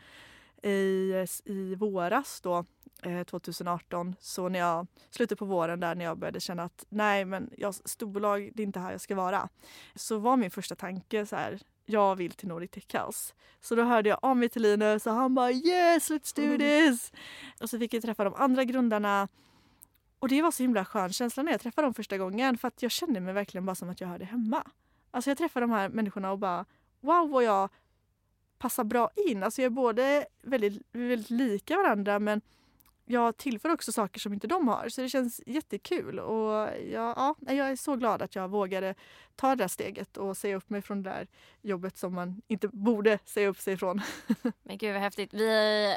i, 0.63 1.13
i 1.45 1.75
våras 1.75 2.41
då, 2.41 2.65
eh, 3.03 3.23
2018, 3.23 4.15
så 4.19 4.49
när 4.49 4.59
jag 4.59 4.87
slutet 5.09 5.39
på 5.39 5.45
våren 5.45 5.79
där 5.79 5.95
när 5.95 6.05
jag 6.05 6.17
började 6.17 6.39
känna 6.39 6.63
att 6.63 6.85
nej 6.89 7.25
men 7.25 7.49
jag, 7.57 7.75
storbolag, 7.75 8.51
det 8.55 8.63
är 8.63 8.67
inte 8.67 8.79
här 8.79 8.91
jag 8.91 9.01
ska 9.01 9.15
vara. 9.15 9.49
Så 9.95 10.17
var 10.17 10.37
min 10.37 10.51
första 10.51 10.75
tanke 10.75 11.25
så 11.25 11.35
här, 11.35 11.59
jag 11.89 12.15
vill 12.15 12.31
till 12.31 12.47
Nordic 12.47 12.71
Tech 12.71 12.95
House. 13.05 13.33
Så 13.61 13.75
då 13.75 13.83
hörde 13.83 14.09
jag 14.09 14.19
av 14.21 14.37
mig 14.37 14.49
till 14.49 14.61
Linus 14.61 15.07
och 15.07 15.13
han 15.13 15.35
bara 15.35 15.51
yes 15.51 16.11
let's 16.11 16.35
do 16.35 16.41
mm. 16.41 16.59
this! 16.59 17.11
Mm. 17.11 17.53
Och 17.61 17.69
så 17.69 17.79
fick 17.79 17.93
jag 17.93 18.03
träffa 18.03 18.23
de 18.23 18.33
andra 18.33 18.63
grundarna. 18.63 19.27
Och 20.19 20.29
det 20.29 20.41
var 20.41 20.51
så 20.51 20.63
himla 20.63 20.85
skön 20.85 21.13
känsla 21.13 21.43
när 21.43 21.51
jag 21.51 21.61
träffade 21.61 21.85
dem 21.85 21.93
första 21.93 22.17
gången 22.17 22.57
för 22.57 22.67
att 22.67 22.81
jag 22.81 22.91
kände 22.91 23.19
mig 23.19 23.33
verkligen 23.33 23.65
bara 23.65 23.75
som 23.75 23.89
att 23.89 24.01
jag 24.01 24.07
hörde 24.07 24.25
hemma. 24.25 24.63
Alltså 25.11 25.29
jag 25.29 25.37
träffade 25.37 25.63
de 25.63 25.71
här 25.71 25.89
människorna 25.89 26.31
och 26.31 26.39
bara 26.39 26.65
wow 27.01 27.29
vad 27.29 27.43
jag 27.43 27.69
passar 28.57 28.83
bra 28.83 29.09
in. 29.15 29.43
Alltså 29.43 29.61
jag 29.61 29.65
är 29.65 29.75
både 29.75 30.25
väldigt, 30.43 30.81
väldigt 30.91 31.29
lika 31.29 31.77
varandra 31.77 32.19
men 32.19 32.41
jag 33.09 33.37
tillför 33.37 33.69
också 33.69 33.91
saker 33.91 34.19
som 34.19 34.33
inte 34.33 34.47
de 34.47 34.67
har. 34.67 34.89
Så 34.89 35.01
det 35.01 35.09
känns 35.09 35.41
jättekul. 35.45 36.19
Och 36.19 36.69
jag, 36.91 37.13
ja, 37.17 37.35
jag 37.39 37.69
är 37.69 37.75
så 37.75 37.95
glad 37.95 38.21
att 38.21 38.35
jag 38.35 38.47
vågade 38.47 38.95
ta 39.35 39.49
det 39.49 39.55
där 39.55 39.67
steget 39.67 40.17
och 40.17 40.37
säga 40.37 40.55
upp 40.55 40.69
mig 40.69 40.81
från 40.81 41.03
det 41.03 41.09
där 41.09 41.27
jobbet 41.61 41.97
som 41.97 42.13
man 42.13 42.41
inte 42.47 42.67
borde 42.67 43.19
säga 43.25 43.47
upp 43.47 43.57
sig 43.57 43.73
ifrån. 43.73 44.01
Men 44.63 44.77
gud 44.77 44.93
vad 44.93 45.01
häftigt. 45.01 45.33
Vi, 45.33 45.95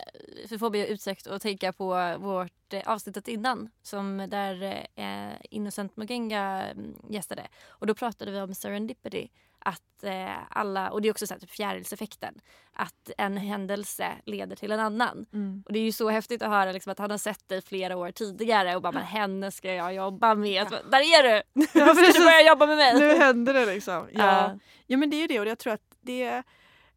vi 0.51 0.59
får 0.59 0.71
be 0.71 0.87
utsökt 0.87 1.27
att 1.27 1.43
tänka 1.43 1.73
på 1.73 2.17
vårt 2.19 2.73
eh, 2.73 2.83
avsnittet 2.87 3.29
innan 3.29 3.71
som 3.83 4.27
där 4.31 4.87
eh, 4.95 5.33
Innocent 5.51 5.97
Mogenga 5.97 6.71
mm, 6.71 6.95
gästade. 7.09 7.49
Och 7.69 7.87
då 7.87 7.95
pratade 7.95 8.31
vi 8.31 8.41
om 8.41 8.55
serendipity 8.55 9.29
att 9.61 10.05
eh, 10.05 10.37
alla, 10.51 10.91
och 10.91 11.03
det 11.03 11.09
är 11.09 11.11
också 11.11 11.27
så 11.27 11.35
här, 11.35 11.41
typ 11.41 11.51
fjärilseffekten, 11.51 12.35
att 12.73 13.11
en 13.19 13.37
händelse 13.37 14.13
leder 14.25 14.57
till 14.57 14.73
en 14.73 14.81
annan. 14.81 15.27
Mm. 15.33 15.63
Och 15.67 15.73
det 15.73 15.79
är 15.79 15.83
ju 15.83 15.93
så 15.93 16.09
häftigt 16.09 16.43
att 16.43 16.49
höra 16.51 16.73
liksom, 16.73 16.93
att 16.93 16.99
han 16.99 17.11
har 17.11 17.19
sett 17.19 17.49
dig 17.49 17.63
flera 17.63 17.97
år 17.97 18.11
tidigare 18.11 18.77
och 18.77 18.83
bara 18.83 18.93
men 18.93 19.03
henne 19.03 19.51
ska 19.51 19.75
jag 19.75 19.95
jobba 19.95 20.35
med. 20.35 20.67
Ja. 20.71 20.79
Där 20.91 21.01
är 21.01 21.23
du! 21.23 21.43
Nu 21.53 21.67
Ja, 21.75 21.95
ska 21.95 22.19
du 22.19 22.25
börja 22.25 22.49
jobba 22.49 22.67
med 22.67 22.77
mig. 22.77 22.99
Nu 22.99 23.19
händer 23.19 23.55
det 23.55 23.67
liksom. 23.67 23.93
Ja, 23.93 24.09
Ja. 24.13 24.59
ja 24.87 24.97
men 24.97 25.11
det 25.11 25.17
är 25.17 25.21
ju 25.21 25.27
det 25.27 25.41
och 25.41 25.47
jag 25.47 25.59
tror 25.59 25.73
att 25.73 25.97
det, 26.01 26.43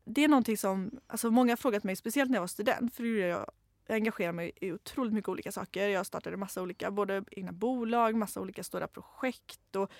det 0.05 0.23
är 0.23 0.27
någonting 0.27 0.57
som 0.57 0.91
alltså 1.07 1.31
många 1.31 1.51
har 1.51 1.57
frågat 1.57 1.83
mig, 1.83 1.95
speciellt 1.95 2.31
när 2.31 2.35
jag 2.37 2.41
var 2.41 2.47
student, 2.47 2.95
för 2.95 3.03
jag 3.03 3.45
jag 3.87 3.95
engagerar 3.95 4.31
mig 4.31 4.51
i 4.61 4.71
otroligt 4.71 5.13
mycket 5.13 5.29
olika 5.29 5.51
saker. 5.51 5.87
Jag 5.87 6.05
startade 6.05 6.37
massa 6.37 6.61
olika, 6.61 6.91
både 6.91 7.23
egna 7.31 7.51
bolag, 7.51 8.15
massa 8.15 8.41
olika 8.41 8.63
stora 8.63 8.87
projekt 8.87 9.75
och 9.75 9.91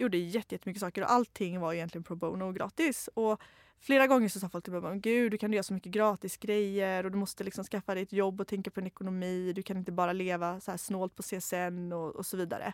gjorde 0.00 0.18
jättemycket 0.18 0.80
saker 0.80 1.02
och 1.02 1.12
allting 1.12 1.60
var 1.60 1.72
egentligen 1.72 2.04
pro 2.04 2.16
bono 2.16 2.44
och 2.44 2.54
gratis. 2.54 3.08
Och 3.14 3.40
flera 3.80 4.06
gånger 4.06 4.28
så 4.28 4.40
sa 4.40 4.48
folk 4.48 4.64
till 4.64 4.72
mig 4.72 4.82
bara, 4.82 4.96
gud 4.96 5.32
du 5.32 5.38
kan 5.38 5.52
göra 5.52 5.62
så 5.62 5.74
mycket 5.74 5.92
gratis 5.92 6.36
grejer 6.36 7.04
och 7.04 7.10
du 7.10 7.18
måste 7.18 7.44
liksom 7.44 7.64
skaffa 7.64 7.94
dig 7.94 8.02
ett 8.02 8.12
jobb 8.12 8.40
och 8.40 8.46
tänka 8.46 8.70
på 8.70 8.80
en 8.80 8.86
ekonomi. 8.86 9.52
Du 9.52 9.62
kan 9.62 9.76
inte 9.76 9.92
bara 9.92 10.12
leva 10.12 10.60
så 10.60 10.70
här 10.70 10.78
snålt 10.78 11.16
på 11.16 11.22
CSN 11.22 11.92
och, 11.92 12.16
och 12.16 12.26
så 12.26 12.36
vidare. 12.36 12.72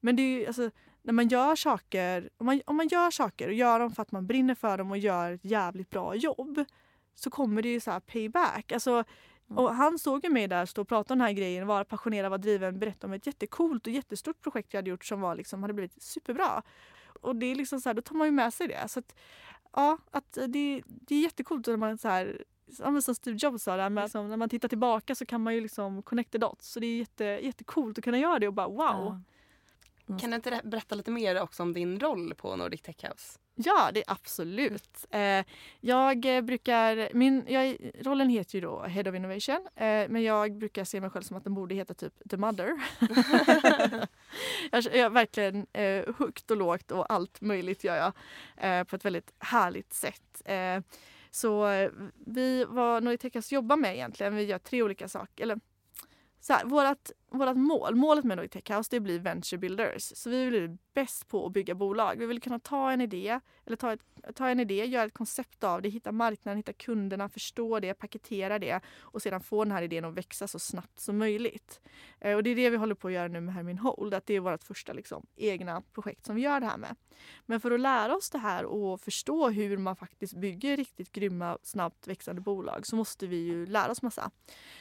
Men 0.00 0.16
det 0.16 0.22
är 0.22 0.40
ju, 0.40 0.46
alltså, 0.46 0.70
när 1.02 1.12
man 1.12 1.28
gör 1.28 1.56
saker, 1.56 2.30
om 2.38 2.46
man, 2.46 2.60
om 2.64 2.76
man 2.76 2.88
gör 2.88 3.10
saker 3.10 3.48
och 3.48 3.54
gör 3.54 3.78
dem 3.78 3.92
för 3.92 4.02
att 4.02 4.12
man 4.12 4.26
brinner 4.26 4.54
för 4.54 4.78
dem 4.78 4.90
och 4.90 4.98
gör 4.98 5.32
ett 5.32 5.44
jävligt 5.44 5.90
bra 5.90 6.14
jobb 6.14 6.64
så 7.14 7.30
kommer 7.30 7.62
det 7.62 7.68
ju 7.68 7.80
så 7.80 7.90
här 7.90 8.00
payback. 8.00 8.72
Alltså, 8.72 9.04
och 9.54 9.74
han 9.74 9.98
såg 9.98 10.24
ju 10.24 10.30
mig 10.30 10.48
där 10.48 10.66
stå 10.66 10.82
och 10.82 10.88
prata 10.88 11.14
om 11.14 11.18
den 11.18 11.26
här 11.26 11.34
grejen, 11.34 11.66
vara 11.66 11.84
passionerad, 11.84 12.30
vara 12.30 12.38
driven, 12.38 12.78
berätta 12.78 13.06
om 13.06 13.12
ett 13.12 13.26
jättecoolt 13.26 13.86
och 13.86 13.92
jättestort 13.92 14.40
projekt 14.40 14.72
jag 14.72 14.78
hade 14.78 14.90
gjort 14.90 15.04
som 15.04 15.20
var 15.20 15.34
liksom, 15.34 15.62
hade 15.62 15.74
blivit 15.74 16.02
superbra. 16.02 16.62
Och 17.20 17.36
det 17.36 17.46
är 17.46 17.54
liksom 17.54 17.80
så 17.80 17.88
här, 17.88 17.94
då 17.94 18.02
tar 18.02 18.14
man 18.14 18.26
ju 18.26 18.32
med 18.32 18.54
sig 18.54 18.68
det. 18.68 18.88
Så 18.88 18.98
att, 18.98 19.14
ja, 19.72 19.98
att 20.10 20.38
det, 20.48 20.82
det 20.86 21.14
är 21.14 21.22
jättecoolt 21.22 21.66
när 21.66 21.76
man 21.76 21.98
så 21.98 22.08
här, 22.08 22.44
ja, 22.78 22.90
men 22.90 23.02
som 23.02 23.14
Steve 23.14 23.38
Jobs 23.40 23.62
sa, 23.62 23.76
där, 23.76 23.90
med, 23.90 24.04
liksom, 24.04 24.28
när 24.28 24.36
man 24.36 24.48
tittar 24.48 24.68
tillbaka 24.68 25.14
så 25.14 25.26
kan 25.26 25.42
man 25.42 25.54
ju 25.54 25.60
liksom 25.60 26.02
connect 26.02 26.32
the 26.32 26.38
dots. 26.38 26.72
Så 26.72 26.80
det 26.80 26.86
är 26.86 26.98
jätte, 26.98 27.24
jättecoolt 27.24 27.98
att 27.98 28.04
kunna 28.04 28.18
göra 28.18 28.38
det 28.38 28.48
och 28.48 28.54
bara 28.54 28.68
wow. 28.68 29.22
Kan 30.20 30.30
du 30.30 30.36
inte 30.36 30.60
berätta 30.64 30.94
lite 30.94 31.10
mer 31.10 31.42
också 31.42 31.62
om 31.62 31.72
din 31.72 32.00
roll 32.00 32.34
på 32.34 32.56
Nordic 32.56 32.82
Tech 32.82 33.04
House? 33.04 33.38
Ja, 33.64 33.90
det 33.94 34.00
är 34.00 34.12
absolut. 34.12 35.06
Eh, 35.10 35.44
jag 35.80 36.36
eh, 36.36 36.40
brukar, 36.40 37.08
min, 37.14 37.44
jag, 37.48 37.76
rollen 38.00 38.28
heter 38.28 38.54
ju 38.54 38.60
då 38.60 38.82
Head 38.82 39.10
of 39.10 39.14
Innovation 39.14 39.66
eh, 39.76 40.08
men 40.08 40.22
jag 40.22 40.58
brukar 40.58 40.84
se 40.84 41.00
mig 41.00 41.10
själv 41.10 41.22
som 41.22 41.36
att 41.36 41.44
den 41.44 41.54
borde 41.54 41.74
heta 41.74 41.94
typ 41.94 42.12
The 42.30 42.36
Mother. 42.36 42.66
jag, 44.70 44.84
jag 44.84 44.96
är 44.96 45.10
verkligen 45.10 45.66
eh, 45.72 46.04
högt 46.18 46.50
och 46.50 46.56
lågt 46.56 46.90
och 46.90 47.12
allt 47.12 47.40
möjligt 47.40 47.84
gör 47.84 47.96
jag 47.96 48.12
eh, 48.56 48.84
på 48.84 48.96
ett 48.96 49.04
väldigt 49.04 49.32
härligt 49.38 49.92
sätt. 49.92 50.42
Så 51.30 51.66
vi, 52.26 52.64
vad 52.68 53.02
Nordic 53.02 53.52
jobbar 53.52 53.76
med 53.76 53.94
egentligen, 53.94 54.36
vi 54.36 54.42
gör 54.42 54.58
tre 54.58 54.82
olika 54.82 55.08
saker. 55.08 55.44
Eller, 55.44 55.60
så 56.40 56.52
här, 56.52 56.64
vårat, 56.64 57.10
vårat 57.28 57.56
mål, 57.56 57.94
målet 57.94 58.24
med 58.24 58.36
Nordic 58.36 58.52
Tech 58.52 58.76
House 58.76 58.88
det 58.90 58.96
är 58.96 58.98
att 58.98 59.04
bli 59.04 59.18
venture 59.18 59.58
builders. 59.58 60.12
Så 60.16 60.30
vi 60.30 60.44
vill 60.44 60.68
bli 60.68 60.78
bäst 60.94 61.28
på 61.28 61.46
att 61.46 61.52
bygga 61.52 61.74
bolag. 61.74 62.16
Vi 62.18 62.26
vill 62.26 62.40
kunna 62.40 62.58
ta 62.58 62.92
en 62.92 63.00
idé, 63.00 63.40
eller 63.66 63.76
ta, 63.76 63.92
ett, 63.92 64.00
ta 64.34 64.48
en 64.48 64.60
idé, 64.60 64.84
göra 64.84 65.04
ett 65.04 65.14
koncept 65.14 65.64
av 65.64 65.82
det, 65.82 65.88
hitta 65.88 66.12
marknaden, 66.12 66.56
hitta 66.56 66.72
kunderna, 66.72 67.28
förstå 67.28 67.80
det, 67.80 67.94
paketera 67.94 68.58
det 68.58 68.80
och 69.00 69.22
sedan 69.22 69.40
få 69.40 69.64
den 69.64 69.72
här 69.72 69.82
idén 69.82 70.04
att 70.04 70.14
växa 70.14 70.48
så 70.48 70.58
snabbt 70.58 71.00
som 71.00 71.18
möjligt. 71.18 71.80
Eh, 72.20 72.36
och 72.36 72.42
det 72.42 72.50
är 72.50 72.56
det 72.56 72.70
vi 72.70 72.76
håller 72.76 72.94
på 72.94 73.08
att 73.08 73.14
göra 73.14 73.28
nu 73.28 73.40
med 73.40 73.54
Hermin 73.54 73.78
Hold, 73.78 74.14
att 74.14 74.26
det 74.26 74.34
är 74.34 74.40
vårt 74.40 74.62
första 74.62 74.92
liksom, 74.92 75.26
egna 75.36 75.82
projekt 75.92 76.26
som 76.26 76.36
vi 76.36 76.42
gör 76.42 76.60
det 76.60 76.66
här 76.66 76.78
med. 76.78 76.96
Men 77.46 77.60
för 77.60 77.70
att 77.70 77.80
lära 77.80 78.16
oss 78.16 78.30
det 78.30 78.38
här 78.38 78.64
och 78.64 79.00
förstå 79.00 79.48
hur 79.48 79.76
man 79.76 79.96
faktiskt 79.96 80.34
bygger 80.34 80.76
riktigt 80.76 81.12
grymma, 81.12 81.58
snabbt 81.62 82.06
växande 82.06 82.40
bolag 82.40 82.86
så 82.86 82.96
måste 82.96 83.26
vi 83.26 83.36
ju 83.36 83.66
lära 83.66 83.90
oss 83.90 84.02
massa. 84.02 84.30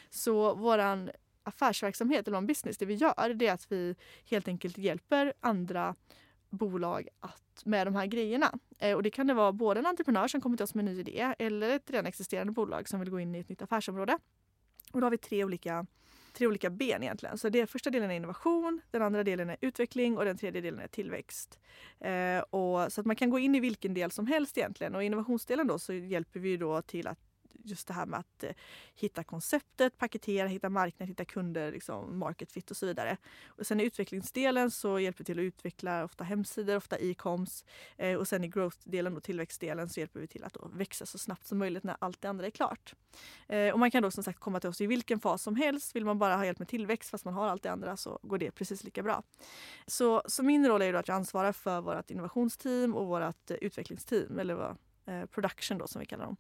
Så 0.10 0.56
våran 0.56 1.10
affärsverksamhet 1.50 2.28
eller 2.28 2.38
en 2.38 2.48
business, 2.48 2.78
det 2.78 2.86
vi 2.86 2.94
gör 2.94 3.34
det 3.34 3.48
är 3.48 3.54
att 3.54 3.72
vi 3.72 3.96
helt 4.26 4.48
enkelt 4.48 4.78
hjälper 4.78 5.34
andra 5.40 5.96
bolag 6.50 7.08
att, 7.20 7.62
med 7.66 7.88
de 7.88 7.96
här 7.96 8.06
grejerna. 8.06 8.60
Eh, 8.80 8.96
och 8.96 9.04
det 9.04 9.10
kan 9.10 9.28
det 9.28 9.34
vara 9.34 9.52
både 9.52 9.80
en 9.80 9.86
entreprenör 9.86 10.28
som 10.28 10.42
kommer 10.42 10.58
till 10.58 10.64
oss 10.64 10.76
med 10.76 10.88
en 10.88 10.94
ny 10.94 11.00
idé 11.00 11.34
eller 11.40 11.70
ett 11.70 11.90
redan 11.90 12.06
existerande 12.06 12.54
bolag 12.54 12.90
som 12.90 13.00
vill 13.00 13.10
gå 13.10 13.20
in 13.20 13.36
i 13.36 13.40
ett 13.40 13.50
nytt 13.50 13.62
affärsområde. 13.62 14.18
Och 14.92 15.02
då 15.02 15.06
har 15.06 15.12
vi 15.12 15.18
tre 15.18 15.44
olika, 15.44 15.86
tre 16.34 16.48
olika 16.48 16.70
ben 16.70 17.04
egentligen. 17.04 17.38
Så 17.38 17.50
det 17.50 17.68
första 17.68 17.90
delen 17.90 18.12
är 18.12 18.16
innovation, 18.16 18.82
den 18.92 19.02
andra 19.02 19.24
delen 19.24 19.50
är 19.50 19.58
utveckling 19.62 20.18
och 20.18 20.26
den 20.26 20.38
tredje 20.38 20.62
delen 20.62 20.80
är 20.80 20.88
tillväxt. 20.88 21.60
Eh, 22.00 22.40
och, 22.40 22.94
så 22.94 23.02
att 23.02 23.08
man 23.08 23.16
kan 23.16 23.30
gå 23.30 23.40
in 23.40 23.56
i 23.56 23.60
vilken 23.60 23.94
del 23.94 24.12
som 24.12 24.28
helst 24.28 24.58
egentligen. 24.58 24.96
Och 24.96 25.04
i 25.04 25.06
innovationsdelen 25.06 25.68
då 25.68 25.80
så 25.80 25.94
hjälper 25.94 26.40
vi 26.40 26.58
då 26.58 26.82
till 26.82 27.08
att 27.08 27.29
just 27.64 27.88
det 27.88 27.94
här 27.94 28.06
med 28.06 28.20
att 28.20 28.44
eh, 28.44 28.52
hitta 28.96 29.24
konceptet, 29.24 29.98
paketera, 29.98 30.48
hitta 30.48 30.70
marknad, 30.70 31.10
hitta 31.10 31.26
kunder, 31.26 31.72
liksom 31.72 32.20
market 32.20 32.52
fit 32.52 32.72
och 32.72 32.78
så 32.78 32.86
vidare. 32.86 33.18
Och 33.48 33.68
sen 33.68 33.80
i 33.80 33.84
utvecklingsdelen 33.84 34.72
så 34.72 35.00
hjälper 35.00 35.18
vi 35.18 35.26
till 35.26 35.40
att 35.40 35.44
utveckla 35.44 36.04
ofta 36.04 36.24
hemsidor, 36.24 36.76
ofta 36.76 36.98
e-coms. 36.98 37.66
Eh, 37.98 38.16
och 38.16 38.28
sen 38.28 38.44
i 38.44 38.48
growth-delen 38.48 39.18
och 39.18 39.24
tillväxtdelen 39.24 39.90
så 39.90 40.00
hjälper 40.00 40.20
vi 40.20 40.28
till 40.28 40.44
att 40.44 40.54
då 40.54 40.68
växa 40.74 41.06
så 41.06 41.18
snabbt 41.18 41.46
som 41.46 41.58
möjligt 41.58 41.84
när 41.84 41.96
allt 42.00 42.22
det 42.22 42.30
andra 42.30 42.46
är 42.46 42.52
klart. 42.52 42.94
Eh, 43.48 43.74
och 43.74 43.80
man 43.80 43.92
kan 43.92 44.04
då 44.04 44.12
som 44.12 44.24
sagt 44.24 44.40
komma 44.40 44.60
till 44.60 44.70
oss 44.70 44.82
i 44.82 44.88
vilken 44.88 45.20
fas 45.20 45.44
som 45.44 45.56
helst. 45.56 45.96
Vill 45.96 46.06
man 46.06 46.20
bara 46.20 46.36
ha 46.36 46.46
hjälp 46.46 46.60
med 46.60 46.68
tillväxt 46.68 47.10
fast 47.10 47.26
man 47.26 47.34
har 47.34 47.48
allt 47.48 47.64
det 47.64 47.72
andra 47.72 47.98
så 47.98 48.20
går 48.22 48.38
det 48.38 48.52
precis 48.52 48.84
lika 48.84 49.04
bra. 49.04 49.24
Så, 49.88 50.22
så 50.26 50.44
min 50.44 50.68
roll 50.68 50.82
är 50.82 50.94
då 50.94 51.00
att 51.00 51.08
jag 51.08 51.16
ansvarar 51.16 51.52
för 51.52 51.82
vårt 51.82 52.12
innovationsteam 52.12 52.96
och 52.96 53.08
vårt 53.08 53.52
utvecklingsteam 53.52 54.40
eller 54.40 54.54
vad 54.54 54.78
Eh, 55.10 55.26
production 55.26 55.78
då 55.78 55.88
som 55.88 56.00
vi 56.00 56.06
kallar 56.06 56.26
dem. 56.26 56.38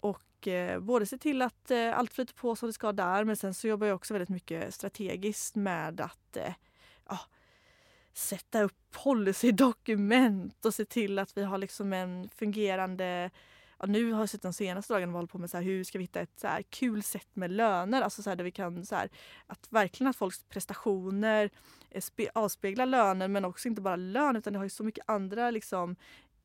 Och 0.00 0.48
eh, 0.48 0.80
både 0.80 1.06
se 1.06 1.18
till 1.18 1.42
att 1.42 1.70
eh, 1.70 1.98
allt 1.98 2.12
flyter 2.12 2.34
på 2.34 2.56
som 2.56 2.68
det 2.68 2.72
ska 2.72 2.92
där 2.92 3.24
men 3.24 3.36
sen 3.36 3.54
så 3.54 3.68
jobbar 3.68 3.86
jag 3.86 3.94
också 3.94 4.14
väldigt 4.14 4.28
mycket 4.28 4.74
strategiskt 4.74 5.56
med 5.56 6.00
att 6.00 6.36
eh, 6.36 6.54
ja, 7.08 7.18
sätta 8.12 8.62
upp 8.62 8.76
policydokument 8.90 10.64
och 10.64 10.74
se 10.74 10.84
till 10.84 11.18
att 11.18 11.36
vi 11.36 11.42
har 11.42 11.58
liksom 11.58 11.92
en 11.92 12.28
fungerande 12.28 13.30
Ja, 13.78 13.86
nu 13.86 14.12
har 14.12 14.20
jag 14.20 14.28
sett 14.28 14.42
de 14.42 14.52
senaste 14.52 14.92
dagarna 14.92 15.12
hållit 15.12 15.30
på 15.30 15.38
med 15.38 15.50
så 15.50 15.56
här, 15.56 15.64
hur 15.64 15.84
ska 15.84 15.98
vi 15.98 16.04
hitta 16.04 16.20
ett 16.20 16.40
så 16.40 16.46
här 16.46 16.62
kul 16.62 17.02
sätt 17.02 17.28
med 17.32 17.50
löner, 17.50 18.02
alltså 18.02 18.22
så 18.22 18.30
här, 18.30 18.36
där 18.36 18.44
vi 18.44 18.50
kan 18.50 18.86
så 18.86 18.94
här, 18.94 19.10
att 19.46 19.66
verkligen 19.70 20.10
att 20.10 20.16
folks 20.16 20.44
prestationer 20.44 21.50
eh, 21.90 22.02
avspeglar 22.34 22.86
lönen 22.86 23.32
men 23.32 23.44
också 23.44 23.68
inte 23.68 23.82
bara 23.82 23.96
lön 23.96 24.36
utan 24.36 24.52
det 24.52 24.58
har 24.58 24.64
ju 24.64 24.70
så 24.70 24.84
mycket 24.84 25.04
andra 25.08 25.50
liksom 25.50 25.96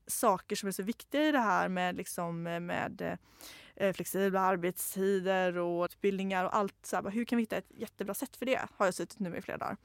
saker 0.07 0.55
som 0.55 0.67
är 0.67 0.71
så 0.71 0.83
viktiga 0.83 1.27
i 1.27 1.31
det 1.31 1.39
här 1.39 1.69
med, 1.69 1.95
liksom, 1.95 2.47
eh, 2.47 2.59
med 2.59 3.17
eh, 3.75 3.93
flexibla 3.93 4.39
arbetstider 4.39 5.57
och 5.57 5.85
utbildningar 5.85 6.45
och 6.45 6.55
allt. 6.55 6.75
Så 6.83 6.95
här, 6.95 7.09
hur 7.09 7.25
kan 7.25 7.37
vi 7.37 7.43
hitta 7.43 7.57
ett 7.57 7.71
jättebra 7.75 8.13
sätt 8.13 8.35
för 8.35 8.45
det? 8.45 8.65
Har 8.77 8.85
jag 8.85 8.93
suttit 8.93 9.19
nu 9.19 9.37
i 9.37 9.41
flera 9.41 9.57
dagar. 9.57 9.77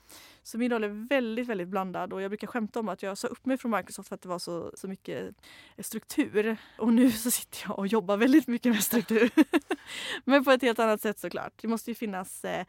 Så 0.43 0.59
min 0.59 0.71
roll 0.71 0.85
är 0.85 1.09
väldigt, 1.09 1.49
väldigt 1.49 1.69
blandad 1.69 2.13
och 2.13 2.23
jag 2.23 2.31
brukar 2.31 2.47
skämta 2.47 2.81
om 2.81 2.89
att 2.89 3.03
jag 3.03 3.19
sa 3.19 3.29
upp 3.29 3.47
mig 3.47 3.59
från 3.59 3.71
Microsoft 3.71 4.09
för 4.09 4.15
att 4.15 4.23
det 4.23 4.29
var 4.29 4.39
så, 4.39 4.73
så 4.75 4.89
mycket 4.89 5.35
eh, 5.77 5.83
struktur. 5.83 6.57
Och 6.79 6.93
nu 6.93 7.11
så 7.11 7.31
sitter 7.31 7.65
jag 7.69 7.79
och 7.79 7.87
jobbar 7.87 8.17
väldigt 8.17 8.47
mycket 8.47 8.73
med 8.73 8.83
struktur. 8.83 9.31
Men 10.25 10.45
på 10.45 10.51
ett 10.51 10.63
helt 10.63 10.79
annat 10.79 11.01
sätt 11.01 11.19
såklart. 11.19 11.53
Det 11.63 11.69
måste 11.69 11.91
ju 11.91 11.95
finnas 11.95 12.45
eh, 12.45 12.67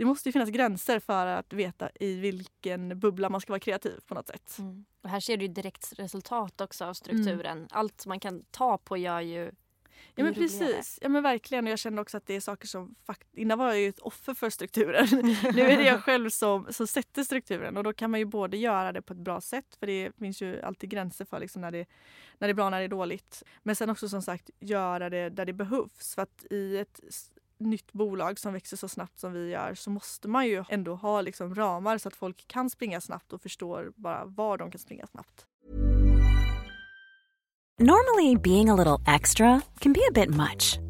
det 0.00 0.06
måste 0.06 0.28
ju 0.28 0.32
finnas 0.32 0.50
gränser 0.50 1.00
för 1.00 1.26
att 1.26 1.52
veta 1.52 1.90
i 2.00 2.14
vilken 2.14 2.98
bubbla 2.98 3.28
man 3.28 3.40
ska 3.40 3.52
vara 3.52 3.60
kreativ 3.60 4.00
på 4.06 4.14
något 4.14 4.28
sätt. 4.28 4.58
Mm. 4.58 4.84
Och 5.02 5.08
här 5.08 5.20
ser 5.20 5.36
du 5.36 5.44
ju 5.44 5.52
direkt 5.52 5.92
resultat 5.98 6.60
också 6.60 6.84
av 6.84 6.94
strukturen. 6.94 7.58
Mm. 7.58 7.68
Allt 7.70 8.06
man 8.06 8.20
kan 8.20 8.44
ta 8.50 8.78
på 8.78 8.96
gör 8.96 9.20
ju 9.20 9.52
Ja 10.14 10.24
men 10.24 10.34
precis, 10.34 10.98
ja 11.02 11.08
men 11.08 11.22
verkligen 11.22 11.64
och 11.64 11.70
jag 11.70 11.78
känner 11.78 12.02
också 12.02 12.16
att 12.16 12.26
det 12.26 12.34
är 12.34 12.40
saker 12.40 12.68
som 12.68 12.94
innan 13.32 13.58
var 13.58 13.66
jag 13.66 13.80
ju 13.80 13.88
ett 13.88 13.98
offer 13.98 14.34
för 14.34 14.50
strukturen. 14.50 15.06
nu 15.54 15.62
är 15.62 15.76
det 15.76 15.84
jag 15.84 16.04
själv 16.04 16.30
som, 16.30 16.66
som 16.70 16.86
sätter 16.86 17.22
strukturen 17.22 17.76
och 17.76 17.84
då 17.84 17.92
kan 17.92 18.10
man 18.10 18.20
ju 18.20 18.26
både 18.26 18.56
göra 18.56 18.92
det 18.92 19.02
på 19.02 19.12
ett 19.12 19.18
bra 19.18 19.40
sätt 19.40 19.76
för 19.78 19.86
det 19.86 20.12
finns 20.18 20.42
ju 20.42 20.62
alltid 20.62 20.90
gränser 20.90 21.24
för 21.24 21.40
liksom 21.40 21.62
när, 21.62 21.70
det, 21.70 21.86
när 22.38 22.48
det 22.48 22.52
är 22.52 22.54
bra 22.54 22.64
och 22.64 22.70
när 22.70 22.78
det 22.78 22.84
är 22.84 22.88
dåligt. 22.88 23.42
Men 23.62 23.76
sen 23.76 23.90
också 23.90 24.08
som 24.08 24.22
sagt 24.22 24.50
göra 24.60 25.10
det 25.10 25.30
där 25.30 25.44
det 25.44 25.52
behövs 25.52 26.14
för 26.14 26.22
att 26.22 26.44
i 26.50 26.78
ett 26.78 27.00
nytt 27.60 27.92
bolag 27.92 28.38
som 28.38 28.52
växer 28.52 28.76
så 28.76 28.88
snabbt 28.88 29.18
som 29.18 29.32
vi 29.32 29.50
gör 29.50 29.74
så 29.74 29.90
måste 29.90 30.28
man 30.28 30.46
ju 30.46 30.64
ändå 30.68 30.94
ha 30.94 31.20
liksom 31.20 31.54
ramar 31.54 31.98
så 31.98 32.08
att 32.08 32.16
folk 32.16 32.48
kan 32.48 32.70
springa 32.70 33.00
snabbt 33.00 33.32
och 33.32 33.42
förstår 33.42 33.92
bara 33.96 34.24
var 34.24 34.58
de 34.58 34.70
kan 34.70 34.78
springa 34.78 35.06
snabbt. 35.06 35.46
Normally 37.78 38.36
being 38.36 38.68
a 38.68 38.76
little 38.76 39.14
extra 39.14 39.60
can 39.78 39.92
be 39.92 40.00
a 40.00 40.12
bit 40.14 40.28
much. 40.28 40.89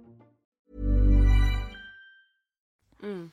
Mm. 3.03 3.31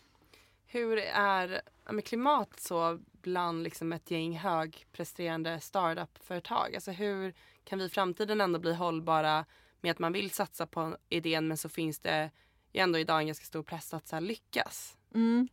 Hur 0.66 0.98
är 0.98 1.46
klimatet 1.48 1.94
med 1.94 2.04
klimat 2.04 2.60
så 2.60 3.00
bland 3.22 3.62
liksom 3.62 3.92
ett 3.92 4.10
gäng 4.10 4.38
högpresterande 4.38 5.60
startup-företag? 5.60 6.74
Alltså 6.74 6.90
hur 6.90 7.34
kan 7.64 7.78
vi 7.78 7.84
i 7.84 7.88
framtiden 7.88 8.40
ändå 8.40 8.58
bli 8.58 8.74
hållbara 8.74 9.44
med 9.80 9.90
att 9.90 9.98
man 9.98 10.12
vill 10.12 10.30
satsa 10.30 10.66
på 10.66 10.96
idén 11.08 11.48
men 11.48 11.56
så 11.56 11.68
finns 11.68 11.98
det 11.98 12.30
ju 12.72 12.80
ändå 12.80 12.98
idag 12.98 13.20
en 13.20 13.26
ganska 13.26 13.44
stor 13.44 13.62
press 13.62 13.94
att 13.94 14.08
så 14.08 14.16
här, 14.16 14.20
lyckas? 14.20 14.96
Mm. 15.14 15.48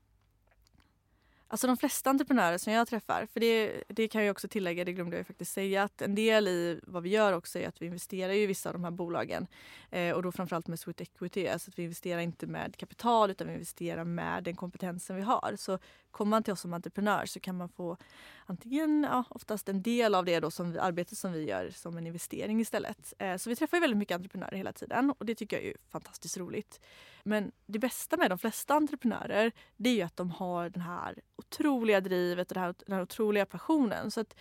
Alltså 1.47 1.67
de 1.67 1.77
flesta 1.77 2.10
entreprenörer 2.10 2.58
som 2.58 2.73
jag 2.73 2.88
träffar, 2.88 3.27
för 3.34 3.39
det, 3.39 3.84
det 3.88 4.08
kan 4.08 4.23
jag 4.23 4.31
också 4.31 4.47
tillägga, 4.47 4.86
det 4.86 4.93
glömde 4.93 5.17
jag 5.17 5.27
faktiskt 5.27 5.53
säga, 5.53 5.84
att 5.84 6.01
en 6.01 6.15
del 6.15 6.47
i 6.47 6.79
vad 6.84 7.03
vi 7.03 7.10
gör 7.10 7.34
också 7.34 7.60
är 7.60 7.67
att 7.67 7.81
vi 7.81 7.86
investerar 7.86 8.34
i 8.34 8.45
vissa 8.45 8.69
av 8.69 8.73
de 8.73 8.84
här 8.84 8.91
bolagen. 8.91 9.47
Eh, 9.91 10.15
och 10.15 10.23
då 10.23 10.31
framförallt 10.31 10.67
med 10.67 10.79
Sweet 10.79 11.01
Equity, 11.01 11.47
alltså 11.47 11.69
att 11.69 11.79
vi 11.79 11.84
investerar 11.84 12.19
inte 12.19 12.47
med 12.47 12.77
kapital 12.77 13.31
utan 13.31 13.47
vi 13.47 13.53
investerar 13.53 14.03
med 14.03 14.43
den 14.43 14.55
kompetensen 14.55 15.15
vi 15.15 15.21
har. 15.21 15.55
Så 15.58 15.79
kommer 16.12 16.29
man 16.29 16.43
till 16.43 16.53
oss 16.53 16.62
som 16.62 16.73
entreprenör 16.73 17.25
så 17.25 17.39
kan 17.39 17.58
man 17.58 17.69
få 17.69 17.97
antingen, 18.45 19.03
ja, 19.03 19.23
oftast 19.29 19.69
en 19.69 19.81
del 19.81 20.15
av 20.15 20.25
det 20.25 20.39
då 20.39 20.51
som 20.51 20.71
vi, 20.71 20.79
arbetet 20.79 21.17
som 21.17 21.31
vi 21.31 21.49
gör 21.49 21.69
som 21.69 21.97
en 21.97 22.08
investering 22.08 22.62
istället. 22.62 23.13
Eh, 23.19 23.38
så 23.38 23.49
vi 23.49 23.55
träffar 23.55 23.79
väldigt 23.79 23.97
mycket 23.97 24.15
entreprenörer 24.15 24.58
hela 24.58 24.73
tiden 24.73 25.13
och 25.17 25.25
det 25.25 25.36
tycker 25.36 25.58
jag 25.58 25.65
är 25.65 25.75
fantastiskt 25.89 26.38
roligt. 26.38 26.79
Men 27.23 27.51
det 27.65 27.79
bästa 27.79 28.17
med 28.17 28.31
de 28.31 28.38
flesta 28.38 28.73
entreprenörer 28.73 29.51
det 29.77 29.89
är 29.89 29.93
ju 29.93 30.01
att 30.01 30.17
de 30.17 30.31
har 30.31 30.69
den 30.69 30.81
här 30.81 31.19
otroliga 31.36 32.01
drivet 32.01 32.51
och 32.51 32.55
den 32.55 32.63
här, 32.63 32.75
den 32.86 32.95
här 32.95 33.01
otroliga 33.01 33.45
passionen. 33.45 34.12
Så 34.12 34.21
att 34.21 34.36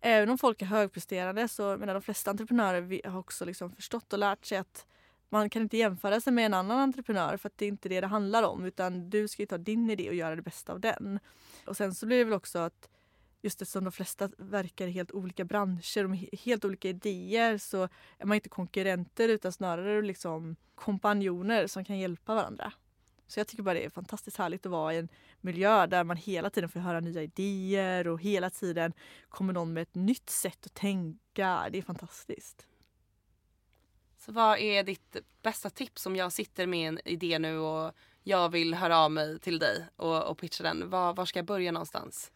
även 0.00 0.30
om 0.30 0.38
folk 0.38 0.62
är 0.62 0.66
högpresterande 0.66 1.48
så 1.48 1.76
menar 1.76 1.94
de 1.94 2.02
flesta 2.02 2.30
entreprenörer 2.30 3.08
har 3.08 3.18
också 3.18 3.44
liksom 3.44 3.72
förstått 3.72 4.12
och 4.12 4.18
lärt 4.18 4.44
sig 4.44 4.58
att 4.58 4.86
man 5.28 5.50
kan 5.50 5.62
inte 5.62 5.76
jämföra 5.76 6.20
sig 6.20 6.32
med 6.32 6.46
en 6.46 6.54
annan 6.54 6.78
entreprenör 6.78 7.36
för 7.36 7.48
att 7.48 7.58
det 7.58 7.64
är 7.64 7.68
inte 7.68 7.88
det 7.88 8.00
det 8.00 8.06
handlar 8.06 8.42
om 8.42 8.64
utan 8.64 9.10
du 9.10 9.28
ska 9.28 9.46
ta 9.46 9.58
din 9.58 9.90
idé 9.90 10.08
och 10.08 10.14
göra 10.14 10.36
det 10.36 10.42
bästa 10.42 10.72
av 10.72 10.80
den. 10.80 11.20
Och 11.66 11.76
sen 11.76 11.94
så 11.94 12.06
blir 12.06 12.18
det 12.18 12.24
väl 12.24 12.32
också 12.32 12.58
att 12.58 12.88
just 13.42 13.62
eftersom 13.62 13.84
de 13.84 13.92
flesta 13.92 14.30
verkar 14.38 14.86
i 14.86 14.90
helt 14.90 15.12
olika 15.12 15.44
branscher 15.44 16.04
och 16.04 16.10
med 16.10 16.28
helt 16.32 16.64
olika 16.64 16.88
idéer 16.88 17.58
så 17.58 17.88
är 18.18 18.26
man 18.26 18.34
inte 18.34 18.48
konkurrenter 18.48 19.28
utan 19.28 19.52
snarare 19.52 20.02
liksom 20.02 20.56
kompanjoner 20.74 21.66
som 21.66 21.84
kan 21.84 21.98
hjälpa 21.98 22.34
varandra. 22.34 22.72
Så 23.26 23.40
jag 23.40 23.46
tycker 23.46 23.62
bara 23.62 23.74
det 23.74 23.84
är 23.84 23.90
fantastiskt 23.90 24.36
härligt 24.36 24.66
att 24.66 24.72
vara 24.72 24.94
i 24.94 24.98
en 24.98 25.08
miljö 25.40 25.86
där 25.86 26.04
man 26.04 26.16
hela 26.16 26.50
tiden 26.50 26.68
får 26.68 26.80
höra 26.80 27.00
nya 27.00 27.22
idéer 27.22 28.08
och 28.08 28.20
hela 28.20 28.50
tiden 28.50 28.92
kommer 29.28 29.52
någon 29.52 29.72
med 29.72 29.82
ett 29.82 29.94
nytt 29.94 30.30
sätt 30.30 30.66
att 30.66 30.74
tänka. 30.74 31.68
Det 31.70 31.78
är 31.78 31.82
fantastiskt. 31.82 32.66
Så 34.18 34.32
vad 34.32 34.58
är 34.58 34.82
ditt 34.82 35.16
bästa 35.42 35.70
tips 35.70 36.06
om 36.06 36.16
jag 36.16 36.32
sitter 36.32 36.66
med 36.66 36.88
en 36.88 37.00
idé 37.04 37.38
nu 37.38 37.58
och 37.58 37.92
jag 38.22 38.48
vill 38.48 38.74
höra 38.74 38.98
av 38.98 39.10
mig 39.10 39.38
till 39.38 39.58
dig 39.58 39.86
och, 39.96 40.22
och 40.22 40.38
pitcha 40.38 40.62
den? 40.62 40.90
Var, 40.90 41.14
var 41.14 41.24
ska 41.24 41.38
jag 41.38 41.46
börja 41.46 41.72
någonstans? 41.72 42.32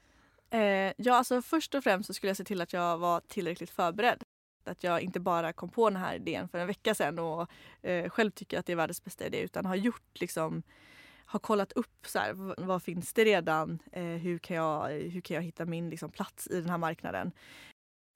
Eh, 0.51 0.93
ja, 0.97 1.15
alltså 1.15 1.43
först 1.43 1.75
och 1.75 1.85
främst 1.85 2.07
så 2.07 2.15
skulle 2.15 2.31
jag 2.31 2.37
se 2.37 2.45
till 2.45 2.61
att 2.61 2.73
jag 2.73 2.99
var 2.99 3.21
tillräckligt 3.21 3.71
förberedd. 3.71 4.23
Att 4.65 4.85
jag 4.85 5.01
inte 5.01 5.21
bara 5.21 5.53
kom 5.53 5.69
på 5.69 5.91
den 5.91 6.01
här 6.01 6.15
idén 6.15 6.49
för 6.49 6.59
en 6.59 6.67
vecka 6.67 6.95
sedan 6.95 7.19
och 7.19 7.51
eh, 7.83 8.11
själv 8.11 8.31
tycker 8.31 8.59
att 8.59 8.67
det 8.67 8.73
är 8.73 8.77
världens 8.77 9.05
bästa 9.05 9.27
idé 9.27 9.41
utan 9.41 9.67
har 9.67 9.77
gjort 9.77 10.21
liksom 10.21 10.63
har 11.31 11.41
kollat 11.41 11.73
upp 11.73 12.07
så 12.07 12.19
här, 12.19 12.33
vad, 12.65 12.83
finns 12.83 13.13
det 13.13 13.25
redan? 13.25 13.79
Eh, 13.93 14.05
hur, 14.05 14.39
kan 14.39 14.57
jag, 14.57 14.89
hur 14.89 15.21
kan 15.21 15.35
jag 15.35 15.43
hitta 15.43 15.65
min 15.65 15.91
liksom, 15.91 16.11
plats 16.11 16.47
i 16.47 16.61
den 16.61 16.71
här 16.71 16.79
marknaden? 16.79 17.33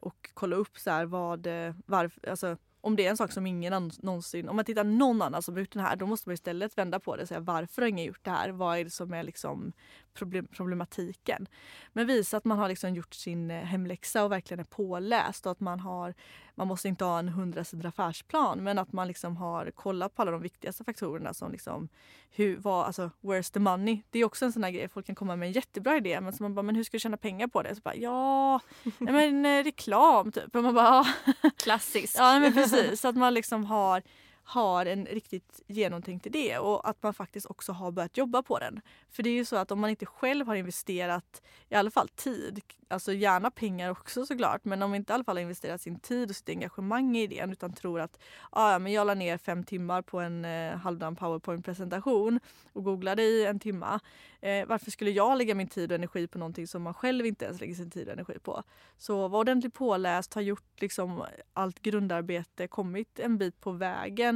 Och 0.01 0.31
kolla 0.35 0.57
upp 0.57 0.79
så 0.79 0.91
här, 0.91 1.05
vad, 1.05 1.47
eh, 1.47 1.75
varför, 1.87 2.29
alltså, 2.29 2.57
om 2.85 2.97
det 2.97 3.07
är 3.07 3.11
en 3.11 3.17
sak 3.17 3.33
som 3.33 3.47
ingen 3.47 3.91
någonsin, 4.03 4.49
om 4.49 4.57
man 4.57 4.65
tittar 4.65 4.85
någon 4.85 5.23
annan 5.23 5.43
som 5.43 5.55
har 5.55 5.61
gjort 5.61 5.73
den 5.73 5.83
här, 5.83 5.97
då 5.97 6.07
måste 6.07 6.29
man 6.29 6.35
istället 6.35 6.79
vända 6.79 7.01
på 7.01 7.17
det 7.17 7.23
och 7.23 7.29
säga 7.29 7.41
varför 7.41 7.83
har 7.83 7.89
ingen 7.89 8.05
gjort 8.05 8.25
det 8.25 8.31
här? 8.31 8.51
Vad 8.51 8.79
är 8.79 8.85
det 8.85 8.91
som 8.91 9.13
är 9.13 9.23
liksom 9.23 9.73
problem, 10.15 10.47
problematiken? 10.47 11.47
Men 11.93 12.07
visa 12.07 12.37
att 12.37 12.45
man 12.45 12.59
har 12.59 12.69
liksom 12.69 12.95
gjort 12.95 13.15
sin 13.15 13.51
eh, 13.51 13.63
hemläxa 13.63 14.25
och 14.25 14.33
verkligen 14.33 14.61
är 14.61 14.65
påläst 14.65 15.47
och 15.47 15.53
att 15.53 15.61
man 15.61 15.81
har, 15.81 16.15
man 16.55 16.69
måste 16.69 16.89
inte 16.89 17.05
ha 17.05 17.19
en 17.19 17.29
hundrasidig 17.29 17.87
affärsplan 17.87 18.65
men 18.65 18.79
att 18.79 18.93
man 18.93 19.09
liksom 19.09 19.37
har 19.37 19.71
kollat 19.71 20.15
på 20.15 20.23
alla 20.23 20.31
de 20.31 20.43
viktigaste 20.43 20.85
faktorerna 20.85 21.35
som 21.35 21.53
liksom 21.53 21.89
hur, 22.37 22.57
vad, 22.57 22.87
alltså 22.87 23.11
where's 23.21 23.53
the 23.53 23.61
money? 23.61 24.03
Det 24.11 24.19
är 24.19 24.25
också 24.25 24.45
en 24.45 24.53
sån 24.53 24.65
här 24.65 24.71
grej, 24.71 24.89
folk 24.89 25.07
kan 25.07 25.15
komma 25.15 25.37
med 25.37 25.47
en 25.47 25.53
jättebra 25.53 25.97
idé 25.97 26.21
men 26.21 26.33
så 26.33 26.43
man 26.43 26.55
bara, 26.55 26.63
men 26.63 26.77
hur 26.77 26.85
ska 26.85 26.95
du 26.95 27.01
tjäna 27.01 27.17
pengar 27.17 27.47
på 27.47 27.63
det? 27.63 27.75
Så 27.75 27.81
bara, 27.81 27.95
ja, 27.95 28.61
men 28.99 29.47
eh, 29.47 29.65
reklam 29.65 30.33
typ. 30.33 30.57
Och 30.57 30.63
man 30.63 30.75
bara, 30.75 31.05
Klassiskt. 31.57 32.17
Ja 32.19 32.41
men 32.41 32.53
precis, 32.53 32.73
så 32.97 33.09
att 33.09 33.17
man 33.17 33.35
liksom 33.35 33.65
har 33.65 34.03
har 34.45 34.87
en 34.87 35.07
riktigt 35.07 35.61
genomtänkt 35.67 36.27
idé 36.27 36.59
och 36.59 36.89
att 36.89 37.03
man 37.03 37.15
faktiskt 37.15 37.47
också 37.47 37.73
har 37.73 37.91
börjat 37.91 38.17
jobba 38.17 38.43
på 38.43 38.59
den. 38.59 38.81
För 39.11 39.23
det 39.23 39.31
är 39.31 39.35
ju 39.35 39.45
så 39.45 39.57
att 39.57 39.71
om 39.71 39.81
man 39.81 39.91
inte 39.91 40.07
själv 40.07 40.47
har 40.47 40.55
investerat 40.55 41.43
i 41.69 41.75
alla 41.75 41.91
fall 41.91 42.09
tid, 42.09 42.61
alltså 42.89 43.13
gärna 43.13 43.51
pengar 43.51 43.91
också 43.91 44.27
såklart, 44.27 44.65
men 44.65 44.83
om 44.83 44.91
man 44.91 44.97
inte 44.97 45.13
i 45.13 45.15
alla 45.15 45.25
fall 45.25 45.37
har 45.37 45.43
investerat 45.43 45.81
sin 45.81 46.01
tid 46.01 46.31
och 46.31 46.37
sitt 46.37 46.49
engagemang 46.49 47.17
i 47.17 47.23
idén 47.23 47.53
utan 47.53 47.73
tror 47.73 48.01
att 48.01 48.19
ah, 48.51 48.73
ja, 48.73 48.79
men 48.79 48.93
jag 48.93 49.07
la 49.07 49.15
ner 49.15 49.39
fem 49.39 49.65
timmar 49.65 50.03
på 50.03 50.21
en 50.21 50.45
eh, 50.45 50.77
halvdan 50.77 51.17
powerpoint-presentation 51.17 52.41
och 52.73 52.85
googlade 52.85 53.23
i 53.23 53.47
en 53.47 53.59
timma. 53.59 54.01
Eh, 54.41 54.67
varför 54.67 54.91
skulle 54.91 55.11
jag 55.11 55.39
lägga 55.39 55.55
min 55.55 55.69
tid 55.69 55.93
och 55.93 55.95
energi 55.95 56.27
på 56.27 56.39
någonting 56.39 56.67
som 56.67 56.83
man 56.83 56.95
själv 56.95 57.27
inte 57.27 57.45
ens 57.45 57.61
lägger 57.61 57.75
sin 57.75 57.91
tid 57.91 58.07
och 58.07 58.13
energi 58.13 58.39
på? 58.39 58.63
Så 58.99 59.29
var 59.29 59.39
ordentligt 59.39 59.75
påläst, 59.75 60.35
har 60.35 60.43
gjort 60.43 60.81
liksom 60.81 61.25
allt 61.53 61.81
grundarbete, 61.81 62.69
kommit 62.69 63.19
en 63.19 63.39
bit 63.39 63.61
på 63.61 63.71
vägen. 63.71 64.34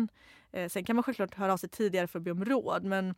Eh, 0.52 0.68
sen 0.68 0.84
kan 0.84 0.96
man 0.96 1.02
självklart 1.02 1.34
höra 1.34 1.52
av 1.52 1.56
sig 1.56 1.68
tidigare 1.68 2.06
för 2.06 2.18
att 2.18 2.22
be 2.22 2.30
om 2.30 2.44
råd 2.44 2.84
men 2.84 3.14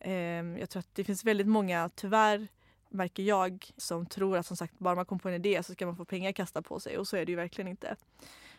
eh, 0.00 0.60
jag 0.60 0.70
tror 0.70 0.80
att 0.80 0.94
det 0.94 1.04
finns 1.04 1.24
väldigt 1.24 1.46
många, 1.46 1.88
tyvärr 1.88 2.48
märker 2.88 3.22
jag, 3.22 3.70
som 3.76 4.06
tror 4.06 4.36
att 4.36 4.46
som 4.46 4.56
sagt 4.56 4.78
bara 4.78 4.94
man 4.94 5.06
kommer 5.06 5.20
på 5.20 5.28
en 5.28 5.34
idé 5.34 5.62
så 5.62 5.72
ska 5.72 5.86
man 5.86 5.96
få 5.96 6.04
pengar 6.04 6.32
kasta 6.32 6.62
på 6.62 6.80
sig 6.80 6.98
och 6.98 7.08
så 7.08 7.16
är 7.16 7.26
det 7.26 7.32
ju 7.32 7.36
verkligen 7.36 7.68
inte. 7.68 7.96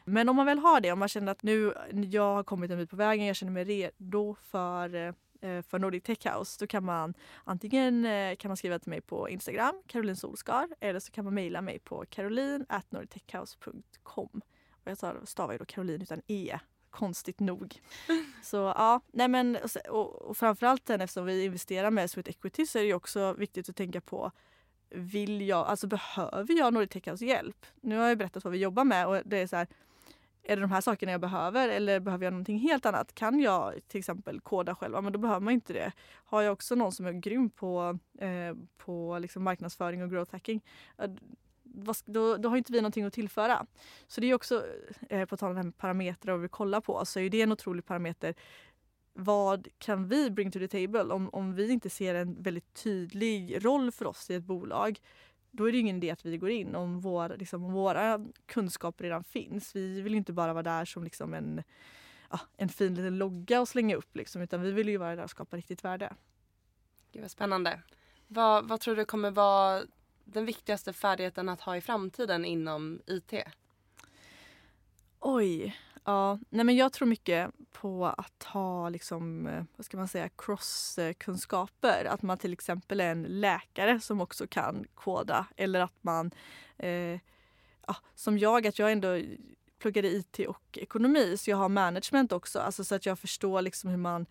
Men 0.05 0.29
om 0.29 0.35
man 0.35 0.45
väl 0.45 0.59
har 0.59 0.81
det, 0.81 0.91
om 0.91 0.99
man 0.99 1.07
känner 1.07 1.31
att 1.31 1.43
nu 1.43 1.73
jag 1.91 2.35
har 2.35 2.43
kommit 2.43 2.71
en 2.71 2.77
bit 2.77 2.89
på 2.89 2.95
vägen, 2.95 3.25
jag 3.25 3.35
känner 3.35 3.51
mig 3.51 3.63
redo 3.63 4.35
för 4.41 4.95
eh, 4.95 5.13
för 5.61 5.79
Nordic 5.79 6.03
Tech 6.03 6.25
House 6.25 6.57
då 6.59 6.67
kan 6.67 6.83
man 6.83 7.13
antingen 7.43 8.05
eh, 8.05 8.35
kan 8.35 8.49
man 8.49 8.57
skriva 8.57 8.79
till 8.79 8.89
mig 8.89 9.01
på 9.01 9.29
Instagram, 9.29 9.83
Caroline 9.87 10.15
Solskar, 10.15 10.67
eller 10.79 10.99
så 10.99 11.11
kan 11.11 11.25
man 11.25 11.33
mejla 11.33 11.61
mig 11.61 11.79
på 11.79 12.05
caroline.nordictechhouse.com. 12.09 14.41
Och 14.71 14.91
jag 14.91 14.97
stavar 15.27 15.53
ju 15.53 15.57
då 15.57 15.65
Caroline 15.65 16.01
utan 16.01 16.21
E, 16.27 16.59
konstigt 16.97 17.39
nog. 17.39 17.81
Så 18.43 18.57
ja, 18.57 19.01
nej 19.11 19.27
men 19.27 19.57
och, 19.89 20.21
och 20.21 20.37
framförallt 20.37 20.87
sen 20.87 21.01
eftersom 21.01 21.25
vi 21.25 21.45
investerar 21.45 21.91
med 21.91 22.11
Sweet 22.11 22.27
Equity 22.27 22.65
så 22.65 22.77
är 22.77 22.81
det 22.81 22.87
ju 22.87 22.93
också 22.93 23.33
viktigt 23.33 23.69
att 23.69 23.75
tänka 23.75 24.01
på 24.01 24.31
vill 24.89 25.41
jag, 25.41 25.67
alltså 25.67 25.87
behöver 25.87 26.57
jag 26.57 26.73
Nordic 26.73 27.21
hjälp? 27.21 27.65
Nu 27.81 27.97
har 27.97 28.07
jag 28.07 28.17
berättat 28.17 28.43
vad 28.43 28.53
vi 28.53 28.59
jobbar 28.59 28.83
med 28.83 29.07
och 29.07 29.21
det 29.25 29.37
är 29.37 29.47
så 29.47 29.55
här, 29.55 29.67
är 30.43 30.55
det 30.55 30.61
de 30.61 30.71
här 30.71 30.81
sakerna 30.81 31.11
jag 31.11 31.21
behöver 31.21 31.69
eller 31.69 31.99
behöver 31.99 32.25
jag 32.25 32.31
någonting 32.31 32.59
helt 32.59 32.85
annat? 32.85 33.15
Kan 33.15 33.39
jag 33.39 33.73
till 33.87 33.99
exempel 33.99 34.39
koda 34.39 34.75
själv? 34.75 34.93
Ja, 34.93 35.01
men 35.01 35.13
då 35.13 35.19
behöver 35.19 35.39
man 35.39 35.53
inte 35.53 35.73
det. 35.73 35.91
Har 36.25 36.41
jag 36.41 36.53
också 36.53 36.75
någon 36.75 36.91
som 36.91 37.05
är 37.05 37.11
grym 37.11 37.49
på, 37.49 37.99
eh, 38.19 38.55
på 38.77 39.19
liksom 39.19 39.43
marknadsföring 39.43 40.03
och 40.03 40.11
growth 40.11 40.31
hacking, 40.31 40.61
då, 42.05 42.37
då 42.37 42.49
har 42.49 42.57
inte 42.57 42.71
vi 42.71 42.81
någonting 42.81 43.05
att 43.05 43.13
tillföra. 43.13 43.65
Så 44.07 44.21
det 44.21 44.27
är 44.27 44.33
också, 44.33 44.65
eh, 45.09 45.25
på 45.25 45.37
tal 45.37 45.49
om 45.49 45.55
det 45.55 45.59
här 45.59 45.65
med 45.65 45.77
parametrar 45.77 46.33
och 46.33 46.43
vi 46.43 46.49
kollar 46.49 46.81
på, 46.81 47.05
så 47.05 47.19
är 47.19 47.29
det 47.29 47.41
en 47.41 47.51
otrolig 47.51 47.85
parameter. 47.85 48.35
Vad 49.13 49.67
kan 49.77 50.07
vi 50.07 50.29
bring 50.31 50.51
to 50.51 50.59
the 50.59 50.67
table 50.67 51.03
om, 51.03 51.29
om 51.29 51.55
vi 51.55 51.71
inte 51.71 51.89
ser 51.89 52.15
en 52.15 52.41
väldigt 52.41 52.73
tydlig 52.73 53.65
roll 53.65 53.91
för 53.91 54.05
oss 54.05 54.29
i 54.29 54.35
ett 54.35 54.43
bolag? 54.43 54.99
Då 55.51 55.67
är 55.67 55.71
det 55.71 55.77
ingen 55.77 55.97
idé 55.97 56.11
att 56.11 56.25
vi 56.25 56.37
går 56.37 56.49
in 56.49 56.75
om, 56.75 56.99
vår, 56.99 57.35
liksom, 57.37 57.65
om 57.65 57.73
våra 57.73 58.25
kunskaper 58.45 59.03
redan 59.03 59.23
finns. 59.23 59.75
Vi 59.75 60.01
vill 60.01 60.15
inte 60.15 60.33
bara 60.33 60.53
vara 60.53 60.63
där 60.63 60.85
som 60.85 61.03
liksom 61.03 61.33
en, 61.33 61.63
ja, 62.29 62.39
en 62.57 62.69
fin 62.69 62.95
liten 62.95 63.17
logga 63.17 63.61
och 63.61 63.67
slänga 63.67 63.95
upp 63.95 64.15
liksom, 64.15 64.41
utan 64.41 64.61
vi 64.61 64.71
vill 64.71 64.89
ju 64.89 64.97
vara 64.97 65.15
där 65.15 65.23
och 65.23 65.29
skapa 65.29 65.57
riktigt 65.57 65.83
värde. 65.83 66.13
Gud 67.11 67.21
vad 67.21 67.31
spännande. 67.31 67.81
Vad, 68.27 68.67
vad 68.67 68.79
tror 68.79 68.95
du 68.95 69.05
kommer 69.05 69.31
vara 69.31 69.83
den 70.33 70.45
viktigaste 70.45 70.93
färdigheten 70.93 71.49
att 71.49 71.61
ha 71.61 71.77
i 71.77 71.81
framtiden 71.81 72.45
inom 72.45 73.01
IT? 73.05 73.33
Oj. 75.19 75.75
Ja, 76.03 76.39
nej 76.49 76.65
men 76.65 76.75
jag 76.75 76.93
tror 76.93 77.07
mycket 77.07 77.51
på 77.71 78.05
att 78.05 78.43
ha 78.43 78.89
liksom, 78.89 79.47
eh, 79.47 79.63
vad 79.75 79.85
ska 79.85 79.97
man 79.97 80.07
säga, 80.07 80.29
crosskunskaper. 80.29 82.05
Att 82.05 82.21
man 82.21 82.37
till 82.37 82.53
exempel 82.53 82.99
är 82.99 83.11
en 83.11 83.23
läkare 83.23 83.99
som 83.99 84.21
också 84.21 84.47
kan 84.47 84.85
koda 84.95 85.47
eller 85.55 85.79
att 85.79 86.03
man, 86.03 86.31
eh, 86.77 87.19
ja, 87.87 87.95
som 88.15 88.37
jag, 88.37 88.67
att 88.67 88.79
jag 88.79 88.91
ändå 88.91 89.21
pluggade 89.79 90.07
IT 90.07 90.39
och 90.47 90.77
ekonomi 90.77 91.37
så 91.37 91.49
jag 91.49 91.57
har 91.57 91.69
management 91.69 92.31
också. 92.31 92.59
Alltså 92.59 92.83
så 92.83 92.95
att 92.95 93.05
jag 93.05 93.19
förstår 93.19 93.61
liksom 93.61 93.89
hur 93.89 93.97
man 93.97 94.25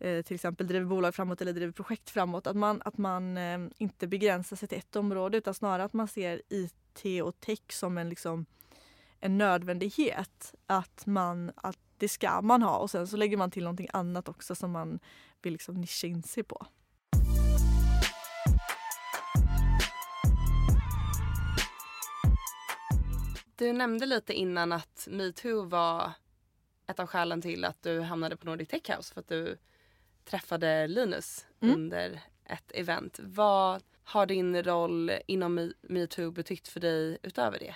Eh, 0.00 0.22
till 0.22 0.34
exempel 0.34 0.66
driver 0.66 0.86
bolag 0.86 1.14
framåt 1.14 1.40
eller 1.40 1.52
driver 1.52 1.72
projekt 1.72 2.10
framåt. 2.10 2.46
Att 2.46 2.56
man, 2.56 2.82
att 2.84 2.98
man 2.98 3.36
eh, 3.36 3.58
inte 3.78 4.06
begränsar 4.06 4.56
sig 4.56 4.68
till 4.68 4.78
ett 4.78 4.96
område 4.96 5.38
utan 5.38 5.54
snarare 5.54 5.84
att 5.84 5.92
man 5.92 6.08
ser 6.08 6.42
IT 6.48 7.22
och 7.24 7.40
tech 7.40 7.72
som 7.72 7.98
en, 7.98 8.08
liksom, 8.08 8.46
en 9.20 9.38
nödvändighet. 9.38 10.54
Att, 10.66 11.06
man, 11.06 11.52
att 11.56 11.78
det 11.96 12.08
ska 12.08 12.40
man 12.40 12.62
ha 12.62 12.78
och 12.78 12.90
sen 12.90 13.06
så 13.06 13.16
lägger 13.16 13.36
man 13.36 13.50
till 13.50 13.62
någonting 13.62 13.88
annat 13.92 14.28
också 14.28 14.54
som 14.54 14.70
man 14.70 15.00
vill 15.42 15.52
liksom 15.52 15.74
nischa 15.74 16.06
in 16.06 16.22
sig 16.22 16.42
på. 16.42 16.66
Du 23.56 23.72
nämnde 23.72 24.06
lite 24.06 24.32
innan 24.32 24.72
att 24.72 25.08
metoo 25.10 25.62
var 25.62 26.12
ett 26.86 27.00
av 27.00 27.06
skälen 27.06 27.42
till 27.42 27.64
att 27.64 27.82
du 27.82 28.00
hamnade 28.00 28.36
på 28.36 28.46
Nordic 28.46 28.68
Tech 28.68 28.96
House 28.96 29.14
för 29.14 29.20
att 29.20 29.28
du 29.28 29.58
träffade 30.30 30.86
Linus 30.86 31.46
mm. 31.60 31.74
under 31.74 32.20
ett 32.44 32.72
event. 32.74 33.20
Vad 33.22 33.82
har 34.04 34.26
din 34.26 34.62
roll 34.62 35.12
inom 35.26 35.72
metoo 35.80 36.30
betytt 36.30 36.68
för 36.68 36.80
dig 36.80 37.18
utöver 37.22 37.58
det? 37.58 37.74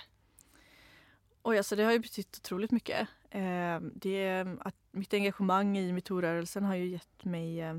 Oj, 1.41 1.57
alltså 1.57 1.75
det 1.75 1.83
har 1.83 1.91
ju 1.91 1.99
betytt 1.99 2.39
otroligt 2.43 2.71
mycket. 2.71 3.07
Eh, 3.29 3.79
det, 3.79 4.45
att 4.59 4.75
mitt 4.91 5.13
engagemang 5.13 5.77
i 5.77 5.93
metoo-rörelsen 5.93 6.63
har 6.63 6.75
ju 6.75 6.85
gett 6.85 7.23
mig 7.25 7.61
eh, 7.61 7.75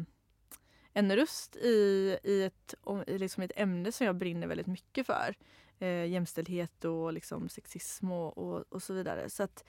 en 0.92 1.16
röst 1.16 1.56
i, 1.56 2.18
i, 2.22 2.42
ett, 2.42 2.74
i 3.06 3.18
liksom 3.18 3.42
ett 3.42 3.52
ämne 3.56 3.92
som 3.92 4.06
jag 4.06 4.16
brinner 4.16 4.46
väldigt 4.46 4.66
mycket 4.66 5.06
för. 5.06 5.36
Eh, 5.78 6.06
jämställdhet 6.06 6.84
och 6.84 7.12
liksom 7.12 7.48
sexism 7.48 8.12
och, 8.12 8.38
och, 8.38 8.64
och, 8.68 8.82
så 8.82 8.94
vidare. 8.94 9.30
Så 9.30 9.42
att 9.42 9.64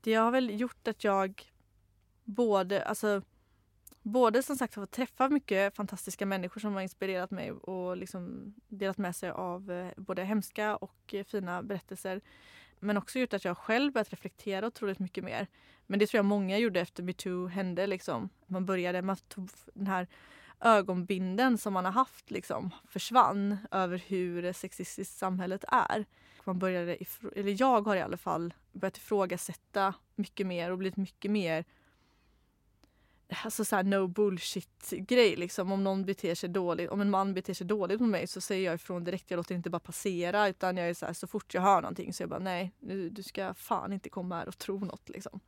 det 0.00 0.14
har 0.14 0.30
väl 0.30 0.60
gjort 0.60 0.88
att 0.88 1.04
jag 1.04 1.52
både, 2.24 2.84
alltså 2.84 3.22
både 4.06 4.42
som 4.42 4.56
sagt 4.56 4.74
fått 4.74 4.90
träffa 4.90 5.28
mycket 5.28 5.76
fantastiska 5.76 6.26
människor 6.26 6.60
som 6.60 6.74
har 6.74 6.80
inspirerat 6.80 7.30
mig 7.30 7.52
och 7.52 7.96
liksom 7.96 8.54
delat 8.68 8.98
med 8.98 9.16
sig 9.16 9.30
av 9.30 9.70
eh, 9.70 9.88
både 9.96 10.24
hemska 10.24 10.76
och 10.76 11.14
eh, 11.14 11.24
fina 11.24 11.62
berättelser. 11.62 12.20
Men 12.80 12.96
också 12.96 13.18
gjort 13.18 13.34
att 13.34 13.44
jag 13.44 13.58
själv 13.58 13.92
börjat 13.92 14.10
reflektera 14.10 14.66
otroligt 14.66 14.98
mycket 14.98 15.24
mer. 15.24 15.46
Men 15.86 15.98
det 15.98 16.06
tror 16.06 16.18
jag 16.18 16.24
många 16.24 16.58
gjorde 16.58 16.80
efter 16.80 17.02
metoo 17.02 17.46
hände. 17.46 17.86
Liksom. 17.86 18.28
Man 18.46 18.66
började, 18.66 19.02
man 19.02 19.16
tog 19.16 19.48
den 19.74 19.86
här 19.86 20.06
ögonbinden 20.60 21.58
som 21.58 21.72
man 21.72 21.84
har 21.84 21.92
haft 21.92 22.30
liksom, 22.30 22.70
försvann 22.88 23.58
över 23.70 23.98
hur 24.06 24.52
sexistiskt 24.52 25.18
samhället 25.18 25.64
är. 25.68 26.04
Man 26.44 26.58
började, 26.58 26.96
eller 27.36 27.60
jag 27.60 27.86
har 27.86 27.96
i 27.96 28.00
alla 28.00 28.16
fall 28.16 28.54
börjat 28.72 28.96
ifrågasätta 28.96 29.94
mycket 30.14 30.46
mer 30.46 30.70
och 30.70 30.78
blivit 30.78 30.96
mycket 30.96 31.30
mer 31.30 31.64
alltså 33.28 33.64
så 33.64 33.82
no 33.82 34.06
bullshit 34.06 34.90
grej 34.90 35.36
liksom. 35.36 35.72
Om 35.72 35.84
någon 35.84 36.04
beter 36.04 36.34
sig 36.34 36.48
dåligt, 36.48 36.90
om 36.90 37.00
en 37.00 37.10
man 37.10 37.34
beter 37.34 37.54
sig 37.54 37.66
dåligt 37.66 38.00
mot 38.00 38.10
mig 38.10 38.26
så 38.26 38.40
säger 38.40 38.64
jag 38.64 38.74
ifrån 38.74 39.04
direkt. 39.04 39.30
Jag 39.30 39.36
låter 39.36 39.54
inte 39.54 39.70
bara 39.70 39.80
passera 39.80 40.48
utan 40.48 40.76
jag 40.76 40.88
är 40.88 40.94
så 40.94 41.06
här, 41.06 41.12
så 41.12 41.26
fort 41.26 41.54
jag 41.54 41.62
hör 41.62 41.80
någonting 41.80 42.12
så 42.12 42.22
jag 42.22 42.30
bara 42.30 42.40
nej, 42.40 42.72
du, 42.80 43.10
du 43.10 43.22
ska 43.22 43.54
fan 43.54 43.92
inte 43.92 44.08
komma 44.08 44.36
här 44.36 44.48
och 44.48 44.58
tro 44.58 44.78
något 44.84 45.08
liksom. 45.08 45.40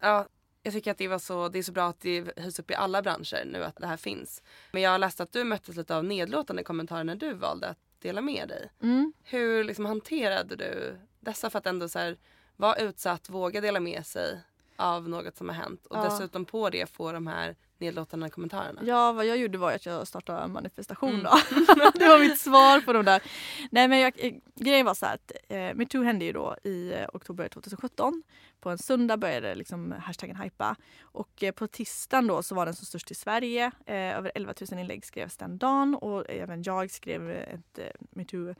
Ja, 0.00 0.28
jag 0.62 0.72
tycker 0.72 0.90
att 0.90 0.98
det 0.98 1.08
var 1.08 1.18
så, 1.18 1.48
det 1.48 1.58
är 1.58 1.62
så 1.62 1.72
bra 1.72 1.88
att 1.88 2.00
det 2.00 2.38
höjs 2.38 2.58
upp 2.58 2.70
i 2.70 2.74
alla 2.74 3.02
branscher 3.02 3.44
nu 3.44 3.64
att 3.64 3.76
det 3.76 3.86
här 3.86 3.96
finns. 3.96 4.42
Men 4.72 4.82
jag 4.82 4.90
har 4.90 4.98
läst 4.98 5.20
att 5.20 5.32
du 5.32 5.44
möttes 5.44 5.76
lite 5.76 5.96
av 5.96 6.04
nedlåtande 6.04 6.62
kommentarer 6.62 7.04
när 7.04 7.16
du 7.16 7.34
valde 7.34 7.68
att 7.68 7.78
dela 7.98 8.20
med 8.20 8.48
dig. 8.48 8.70
Mm. 8.82 9.12
Hur 9.22 9.64
liksom 9.64 9.86
hanterade 9.86 10.56
du 10.56 10.98
dessa 11.20 11.50
för 11.50 11.58
att 11.58 11.66
ändå 11.66 11.88
så 11.88 11.98
här, 11.98 12.16
vara 12.56 12.76
utsatt, 12.76 13.28
våga 13.28 13.60
dela 13.60 13.80
med 13.80 14.06
sig 14.06 14.40
av 14.76 15.08
något 15.08 15.36
som 15.36 15.48
har 15.48 15.56
hänt 15.56 15.86
och 15.86 15.96
ja. 15.96 16.04
dessutom 16.04 16.44
på 16.44 16.70
det 16.70 16.90
få 16.90 17.12
de 17.12 17.26
här 17.26 17.56
nedlåtande 17.78 18.30
kommentarerna. 18.30 18.80
Ja, 18.84 19.12
vad 19.12 19.26
jag 19.26 19.36
gjorde 19.36 19.58
var 19.58 19.72
att 19.72 19.86
jag 19.86 20.08
startade 20.08 20.42
en 20.42 20.52
manifestation 20.52 21.10
mm. 21.10 21.22
då. 21.22 21.30
det 21.94 22.08
var 22.08 22.18
mitt 22.18 22.40
svar 22.40 22.80
på 22.80 22.92
de 22.92 23.04
där. 23.04 23.22
Nej 23.70 23.88
men 23.88 23.98
jag, 24.00 24.12
eh, 24.16 24.32
grejen 24.54 24.86
var 24.86 24.94
så 24.94 25.06
här 25.06 25.14
att 25.14 25.32
eh, 25.48 25.74
metoo 25.74 26.02
hände 26.02 26.24
ju 26.24 26.32
då 26.32 26.56
i 26.64 26.92
eh, 26.92 27.08
oktober 27.12 27.48
2017. 27.48 28.22
På 28.60 28.70
en 28.70 28.78
söndag 28.78 29.16
började 29.16 29.54
liksom 29.54 29.92
hashtaggen 29.92 30.36
hypa 30.36 30.76
och 31.00 31.42
eh, 31.42 31.52
på 31.52 31.66
tisdagen 31.66 32.26
då 32.26 32.42
så 32.42 32.54
var 32.54 32.66
den 32.66 32.74
som 32.74 32.86
störst 32.86 33.10
i 33.10 33.14
Sverige. 33.14 33.70
Eh, 33.86 33.94
över 33.94 34.32
11 34.34 34.54
000 34.70 34.80
inlägg 34.80 35.04
skrevs 35.04 35.36
den 35.36 35.58
dagen 35.58 35.94
och 35.94 36.30
även 36.30 36.62
jag 36.62 36.90
skrev 36.90 37.30
ett 37.30 37.78
eh, 37.78 37.84
metoo 38.10 38.54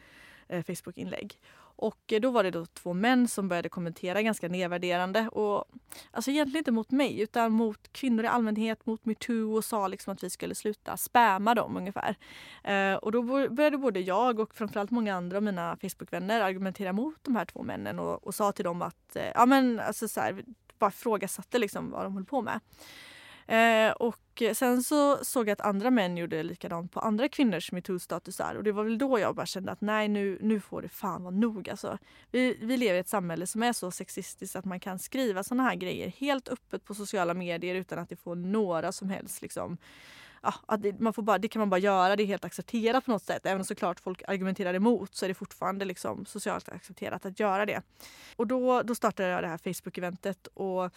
eh, 0.48 0.64
Facebook-inlägg. 0.64 1.38
Och 1.76 2.12
eh, 2.12 2.20
då 2.20 2.30
var 2.30 2.42
det 2.42 2.50
då 2.50 2.66
två 2.66 2.92
män 2.92 3.28
som 3.28 3.48
började 3.48 3.68
kommentera 3.68 4.22
ganska 4.22 4.48
nedvärderande. 4.48 5.28
Och, 5.28 5.64
alltså 6.10 6.30
egentligen 6.30 6.60
inte 6.60 6.72
mot 6.72 6.90
mig 6.90 7.20
utan 7.20 7.52
mot 7.52 7.92
kvinnor 7.92 8.24
i 8.24 8.28
allmänhet, 8.28 8.86
mot 8.86 9.04
metoo 9.04 9.56
och 9.56 9.64
sa 9.64 9.88
liksom 9.88 10.12
att 10.12 10.22
vi 10.22 10.30
skulle 10.30 10.54
sluta 10.54 10.96
spamma 10.96 11.54
dem 11.54 11.76
ungefär. 11.76 12.16
Eh, 12.64 12.94
och 12.94 13.12
då 13.12 13.22
började 13.48 13.78
både 13.78 14.00
jag 14.00 14.40
och 14.40 14.54
framförallt 14.54 14.90
många 14.90 15.14
andra 15.14 15.36
av 15.36 15.42
mina 15.42 15.76
Facebookvänner 15.76 16.40
argumentera 16.40 16.92
mot 16.92 17.16
de 17.22 17.36
här 17.36 17.44
två 17.44 17.62
männen 17.62 17.98
och, 17.98 18.26
och 18.26 18.34
sa 18.34 18.52
till 18.52 18.64
dem 18.64 18.82
att 18.82 19.16
eh, 19.16 19.30
ja 19.34 19.46
men 19.46 19.80
alltså 19.80 20.08
så 20.08 20.20
här, 20.20 20.44
bara 20.78 20.90
ifrågasatte 20.90 21.58
liksom 21.58 21.90
vad 21.90 22.04
de 22.04 22.14
höll 22.14 22.24
på 22.24 22.42
med. 22.42 22.60
Eh, 23.46 23.90
och 23.92 24.42
sen 24.54 24.82
så 24.82 25.24
såg 25.24 25.48
jag 25.48 25.52
att 25.52 25.60
andra 25.60 25.90
män 25.90 26.16
gjorde 26.16 26.42
likadant 26.42 26.92
på 26.92 27.00
andra 27.00 27.28
kvinnors 27.28 27.72
metoo-statusar 27.72 28.54
och 28.54 28.64
det 28.64 28.72
var 28.72 28.84
väl 28.84 28.98
då 28.98 29.18
jag 29.18 29.34
bara 29.34 29.46
kände 29.46 29.72
att 29.72 29.80
nej 29.80 30.08
nu, 30.08 30.38
nu 30.40 30.60
får 30.60 30.82
det 30.82 30.88
fan 30.88 31.22
vara 31.22 31.34
nog. 31.34 31.68
Alltså, 31.68 31.98
vi, 32.30 32.58
vi 32.60 32.76
lever 32.76 32.94
i 32.94 32.98
ett 32.98 33.08
samhälle 33.08 33.46
som 33.46 33.62
är 33.62 33.72
så 33.72 33.90
sexistiskt 33.90 34.56
att 34.56 34.64
man 34.64 34.80
kan 34.80 34.98
skriva 34.98 35.42
såna 35.42 35.62
här 35.62 35.74
grejer 35.74 36.08
helt 36.08 36.48
öppet 36.48 36.84
på 36.84 36.94
sociala 36.94 37.34
medier 37.34 37.74
utan 37.74 37.98
att 37.98 38.08
det 38.08 38.16
får 38.16 38.34
några 38.34 38.92
som 38.92 39.10
helst 39.10 39.42
liksom, 39.42 39.78
ja, 40.42 40.54
att 40.66 40.82
det, 40.82 41.00
man 41.00 41.12
får 41.12 41.22
bara, 41.22 41.38
det 41.38 41.48
kan 41.48 41.60
man 41.60 41.70
bara 41.70 41.78
göra, 41.78 42.16
det 42.16 42.22
är 42.22 42.26
helt 42.26 42.44
accepterat 42.44 43.04
på 43.04 43.10
något 43.10 43.22
sätt. 43.22 43.46
Även 43.46 43.60
om 43.60 43.64
såklart 43.64 44.00
folk 44.00 44.22
argumenterar 44.28 44.74
emot 44.74 45.14
så 45.14 45.24
är 45.24 45.28
det 45.28 45.34
fortfarande 45.34 45.84
liksom 45.84 46.26
socialt 46.26 46.68
accepterat 46.68 47.26
att 47.26 47.40
göra 47.40 47.66
det. 47.66 47.82
Och 48.36 48.46
då, 48.46 48.82
då 48.82 48.94
startade 48.94 49.28
jag 49.28 49.42
det 49.42 49.48
här 49.48 49.58
Facebook-eventet 49.58 50.46
och 50.46 50.92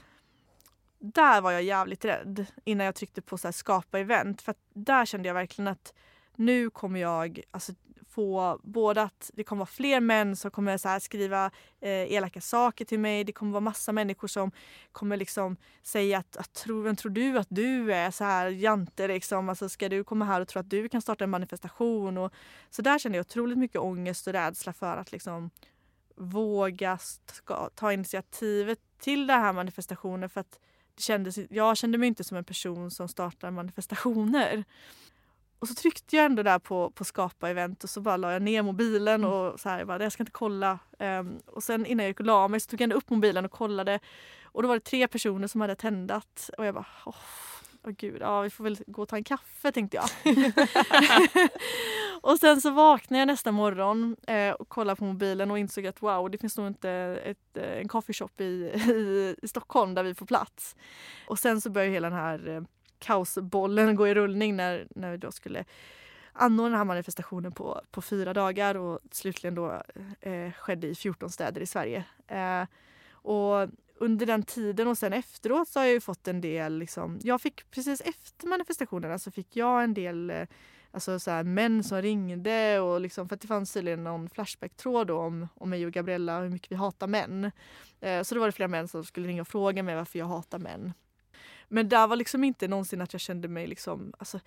där 0.99 1.41
var 1.41 1.51
jag 1.51 1.63
jävligt 1.63 2.05
rädd 2.05 2.45
innan 2.63 2.85
jag 2.85 2.95
tryckte 2.95 3.21
på 3.21 3.37
så 3.37 3.47
här, 3.47 3.51
skapa 3.51 3.99
event. 3.99 4.41
För 4.41 4.55
där 4.73 5.05
kände 5.05 5.27
jag 5.27 5.33
verkligen 5.33 5.67
att 5.67 5.93
nu 6.35 6.69
kommer 6.69 6.99
jag 6.99 7.41
alltså, 7.51 7.73
få 8.09 8.59
både 8.63 9.01
att 9.01 9.31
det 9.33 9.43
kommer 9.43 9.59
vara 9.59 9.67
fler 9.67 9.99
män 9.99 10.35
som 10.35 10.51
kommer 10.51 10.77
så 10.77 10.89
här, 10.89 10.99
skriva 10.99 11.51
eh, 11.81 12.13
elaka 12.13 12.41
saker 12.41 12.85
till 12.85 12.99
mig. 12.99 13.23
Det 13.23 13.31
kommer 13.31 13.51
vara 13.51 13.61
massa 13.61 13.91
människor 13.91 14.27
som 14.27 14.51
kommer 14.91 15.17
liksom 15.17 15.57
säga 15.83 16.17
att, 16.17 16.37
att 16.37 16.53
tro, 16.53 16.81
vem 16.81 16.95
tror 16.95 17.11
du 17.11 17.39
att 17.39 17.47
du 17.49 17.93
är? 17.93 18.11
Så 18.11 18.23
här 18.23 18.47
jante 18.47 19.07
liksom. 19.07 19.49
Alltså, 19.49 19.69
ska 19.69 19.89
du 19.89 20.03
komma 20.03 20.25
här 20.25 20.41
och 20.41 20.47
tro 20.47 20.59
att 20.59 20.69
du 20.69 20.89
kan 20.89 21.01
starta 21.01 21.23
en 21.23 21.29
manifestation? 21.29 22.17
Och, 22.17 22.33
så 22.69 22.81
där 22.81 22.99
kände 22.99 23.17
jag 23.17 23.25
otroligt 23.25 23.57
mycket 23.57 23.81
ångest 23.81 24.27
och 24.27 24.33
rädsla 24.33 24.73
för 24.73 24.97
att 24.97 25.11
liksom 25.11 25.49
våga 26.15 26.97
ska, 26.97 27.69
ta 27.75 27.93
initiativet 27.93 28.79
till 28.99 29.27
den 29.27 29.41
här 29.41 29.53
manifestationen. 29.53 30.29
För 30.29 30.41
att 30.41 30.59
kändes, 31.01 31.39
jag 31.49 31.77
kände 31.77 31.97
mig 31.97 32.07
inte 32.07 32.23
som 32.23 32.37
en 32.37 32.43
person 32.43 32.91
som 32.91 33.07
startar 33.07 33.51
manifestationer. 33.51 34.63
Och 35.59 35.67
så 35.67 35.73
tryckte 35.75 36.15
jag 36.15 36.25
ändå 36.25 36.43
där 36.43 36.59
på, 36.59 36.91
på 36.91 37.03
skapa 37.03 37.49
event 37.49 37.83
och 37.83 37.89
så 37.89 38.01
bara 38.01 38.17
la 38.17 38.33
jag 38.33 38.41
ner 38.41 38.61
mobilen 38.61 39.23
Mm. 39.23 39.33
och 39.33 39.59
så 39.59 39.69
här, 39.69 39.77
jag, 39.77 39.87
bara, 39.87 40.03
jag 40.03 40.11
ska 40.11 40.23
inte 40.23 40.31
kolla. 40.31 40.79
Um, 40.99 41.39
och 41.45 41.63
sen 41.63 41.85
innan 41.85 42.03
jag 42.03 42.09
gick 42.09 42.19
och 42.19 42.25
la 42.25 42.47
mig 42.47 42.59
så 42.59 42.69
tog 42.69 42.81
jag 42.81 42.83
ändå 42.83 42.95
upp 42.95 43.09
mobilen 43.09 43.45
och 43.45 43.51
kollade. 43.51 43.99
Och 44.43 44.61
då 44.61 44.67
var 44.67 44.75
det 44.75 44.81
tre 44.81 45.07
personer 45.07 45.47
som 45.47 45.61
hade 45.61 45.75
tändat 45.75 46.49
och 46.57 46.65
jag 46.65 46.75
bara 46.75 46.85
åh, 47.89 47.95
gud, 47.97 48.21
ja 48.21 48.41
vi 48.41 48.49
får 48.49 48.63
väl 48.63 48.77
gå 48.87 49.01
och 49.01 49.09
ta 49.09 49.15
en 49.15 49.23
kaffe 49.23 49.71
tänkte 49.71 49.97
jag. 49.97 50.09
och 52.21 52.39
sen 52.39 52.61
så 52.61 52.71
vaknade 52.71 53.19
jag 53.19 53.27
nästa 53.27 53.51
morgon 53.51 54.15
eh, 54.27 54.51
och 54.51 54.69
kollade 54.69 54.95
på 54.95 55.03
mobilen 55.03 55.51
och 55.51 55.59
insåg 55.59 55.87
att 55.87 56.01
wow 56.01 56.29
det 56.29 56.37
finns 56.37 56.57
nog 56.57 56.67
inte 56.67 56.91
ett, 57.25 57.57
eh, 57.57 57.77
en 57.77 57.87
coffeeshop 57.87 58.41
i, 58.41 58.43
i, 58.89 59.35
i 59.41 59.47
Stockholm 59.47 59.93
där 59.93 60.03
vi 60.03 60.15
får 60.15 60.25
plats. 60.25 60.75
Och 61.27 61.39
sen 61.39 61.61
så 61.61 61.69
började 61.69 61.93
hela 61.93 62.09
den 62.09 62.19
här 62.19 62.47
eh, 62.47 62.61
kaosbollen 62.99 63.95
gå 63.95 64.07
i 64.07 64.13
rullning 64.13 64.55
när, 64.55 64.87
när 64.89 65.11
vi 65.11 65.17
då 65.17 65.31
skulle 65.31 65.65
anordna 66.33 66.69
den 66.69 66.77
här 66.77 66.85
manifestationen 66.85 67.51
på, 67.51 67.81
på 67.91 68.01
fyra 68.01 68.33
dagar 68.33 68.75
och 68.77 68.99
slutligen 69.11 69.55
då 69.55 69.81
eh, 70.21 70.51
skedde 70.51 70.87
i 70.87 70.95
14 70.95 71.29
städer 71.29 71.61
i 71.61 71.65
Sverige. 71.65 72.03
Eh, 72.27 72.63
och 73.11 73.69
under 73.99 74.25
den 74.25 74.43
tiden 74.43 74.87
och 74.87 74.97
sen 74.97 75.13
efteråt 75.13 75.67
så 75.67 75.79
har 75.79 75.85
jag 75.85 75.93
ju 75.93 76.01
fått 76.01 76.27
en 76.27 76.41
del, 76.41 76.77
liksom, 76.77 77.19
jag 77.23 77.41
fick 77.41 77.71
precis 77.71 78.01
efter 78.01 78.47
manifestationerna 78.47 79.19
så 79.19 79.31
fick 79.31 79.55
jag 79.55 79.83
en 79.83 79.93
del 79.93 80.29
eh, 80.29 80.47
alltså 80.91 81.19
så 81.19 81.31
här, 81.31 81.43
män 81.43 81.83
som 81.83 82.01
ringde 82.01 82.79
och 82.79 83.01
liksom, 83.01 83.29
för 83.29 83.35
att 83.35 83.41
det 83.41 83.47
fanns 83.47 83.73
tydligen 83.73 84.03
någon 84.03 84.29
Flashback-tråd 84.29 85.07
då 85.07 85.17
om, 85.17 85.47
om 85.55 85.69
mig 85.69 85.85
och 85.85 85.91
Gabriella 85.91 86.37
och 86.37 86.43
hur 86.43 86.49
mycket 86.49 86.71
vi 86.71 86.75
hatar 86.75 87.07
män. 87.07 87.51
Eh, 88.01 88.23
så 88.23 88.35
då 88.35 88.39
var 88.39 88.47
det 88.47 88.51
flera 88.51 88.67
män 88.67 88.87
som 88.87 89.03
skulle 89.03 89.27
ringa 89.27 89.41
och 89.41 89.47
fråga 89.47 89.83
mig 89.83 89.95
varför 89.95 90.19
jag 90.19 90.25
hatar 90.25 90.59
män. 90.59 90.93
Men 91.67 91.89
där 91.89 92.07
var 92.07 92.15
liksom 92.15 92.43
inte 92.43 92.67
någonsin 92.67 93.01
att 93.01 93.13
jag 93.13 93.19
kände 93.19 93.47
mig 93.47 93.67
liksom, 93.67 94.13
alltså, 94.17 94.39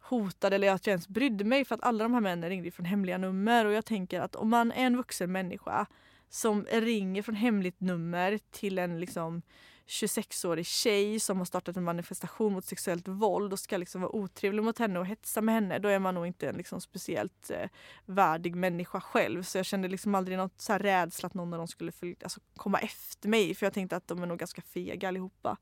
hotad 0.00 0.52
eller 0.52 0.70
att 0.70 0.86
jag 0.86 0.92
ens 0.92 1.08
brydde 1.08 1.44
mig 1.44 1.64
för 1.64 1.74
att 1.74 1.82
alla 1.82 2.04
de 2.04 2.14
här 2.14 2.20
männen 2.20 2.48
ringde 2.50 2.70
från 2.70 2.86
hemliga 2.86 3.18
nummer 3.18 3.64
och 3.64 3.72
jag 3.72 3.84
tänker 3.84 4.20
att 4.20 4.36
om 4.36 4.50
man 4.50 4.72
är 4.72 4.86
en 4.86 4.96
vuxen 4.96 5.32
människa 5.32 5.86
som 6.34 6.66
ringer 6.70 7.22
från 7.22 7.34
hemligt 7.34 7.80
nummer 7.80 8.38
till 8.50 8.78
en 8.78 9.00
liksom 9.00 9.42
26-årig 9.86 10.66
tjej 10.66 11.20
som 11.20 11.38
har 11.38 11.44
startat 11.44 11.76
en 11.76 11.84
manifestation 11.84 12.52
mot 12.52 12.64
sexuellt 12.64 13.08
våld 13.08 13.52
och 13.52 13.58
ska 13.58 13.76
liksom 13.76 14.00
vara 14.00 14.16
otrevlig 14.16 14.62
mot 14.62 14.78
henne 14.78 14.98
och 14.98 15.06
hetsa 15.06 15.40
med 15.40 15.54
henne 15.54 15.78
då 15.78 15.88
är 15.88 15.98
man 15.98 16.14
nog 16.14 16.26
inte 16.26 16.48
en 16.48 16.56
liksom 16.56 16.80
speciellt 16.80 17.50
eh, 17.50 17.68
värdig 18.06 18.56
människa 18.56 19.00
själv. 19.00 19.42
Så 19.42 19.58
jag 19.58 19.66
kände 19.66 19.88
liksom 19.88 20.14
aldrig 20.14 20.38
något 20.38 20.60
så 20.60 20.72
här 20.72 20.78
rädsla 20.78 21.26
att 21.26 21.34
någon 21.34 21.52
av 21.52 21.58
dem 21.58 21.68
skulle 21.68 21.92
följa, 21.92 22.16
alltså, 22.22 22.40
komma 22.56 22.78
efter 22.78 23.28
mig 23.28 23.54
för 23.54 23.66
jag 23.66 23.72
tänkte 23.72 23.96
att 23.96 24.08
de 24.08 24.22
är 24.22 24.26
nog 24.26 24.38
ganska 24.38 24.62
fega 24.62 25.08
allihopa. 25.08 25.56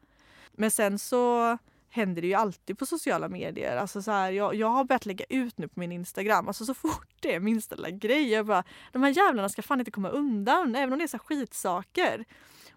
Men 0.52 0.70
sen 0.70 0.98
så 0.98 1.58
händer 1.94 2.22
det 2.22 2.28
ju 2.28 2.34
alltid 2.34 2.78
på 2.78 2.86
sociala 2.86 3.28
medier. 3.28 3.76
Alltså 3.76 4.02
så 4.02 4.10
här, 4.10 4.32
jag, 4.32 4.54
jag 4.54 4.68
har 4.68 4.84
börjat 4.84 5.06
lägga 5.06 5.24
ut 5.28 5.58
nu 5.58 5.68
på 5.68 5.80
min 5.80 5.92
Instagram, 5.92 6.48
alltså 6.48 6.64
så 6.64 6.74
fort 6.74 7.08
det 7.20 7.34
är 7.34 7.40
minsta 7.40 7.76
lilla 7.76 7.90
grej. 7.90 8.28
Jag 8.28 8.46
bara, 8.46 8.64
de 8.92 9.02
här 9.02 9.10
jävlarna 9.10 9.48
ska 9.48 9.62
fan 9.62 9.78
inte 9.78 9.90
komma 9.90 10.08
undan, 10.08 10.74
även 10.74 10.92
om 10.92 10.98
det 10.98 11.04
är 11.04 11.08
så 11.08 11.18
skitsaker. 11.18 12.24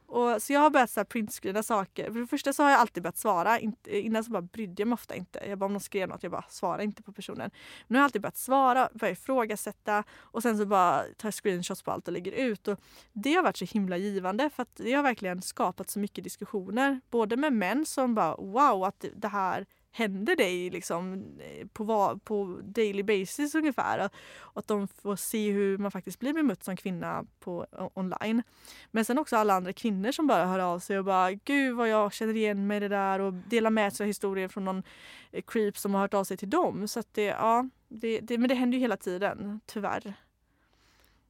Och, 0.07 0.41
så 0.41 0.53
jag 0.53 0.59
har 0.59 0.69
börjat 0.69 0.89
så 0.89 0.99
här 0.99 1.05
printscreena 1.05 1.63
saker. 1.63 2.11
För 2.11 2.19
det 2.19 2.27
första 2.27 2.53
så 2.53 2.63
har 2.63 2.69
jag 2.69 2.79
alltid 2.79 3.03
börjat 3.03 3.17
svara. 3.17 3.59
Inte, 3.59 3.99
innan 3.99 4.23
så 4.23 4.31
bara 4.31 4.41
brydde 4.41 4.81
jag 4.81 4.87
mig 4.87 4.93
ofta 4.93 5.15
inte. 5.15 5.39
Jag 5.49 5.57
bara, 5.57 5.65
om 5.65 5.73
någon 5.73 5.81
skrev 5.81 6.09
något, 6.09 6.23
jag 6.23 6.31
bara 6.31 6.45
svarade 6.49 6.83
inte 6.83 7.03
på 7.03 7.11
personen. 7.11 7.51
Nu 7.87 7.97
har 7.97 8.01
jag 8.01 8.03
alltid 8.03 8.21
börjat 8.21 8.37
svara, 8.37 8.89
börjat 8.93 9.17
ifrågasätta 9.17 10.03
och 10.11 10.41
sen 10.41 10.57
så 10.57 10.65
bara 10.65 11.03
tar 11.17 11.27
jag 11.27 11.33
screenshots 11.33 11.83
på 11.83 11.91
allt 11.91 12.07
och 12.07 12.13
lägger 12.13 12.31
ut. 12.31 12.67
Och 12.67 12.79
det 13.13 13.33
har 13.33 13.43
varit 13.43 13.57
så 13.57 13.65
himla 13.65 13.97
givande 13.97 14.49
för 14.49 14.63
att 14.63 14.75
det 14.75 14.93
har 14.93 15.03
verkligen 15.03 15.41
skapat 15.41 15.89
så 15.89 15.99
mycket 15.99 16.23
diskussioner. 16.23 17.01
Både 17.09 17.37
med 17.37 17.53
män 17.53 17.85
som 17.85 18.15
bara 18.15 18.35
wow 18.35 18.83
att 18.83 19.05
det 19.15 19.27
här 19.27 19.65
händer 19.95 20.35
dig 20.35 20.69
liksom 20.69 21.13
eh, 21.39 21.67
på, 21.67 21.83
va- 21.83 22.19
på 22.23 22.59
daily 22.63 23.03
basis 23.03 23.55
ungefär. 23.55 24.09
Och 24.39 24.59
att 24.59 24.67
de 24.67 24.87
får 24.87 25.15
se 25.15 25.51
hur 25.51 25.77
man 25.77 25.91
faktiskt 25.91 26.19
blir 26.19 26.33
bemött 26.33 26.63
som 26.63 26.75
kvinna 26.77 27.25
på, 27.39 27.65
online. 27.93 28.43
Men 28.91 29.05
sen 29.05 29.17
också 29.17 29.35
alla 29.35 29.53
andra 29.53 29.73
kvinnor 29.73 30.11
som 30.11 30.27
bara 30.27 30.45
hör 30.45 30.59
av 30.59 30.79
sig 30.79 30.99
och 30.99 31.05
bara 31.05 31.31
gud 31.31 31.75
vad 31.75 31.89
jag 31.89 32.13
känner 32.13 32.35
igen 32.35 32.67
mig 32.67 32.77
i 32.77 32.79
det 32.79 32.87
där 32.87 33.19
och 33.19 33.33
delar 33.33 33.69
med 33.69 33.93
sig 33.93 34.03
av 34.03 34.07
historier 34.07 34.47
från 34.47 34.65
någon 34.65 34.83
eh, 35.31 35.43
creep 35.47 35.77
som 35.77 35.93
har 35.93 36.01
hört 36.01 36.13
av 36.13 36.23
sig 36.23 36.37
till 36.37 36.49
dem. 36.49 36.87
Så 36.87 36.99
att 36.99 37.13
det, 37.13 37.25
ja, 37.25 37.69
det, 37.87 38.19
det, 38.19 38.37
men 38.37 38.49
det 38.49 38.55
händer 38.55 38.77
ju 38.77 38.81
hela 38.81 38.97
tiden 38.97 39.59
tyvärr. 39.65 40.13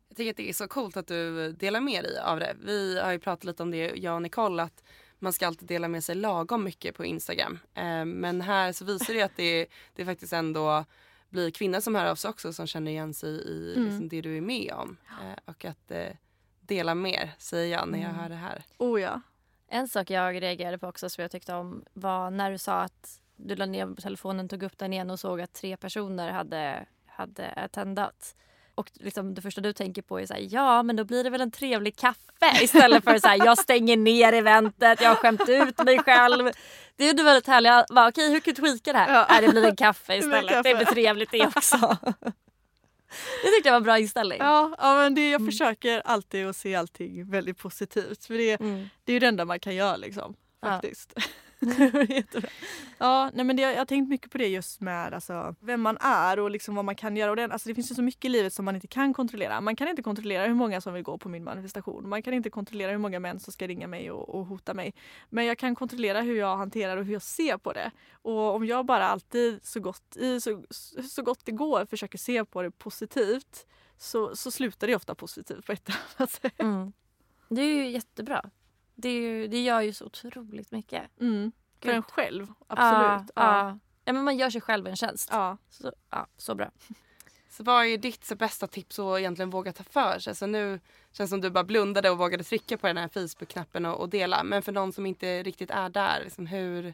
Jag 0.07 0.17
tycker 0.17 0.31
att 0.31 0.37
det 0.37 0.49
är 0.49 0.53
så 0.53 0.67
coolt 0.67 0.97
att 0.97 1.07
du 1.07 1.51
delar 1.51 1.81
med 1.81 2.03
dig 2.03 2.19
av 2.19 2.39
det. 2.39 2.55
Vi 2.65 2.99
har 2.99 3.11
ju 3.11 3.19
pratat 3.19 3.43
lite 3.43 3.63
om 3.63 3.71
det, 3.71 3.91
jag 3.95 4.15
och 4.15 4.21
Nicole, 4.21 4.63
att 4.63 4.83
man 5.25 5.33
ska 5.33 5.47
alltid 5.47 5.67
dela 5.67 5.87
med 5.87 6.03
sig 6.03 6.15
lagom 6.15 6.63
mycket 6.63 6.95
på 6.95 7.05
Instagram. 7.05 7.59
Eh, 7.73 8.05
men 8.05 8.41
här 8.41 8.71
så 8.71 8.85
visar 8.85 9.13
det 9.13 9.21
att 9.21 9.35
det, 9.37 9.67
det 9.95 10.05
faktiskt 10.05 10.33
ändå 10.33 10.85
blir 11.29 11.51
kvinnor 11.51 11.79
som 11.79 11.95
hör 11.95 12.05
av 12.05 12.15
sig 12.15 12.29
också 12.29 12.53
som 12.53 12.67
känner 12.67 12.91
igen 12.91 13.13
sig 13.13 13.29
i 13.29 13.73
Mm. 13.75 13.85
liksom, 13.89 14.09
det 14.09 14.21
du 14.21 14.37
är 14.37 14.41
med 14.41 14.73
om. 14.73 14.97
Eh, 15.07 15.39
och 15.45 15.65
att 15.65 15.91
eh, 15.91 16.07
dela 16.61 16.95
mer, 16.95 17.31
säger 17.37 17.77
jag 17.77 17.87
när 17.87 17.99
jag 17.99 18.09
Mm. 18.09 18.21
hör 18.21 18.29
det 18.29 18.35
här. 18.35 18.63
Oh 18.77 19.01
ja. 19.01 19.21
En 19.67 19.87
sak 19.87 20.09
jag 20.09 20.41
reagerade 20.41 20.77
på 20.77 20.87
också 20.87 21.09
som 21.09 21.21
jag 21.21 21.31
tyckte 21.31 21.53
om 21.53 21.85
var 21.93 22.31
när 22.31 22.51
du 22.51 22.57
sa 22.57 22.81
att 22.81 23.21
du 23.35 23.55
la 23.55 23.65
ner 23.65 24.01
telefonen, 24.01 24.49
tog 24.49 24.63
upp 24.63 24.77
den 24.77 24.93
igen 24.93 25.09
och 25.09 25.19
såg 25.19 25.41
att 25.41 25.53
tre 25.53 25.77
personer 25.77 26.31
hade, 26.31 26.85
hade 27.05 27.69
tändat. 27.71 28.35
Och 28.75 28.91
liksom 28.93 29.33
det 29.33 29.41
första 29.41 29.61
du 29.61 29.73
tänker 29.73 30.01
på 30.01 30.19
är 30.19 30.25
så 30.25 30.33
här, 30.33 30.47
ja 30.49 30.83
men 30.83 30.95
då 30.95 31.03
blir 31.03 31.23
det 31.23 31.29
väl 31.29 31.41
en 31.41 31.51
trevlig 31.51 31.95
kaffe 31.97 32.63
istället 32.63 33.03
för 33.03 33.19
så 33.19 33.27
här, 33.27 33.45
jag 33.45 33.57
stänger 33.57 33.97
ner 33.97 34.33
eventet, 34.33 35.01
jag 35.01 35.09
har 35.09 35.15
skämt 35.15 35.49
ut 35.49 35.83
mig 35.83 35.99
själv. 35.99 36.49
Det 36.95 37.09
är 37.09 37.17
ju 37.17 37.23
väldigt 37.23 37.47
härligt. 37.47 37.87
Bara, 37.95 38.07
Okej 38.09 38.31
hur 38.31 38.39
kan 38.39 38.53
du 38.53 38.61
tweaka 38.61 38.93
det 38.93 38.99
här? 38.99 39.13
Ja. 39.13 39.27
Nej, 39.29 39.41
det 39.41 39.47
blir 39.49 39.65
en 39.65 39.75
kaffe 39.75 40.13
Det 40.13 40.17
istället. 40.17 40.49
kaffe. 40.49 40.69
Det 40.69 40.75
blir 40.75 40.85
trevligt 40.85 41.31
det 41.31 41.47
också. 41.47 41.97
Det 43.43 43.49
tyckte 43.51 43.69
jag 43.69 43.71
var 43.73 43.77
en 43.77 43.83
bra 43.83 43.99
inställning. 43.99 44.37
Ja, 44.41 44.75
ja 44.77 44.95
men 44.95 45.15
det, 45.15 45.29
jag 45.29 45.45
försöker 45.45 46.01
alltid 46.05 46.47
att 46.47 46.55
se 46.55 46.75
allting 46.75 47.29
väldigt 47.31 47.57
positivt. 47.57 48.25
För 48.25 48.33
det, 48.33 48.59
Mm. 48.61 48.89
det 49.03 49.11
är 49.11 49.13
ju 49.13 49.19
det 49.19 49.27
enda 49.27 49.45
man 49.45 49.59
kan 49.59 49.75
göra 49.75 49.95
liksom. 49.97 50.35
Ja. 50.61 50.81
Jättebra. 52.09 52.49
Ja, 52.97 53.31
nej 53.33 53.45
men 53.45 53.55
det, 53.55 53.61
jag 53.61 53.77
har 53.77 53.85
tänkt 53.85 54.09
mycket 54.09 54.31
på 54.31 54.37
det 54.37 54.47
just 54.47 54.81
med 54.81 55.13
alltså, 55.13 55.55
vem 55.59 55.81
man 55.81 55.97
är 56.01 56.39
och 56.39 56.51
liksom 56.51 56.75
vad 56.75 56.85
man 56.85 56.95
kan 56.95 57.17
göra. 57.17 57.29
Och 57.29 57.35
det, 57.35 57.43
alltså, 57.43 57.69
det 57.69 57.75
finns 57.75 57.91
ju 57.91 57.95
så 57.95 58.01
mycket 58.01 58.25
i 58.25 58.29
livet 58.29 58.53
som 58.53 58.65
man 58.65 58.75
inte 58.75 58.87
kan 58.87 59.13
kontrollera. 59.13 59.61
Man 59.61 59.75
kan 59.75 59.87
inte 59.87 60.01
kontrollera 60.01 60.47
hur 60.47 60.53
många 60.53 60.81
som 60.81 60.93
vill 60.93 61.03
gå 61.03 61.17
på 61.17 61.29
min 61.29 61.43
manifestation. 61.43 62.09
Man 62.09 62.21
kan 62.21 62.33
inte 62.33 62.49
kontrollera 62.49 62.91
hur 62.91 62.97
många 62.97 63.19
män 63.19 63.39
som 63.39 63.53
ska 63.53 63.67
ringa 63.67 63.87
mig 63.87 64.11
och, 64.11 64.29
och 64.29 64.45
hota 64.45 64.73
mig. 64.73 64.93
Men 65.29 65.45
jag 65.45 65.57
kan 65.57 65.75
kontrollera 65.75 66.21
hur 66.21 66.35
jag 66.35 66.57
hanterar 66.57 66.97
och 66.97 67.05
hur 67.05 67.13
jag 67.13 67.21
ser 67.21 67.57
på 67.57 67.73
det. 67.73 67.91
Och 68.13 68.55
om 68.55 68.65
jag 68.65 68.85
bara 68.85 69.07
alltid 69.07 69.59
så 69.65 69.79
gott, 69.79 70.17
i, 70.17 70.41
så, 70.41 70.63
så 71.09 71.21
gott 71.21 71.45
det 71.45 71.51
går 71.51 71.85
försöker 71.85 72.17
se 72.17 72.45
på 72.45 72.61
det 72.61 72.71
positivt 72.71 73.65
så, 73.97 74.35
så 74.35 74.51
slutar 74.51 74.87
det 74.87 74.95
ofta 74.95 75.15
positivt 75.15 75.65
på 75.65 75.71
ett 75.71 75.89
eller 75.89 75.99
annat 76.17 76.31
sätt. 76.31 76.59
Mm. 76.61 76.93
Det 77.49 77.61
är 77.61 77.75
ju 77.75 77.89
jättebra. 77.89 78.49
Det, 78.95 79.09
är 79.09 79.21
ju, 79.21 79.47
det 79.47 79.63
gör 79.63 79.81
ju 79.81 79.93
så 79.93 80.05
otroligt 80.05 80.71
mycket. 80.71 81.21
Mm. 81.21 81.51
För 81.81 81.89
en 81.89 82.03
själv, 82.03 82.47
absolut. 82.67 83.31
Ja, 83.35 83.57
ja. 83.67 83.79
ja, 84.05 84.13
men 84.13 84.23
man 84.23 84.37
gör 84.37 84.49
sig 84.49 84.61
själv 84.61 84.87
en 84.87 84.95
tjänst. 84.95 85.29
Ja. 85.31 85.57
Så, 85.69 85.91
ja, 86.09 86.27
så 86.37 86.55
bra. 86.55 86.71
Så 87.49 87.63
vad 87.63 87.85
är 87.85 87.97
ditt 87.97 88.25
så 88.25 88.35
bästa 88.35 88.67
tips 88.67 88.99
att 88.99 89.19
egentligen 89.19 89.49
våga 89.49 89.73
ta 89.73 89.83
för 89.83 90.19
sig? 90.19 90.31
Alltså 90.31 90.45
nu 90.45 90.79
känns 91.11 91.29
det 91.29 91.33
som 91.33 91.41
du 91.41 91.49
bara 91.49 91.63
blundade 91.63 92.09
och 92.09 92.17
vågade 92.17 92.43
trycka 92.43 92.77
på 92.77 92.87
den 92.87 92.97
här 92.97 93.07
Facebook-knappen 93.07 93.85
och, 93.85 93.99
och, 93.99 94.09
dela. 94.09 94.43
Men 94.43 94.61
för 94.61 94.71
någon 94.71 94.93
som 94.93 95.05
inte 95.05 95.43
riktigt 95.43 95.71
är 95.71 95.89
där, 95.89 96.23
liksom 96.23 96.47
hur, 96.47 96.93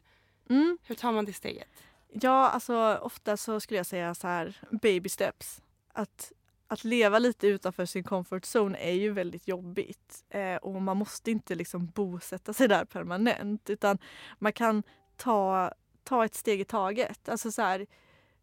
mm. 0.49 0.78
hur 0.84 0.95
tar 0.95 1.12
man 1.12 1.26
det 1.26 1.34
steget? 1.34 1.68
Ja, 2.08 2.49
alltså 2.49 2.99
ofta 3.02 3.38
så 3.38 3.60
skulle 3.60 3.78
jag 3.78 3.86
säga 3.86 4.16
så 4.16 4.28
här 4.28 4.62
baby 4.70 5.10
steps. 5.10 5.62
Att, 5.93 6.32
att 6.72 6.84
leva 6.84 7.19
lite 7.19 7.47
utanför 7.47 7.86
sin 7.86 8.03
comfort 8.03 8.43
zone 8.55 8.78
är 8.78 8.93
ju 8.93 9.11
väldigt 9.11 9.47
jobbigt. 9.47 10.24
Eh, 10.30 10.55
och 10.55 10.82
man 10.82 10.97
måste 10.97 11.32
inte 11.32 11.55
liksom 11.55 11.88
bosätta 11.88 12.53
sig 12.53 12.67
där 12.67 12.86
permanent 12.86 13.69
utan 13.69 13.97
man 14.39 14.53
kan 14.53 14.84
ta, 15.17 15.72
ta 16.03 16.26
ett 16.26 16.36
steg 16.36 16.61
i 16.61 16.65
taget. 16.65 17.30
Alltså 17.30 17.51
så 17.51 17.61
här, 17.61 17.86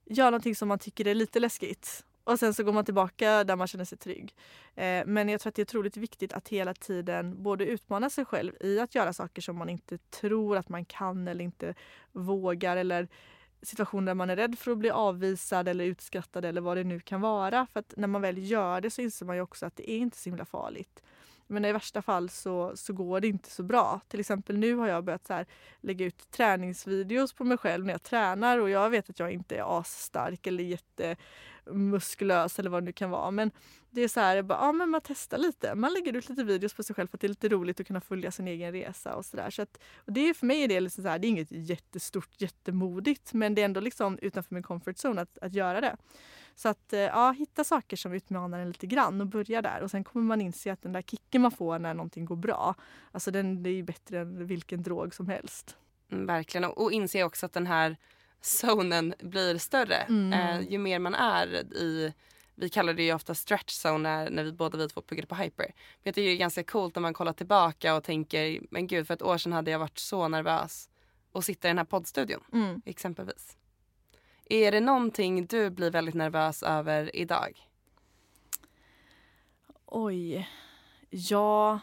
gör 0.04 0.24
någonting 0.24 0.54
som 0.54 0.68
man 0.68 0.78
tycker 0.78 1.06
är 1.06 1.14
lite 1.14 1.40
läskigt 1.40 2.04
och 2.24 2.38
sen 2.38 2.54
så 2.54 2.64
går 2.64 2.72
man 2.72 2.84
tillbaka 2.84 3.44
där 3.44 3.56
man 3.56 3.66
känner 3.66 3.84
sig 3.84 3.98
trygg. 3.98 4.34
Eh, 4.74 5.06
men 5.06 5.28
jag 5.28 5.40
tror 5.40 5.48
att 5.48 5.54
det 5.54 5.62
är 5.62 5.66
otroligt 5.66 5.96
viktigt 5.96 6.32
att 6.32 6.48
hela 6.48 6.74
tiden 6.74 7.42
både 7.42 7.66
utmana 7.66 8.10
sig 8.10 8.24
själv 8.24 8.52
i 8.60 8.80
att 8.80 8.94
göra 8.94 9.12
saker 9.12 9.42
som 9.42 9.56
man 9.56 9.68
inte 9.68 9.98
tror 9.98 10.56
att 10.56 10.68
man 10.68 10.84
kan 10.84 11.28
eller 11.28 11.44
inte 11.44 11.74
vågar 12.12 12.76
eller 12.76 13.08
situationer 13.62 14.06
där 14.06 14.14
man 14.14 14.30
är 14.30 14.36
rädd 14.36 14.58
för 14.58 14.70
att 14.70 14.78
bli 14.78 14.90
avvisad 14.90 15.68
eller 15.68 15.84
utskrattad 15.84 16.44
eller 16.44 16.60
vad 16.60 16.76
det 16.76 16.84
nu 16.84 17.00
kan 17.00 17.20
vara. 17.20 17.66
För 17.72 17.80
att 17.80 17.94
när 17.96 18.08
man 18.08 18.22
väl 18.22 18.50
gör 18.50 18.80
det 18.80 18.90
så 18.90 19.00
inser 19.00 19.26
man 19.26 19.36
ju 19.36 19.42
också 19.42 19.66
att 19.66 19.76
det 19.76 19.90
är 19.90 19.98
inte 19.98 20.16
så 20.16 20.30
himla 20.30 20.44
farligt. 20.44 21.02
Men 21.50 21.64
i 21.64 21.72
värsta 21.72 22.02
fall 22.02 22.28
så, 22.28 22.72
så 22.76 22.92
går 22.92 23.20
det 23.20 23.28
inte 23.28 23.50
så 23.50 23.62
bra. 23.62 24.00
Till 24.08 24.20
exempel 24.20 24.58
nu 24.58 24.74
har 24.74 24.88
jag 24.88 25.04
börjat 25.04 25.26
så 25.26 25.32
här, 25.32 25.46
lägga 25.80 26.06
ut 26.06 26.30
träningsvideos 26.30 27.32
på 27.32 27.44
mig 27.44 27.58
själv 27.58 27.84
när 27.84 27.94
jag 27.94 28.02
tränar 28.02 28.58
och 28.58 28.70
jag 28.70 28.90
vet 28.90 29.10
att 29.10 29.18
jag 29.18 29.32
inte 29.32 29.56
är 29.56 29.78
asstark 29.78 30.46
eller 30.46 30.64
jätte 30.64 31.16
muskulös 31.72 32.58
eller 32.58 32.70
vad 32.70 32.82
det 32.82 32.84
nu 32.84 32.92
kan 32.92 33.10
vara. 33.10 33.30
Men 33.30 33.50
det 33.90 34.00
är 34.00 34.08
så 34.08 34.20
här, 34.20 34.42
bara, 34.42 34.58
ja, 34.58 34.72
men 34.72 34.90
man 34.90 35.00
testar 35.04 35.38
lite. 35.38 35.74
Man 35.74 35.92
lägger 35.92 36.16
ut 36.16 36.28
lite 36.28 36.44
videos 36.44 36.74
på 36.74 36.82
sig 36.82 36.96
själv 36.96 37.08
för 37.08 37.16
att 37.16 37.20
det 37.20 37.26
är 37.26 37.28
lite 37.28 37.48
roligt 37.48 37.80
att 37.80 37.86
kunna 37.86 38.00
följa 38.00 38.30
sin 38.30 38.48
egen 38.48 38.72
resa 38.72 39.14
och 39.14 39.24
sådär. 39.24 39.50
Så, 39.50 39.62
att, 39.62 39.78
och 39.96 40.12
det 40.12 40.28
är 40.28 40.34
för 40.34 40.46
mig 40.46 40.62
är 40.62 40.68
det 40.68 40.80
liksom 40.80 41.02
så 41.02 41.08
här, 41.08 41.18
det 41.18 41.26
är 41.26 41.28
inget 41.28 41.50
jättestort, 41.50 42.40
jättemodigt 42.40 43.32
men 43.32 43.54
det 43.54 43.60
är 43.60 43.64
ändå 43.64 43.80
liksom 43.80 44.18
utanför 44.22 44.54
min 44.54 44.62
comfort 44.62 44.96
zone 44.96 45.22
att, 45.22 45.38
att 45.38 45.54
göra 45.54 45.80
det. 45.80 45.96
Så 46.54 46.68
att 46.68 46.92
eh, 46.92 47.00
ja, 47.00 47.30
hitta 47.30 47.64
saker 47.64 47.96
som 47.96 48.12
utmanar 48.12 48.58
en 48.58 48.68
lite 48.68 48.86
grann 48.86 49.20
och 49.20 49.26
börja 49.26 49.62
där. 49.62 49.82
Och 49.82 49.90
sen 49.90 50.04
kommer 50.04 50.26
man 50.26 50.40
inse 50.40 50.72
att 50.72 50.82
den 50.82 50.92
där 50.92 51.02
kicken 51.02 51.42
man 51.42 51.50
får 51.50 51.78
när 51.78 51.94
någonting 51.94 52.24
går 52.24 52.36
bra, 52.36 52.74
alltså 53.12 53.30
den 53.30 53.62
det 53.62 53.70
är 53.70 53.82
bättre 53.82 54.18
än 54.18 54.46
vilken 54.46 54.82
drog 54.82 55.14
som 55.14 55.28
helst. 55.28 55.76
Mm, 56.12 56.26
verkligen, 56.26 56.70
och 56.70 56.92
inse 56.92 57.24
också 57.24 57.46
att 57.46 57.52
den 57.52 57.66
här 57.66 57.96
zonen 58.40 59.14
blir 59.20 59.58
större 59.58 59.96
mm. 59.96 60.32
eh, 60.32 60.70
ju 60.70 60.78
mer 60.78 60.98
man 60.98 61.14
är 61.14 61.46
i 61.76 62.12
vi 62.60 62.68
kallar 62.68 62.94
det 62.94 63.02
ju 63.02 63.14
ofta 63.14 63.34
stretch 63.34 63.86
zone 63.86 63.98
när, 63.98 64.30
när 64.30 64.44
vi 64.44 64.52
båda 64.52 64.78
vi 64.78 64.88
två 64.88 65.00
pluggade 65.00 65.26
på 65.26 65.34
hyper. 65.34 65.64
Men 65.66 66.02
jag 66.02 66.14
tycker 66.14 66.28
det 66.28 66.34
är 66.34 66.38
ganska 66.38 66.64
coolt 66.64 66.94
när 66.94 67.02
man 67.02 67.14
kollar 67.14 67.32
tillbaka 67.32 67.94
och 67.94 68.04
tänker, 68.04 68.60
men 68.70 68.86
gud 68.86 69.06
för 69.06 69.14
ett 69.14 69.22
år 69.22 69.38
sedan 69.38 69.52
hade 69.52 69.70
jag 69.70 69.78
varit 69.78 69.98
så 69.98 70.28
nervös 70.28 70.90
att 71.32 71.44
sitta 71.44 71.68
i 71.68 71.70
den 71.70 71.78
här 71.78 71.84
poddstudion 71.84 72.40
mm. 72.52 72.82
exempelvis. 72.84 73.56
Är 74.44 74.72
det 74.72 74.80
någonting 74.80 75.46
du 75.46 75.70
blir 75.70 75.90
väldigt 75.90 76.14
nervös 76.14 76.62
över 76.62 77.16
idag? 77.16 77.68
Oj. 79.86 80.48
Ja. 81.10 81.80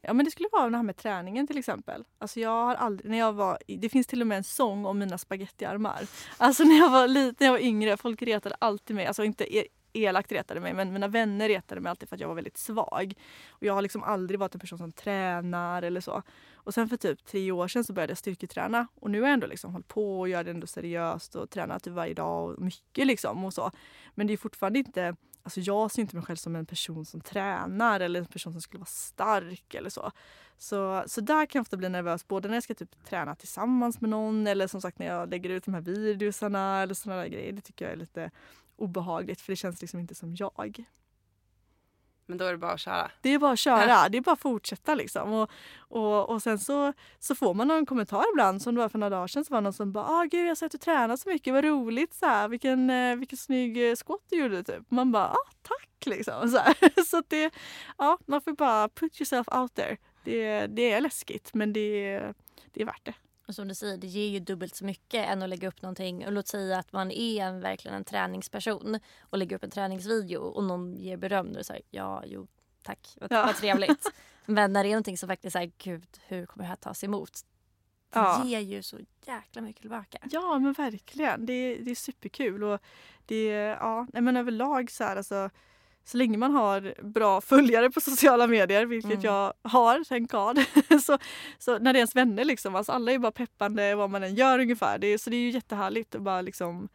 Ja 0.00 0.12
men 0.12 0.24
det 0.24 0.30
skulle 0.30 0.48
vara 0.52 0.70
det 0.70 0.76
här 0.76 0.84
med 0.84 0.96
träningen 0.96 1.46
till 1.46 1.58
exempel. 1.58 2.04
Alltså 2.18 2.40
jag 2.40 2.50
har 2.50 2.74
aldrig, 2.74 3.10
när 3.10 3.18
jag 3.18 3.32
var, 3.32 3.58
det 3.66 3.88
finns 3.88 4.06
till 4.06 4.20
och 4.20 4.26
med 4.26 4.38
en 4.38 4.44
sång 4.44 4.86
om 4.86 4.98
mina 4.98 5.18
spagettiarmar. 5.18 6.08
Alltså 6.36 6.64
när 6.64 6.78
jag 6.78 6.90
var 6.90 7.08
liten, 7.08 7.34
när 7.38 7.46
jag 7.46 7.52
var 7.52 7.60
yngre, 7.60 7.96
folk 7.96 8.22
retade 8.22 8.56
alltid 8.58 8.96
mig. 8.96 9.06
Alltså 9.06 9.24
inte 9.24 9.56
e, 9.56 9.66
elakt 9.92 10.32
retade 10.32 10.60
mig 10.60 10.74
men 10.74 10.92
mina 10.92 11.08
vänner 11.08 11.48
retade 11.48 11.80
mig 11.80 11.90
alltid 11.90 12.08
för 12.08 12.16
att 12.16 12.20
jag 12.20 12.28
var 12.28 12.34
väldigt 12.34 12.58
svag. 12.58 13.14
Och 13.48 13.62
jag 13.62 13.74
har 13.74 13.82
liksom 13.82 14.02
aldrig 14.02 14.40
varit 14.40 14.54
en 14.54 14.60
person 14.60 14.78
som 14.78 14.92
tränar 14.92 15.82
eller 15.82 16.00
så. 16.00 16.22
Och 16.54 16.74
sen 16.74 16.88
för 16.88 16.96
typ 16.96 17.24
tre 17.24 17.52
år 17.52 17.68
sedan 17.68 17.84
så 17.84 17.92
började 17.92 18.10
jag 18.10 18.18
styrketräna 18.18 18.86
och 18.94 19.10
nu 19.10 19.20
har 19.20 19.28
jag 19.28 19.34
ändå 19.34 19.46
liksom 19.46 19.72
hållit 19.72 19.88
på 19.88 20.20
och 20.20 20.28
gör 20.28 20.44
det 20.44 20.50
ändå 20.50 20.66
seriöst 20.66 21.34
och 21.34 21.50
tränar 21.50 21.78
typ 21.78 21.94
varje 21.94 22.14
dag 22.14 22.50
och 22.50 22.60
mycket 22.62 23.06
liksom 23.06 23.44
och 23.44 23.54
så. 23.54 23.70
Men 24.14 24.26
det 24.26 24.32
är 24.32 24.36
fortfarande 24.36 24.78
inte 24.78 25.16
Alltså 25.42 25.60
jag 25.60 25.90
ser 25.90 26.02
inte 26.02 26.16
mig 26.16 26.24
själv 26.24 26.36
som 26.36 26.56
en 26.56 26.66
person 26.66 27.04
som 27.04 27.20
tränar 27.20 28.00
eller 28.00 28.20
en 28.20 28.26
person 28.26 28.52
som 28.52 28.62
skulle 28.62 28.78
vara 28.78 28.86
stark 28.86 29.74
eller 29.74 29.90
så. 29.90 30.12
Så, 30.58 31.04
så 31.06 31.20
där 31.20 31.46
kan 31.46 31.58
jag 31.58 31.62
ofta 31.62 31.76
bli 31.76 31.88
nervös 31.88 32.28
både 32.28 32.48
när 32.48 32.56
jag 32.56 32.62
ska 32.62 32.74
typ 32.74 33.04
träna 33.04 33.34
tillsammans 33.34 34.00
med 34.00 34.10
någon 34.10 34.46
eller 34.46 34.66
som 34.66 34.80
sagt 34.80 34.98
när 34.98 35.06
jag 35.06 35.30
lägger 35.30 35.50
ut 35.50 35.64
de 35.64 35.74
här 35.74 35.80
videosarna 35.80 36.82
eller 36.82 36.94
sådana 36.94 37.20
där 37.20 37.28
grejer. 37.28 37.52
Det 37.52 37.60
tycker 37.60 37.84
jag 37.84 37.92
är 37.92 37.96
lite 37.96 38.30
obehagligt 38.76 39.40
för 39.40 39.52
det 39.52 39.56
känns 39.56 39.80
liksom 39.80 40.00
inte 40.00 40.14
som 40.14 40.34
jag. 40.34 40.84
Men 42.28 42.38
då 42.38 42.44
är 42.44 42.52
det 42.52 42.58
bara 42.58 42.72
att 42.72 42.80
köra? 42.80 43.10
Det 43.20 43.28
är 43.34 43.38
bara 43.38 43.52
att 43.52 43.58
köra. 43.58 44.08
Det 44.08 44.18
är 44.18 44.22
bara 44.22 44.32
att 44.32 44.40
fortsätta 44.40 44.94
liksom. 44.94 45.32
Och, 45.32 45.50
och, 45.78 46.30
och 46.30 46.42
sen 46.42 46.58
så, 46.58 46.92
så 47.18 47.34
får 47.34 47.54
man 47.54 47.68
någon 47.68 47.86
kommentar 47.86 48.24
ibland 48.34 48.62
som 48.62 48.74
det 48.74 48.80
var 48.80 48.88
för 48.88 48.98
några 48.98 49.16
dagar 49.16 49.26
sedan 49.26 49.44
så 49.44 49.54
var 49.54 49.60
någon 49.60 49.72
som 49.72 49.92
bara 49.92 50.04
ah, 50.04 50.24
gud 50.24 50.44
jag 50.44 50.50
har 50.50 50.54
sett 50.54 50.66
att 50.66 50.72
du 50.72 50.78
tränar 50.78 51.16
så 51.16 51.28
mycket, 51.28 51.54
vad 51.54 51.64
roligt 51.64 52.14
så 52.14 52.26
här, 52.26 52.48
vilken, 52.48 52.90
eh, 52.90 53.16
vilken 53.16 53.38
snygg 53.38 53.90
eh, 53.90 53.96
squat 53.96 54.20
du 54.30 54.36
gjorde 54.36 54.62
typ. 54.62 54.90
Man 54.90 55.12
bara 55.12 55.28
ah, 55.28 55.50
tack 55.62 56.06
liksom. 56.06 56.48
Så, 56.48 56.58
här. 56.58 57.04
så 57.04 57.22
det, 57.28 57.50
ja, 57.98 58.18
man 58.26 58.40
får 58.40 58.52
bara 58.52 58.88
put 58.88 59.20
yourself 59.20 59.48
out 59.48 59.74
there. 59.74 59.96
Det, 60.24 60.66
det 60.66 60.92
är 60.92 61.00
läskigt 61.00 61.54
men 61.54 61.72
det, 61.72 62.20
det 62.72 62.82
är 62.82 62.86
värt 62.86 63.04
det. 63.04 63.14
Som 63.48 63.68
du 63.68 63.74
säger, 63.74 63.96
det 63.96 64.06
ger 64.06 64.28
ju 64.28 64.38
dubbelt 64.38 64.76
så 64.76 64.84
mycket 64.84 65.28
än 65.28 65.42
att 65.42 65.48
lägga 65.48 65.68
upp 65.68 65.82
någonting. 65.82 66.26
Och 66.26 66.32
låt 66.32 66.48
säga 66.48 66.78
att 66.78 66.92
man 66.92 67.10
är 67.10 67.44
en, 67.44 67.60
verkligen 67.60 67.96
en 67.96 68.04
träningsperson 68.04 68.98
och 69.20 69.38
lägger 69.38 69.56
upp 69.56 69.64
en 69.64 69.70
träningsvideo 69.70 70.40
och 70.40 70.64
någon 70.64 70.96
ger 70.96 71.16
beröm. 71.16 71.52
Då 71.52 71.58
är 71.58 71.64
det 71.72 71.80
ja, 71.90 72.22
jo, 72.26 72.46
tack, 72.82 73.16
vad, 73.20 73.32
ja. 73.32 73.46
vad 73.46 73.56
trevligt. 73.56 74.12
Men 74.46 74.72
när 74.72 74.82
det 74.84 74.88
är 74.88 74.92
någonting 74.92 75.18
som 75.18 75.28
faktiskt 75.28 75.56
är 75.56 75.72
gud, 75.78 76.18
hur 76.26 76.46
kommer 76.46 76.64
det 76.64 76.68
här 76.68 76.76
tas 76.76 77.04
emot? 77.04 77.40
Det 78.10 78.18
ja. 78.18 78.44
ger 78.44 78.60
ju 78.60 78.82
så 78.82 78.98
jäkla 79.26 79.62
mycket 79.62 79.80
tillbaka. 79.80 80.18
Ja, 80.30 80.58
men 80.58 80.72
verkligen. 80.72 81.46
Det, 81.46 81.74
det 81.74 81.90
är 81.90 81.94
superkul. 81.94 82.64
Och 82.64 82.80
det, 83.26 83.46
ja, 83.80 84.06
men 84.12 84.36
överlag 84.36 84.90
så 84.90 85.04
här, 85.04 85.16
alltså, 85.16 85.50
så 86.08 86.16
länge 86.16 86.38
man 86.38 86.50
har 86.50 86.94
bra 87.02 87.40
följare 87.40 87.90
på 87.90 88.00
sociala 88.00 88.46
medier, 88.46 88.86
vilket 88.86 89.10
mm. 89.10 89.24
jag 89.24 89.52
har, 89.62 90.04
thank 90.04 90.30
God. 90.30 90.58
så, 91.02 91.18
så 91.58 91.78
när 91.78 91.92
det 91.92 91.96
är 91.96 92.00
ens 92.00 92.16
vänner 92.16 92.44
liksom, 92.44 92.74
alltså 92.74 92.92
alla 92.92 93.12
är 93.12 93.18
bara 93.18 93.32
peppande 93.32 93.94
vad 93.94 94.10
man 94.10 94.22
än 94.22 94.34
gör 94.34 94.58
ungefär. 94.58 94.98
Det, 94.98 95.18
så 95.18 95.30
det 95.30 95.36
är 95.36 95.40
ju 95.40 95.50
jättehärligt 95.50 96.14
att 96.14 96.22
bara 96.22 96.40
liksom 96.40 96.88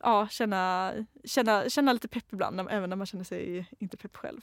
ja, 0.00 0.28
känna, 0.30 0.92
känna, 1.24 1.68
känna 1.68 1.92
lite 1.92 2.08
pepp 2.08 2.32
ibland, 2.32 2.60
även 2.70 2.90
när 2.90 2.96
man 2.96 3.06
känner 3.06 3.24
sig 3.24 3.66
inte 3.78 3.96
pepp 3.96 4.16
själv. 4.16 4.40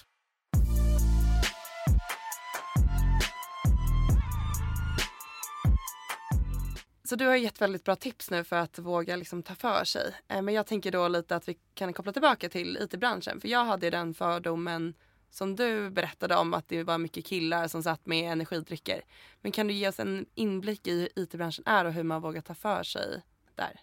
Så 7.06 7.16
du 7.16 7.26
har 7.26 7.36
gett 7.36 7.62
väldigt 7.62 7.84
bra 7.84 7.96
tips 7.96 8.32
nu 8.32 8.44
för 8.44 8.56
att 8.56 8.80
våga 8.80 9.16
liksom 9.16 9.44
ta 9.44 9.56
för 9.56 9.84
sig. 9.84 10.14
Eh, 10.28 10.42
men 10.42 10.54
jag 10.54 10.68
tänker 10.68 10.92
då 10.92 11.08
lite 11.08 11.36
att 11.36 11.50
vi 11.50 11.58
kan 11.74 11.94
koppla 11.94 12.14
tillbaka 12.14 12.50
till 12.50 12.78
IT-branschen. 12.78 13.42
För 13.42 13.48
jag 13.48 13.66
hade 13.66 13.90
den 13.90 14.14
fördomen 14.14 14.94
som 15.30 15.56
du 15.56 15.90
berättade 15.90 16.36
om 16.36 16.54
att 16.54 16.68
det 16.68 16.84
var 16.84 16.98
mycket 16.98 17.26
killar 17.26 17.68
som 17.68 17.84
satt 17.84 18.06
med 18.06 18.32
energidrycker. 18.32 19.02
Men 19.42 19.52
kan 19.52 19.68
du 19.68 19.74
ge 19.74 19.88
oss 19.88 20.00
en 20.00 20.26
inblick 20.36 20.88
i 20.88 21.00
hur 21.00 21.24
IT-branschen 21.24 21.64
är 21.68 21.86
och 21.86 21.94
hur 21.94 22.04
man 22.04 22.22
vågar 22.22 22.42
ta 22.42 22.54
för 22.54 22.84
sig 22.84 23.22
där? 23.56 23.80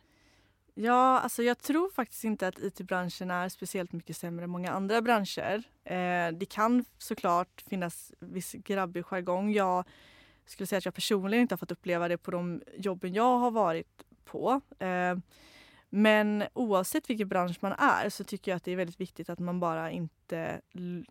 Ja, 0.75 1.19
alltså 1.19 1.43
jag 1.43 1.59
tror 1.59 1.91
faktiskt 1.91 2.25
inte 2.25 2.49
att 2.49 2.59
IT-branschen 2.59 3.31
är 3.31 3.49
speciellt 3.49 3.93
mycket 3.93 4.17
sämre 4.17 4.45
än 4.45 4.51
många 4.51 4.73
andra 4.73 5.03
branscher. 5.03 5.63
Eh, 5.85 6.33
det 6.33 6.47
kan 6.49 6.85
såklart 6.99 7.65
finnas 7.69 8.13
viss 8.19 8.53
grabbig 8.53 9.05
jargong. 9.05 9.53
Jag 9.53 9.85
skulle 10.47 10.67
säga 10.67 10.79
att 10.79 10.85
jag 10.85 10.95
personligen 10.95 11.43
inte 11.43 11.53
har 11.53 11.59
fått 11.59 11.73
uppleva 11.73 12.09
det 12.09 12.19
på 12.19 12.31
de 12.31 12.63
jobben 12.77 13.15
jag 13.15 13.39
har 13.39 13.51
varit 13.51 14.03
på. 14.25 14.61
Eh, 14.79 15.17
men 15.95 16.45
oavsett 16.53 17.11
vilken 17.11 17.29
bransch 17.29 17.57
man 17.61 17.73
är 17.73 18.09
så 18.09 18.25
tycker 18.25 18.51
jag 18.51 18.57
att 18.57 18.65
det 18.65 18.73
är 18.73 18.77
väldigt 18.77 19.01
viktigt 19.01 19.31
att 19.31 19.39
man 19.39 19.61
bara 19.61 19.91
inte 19.91 20.61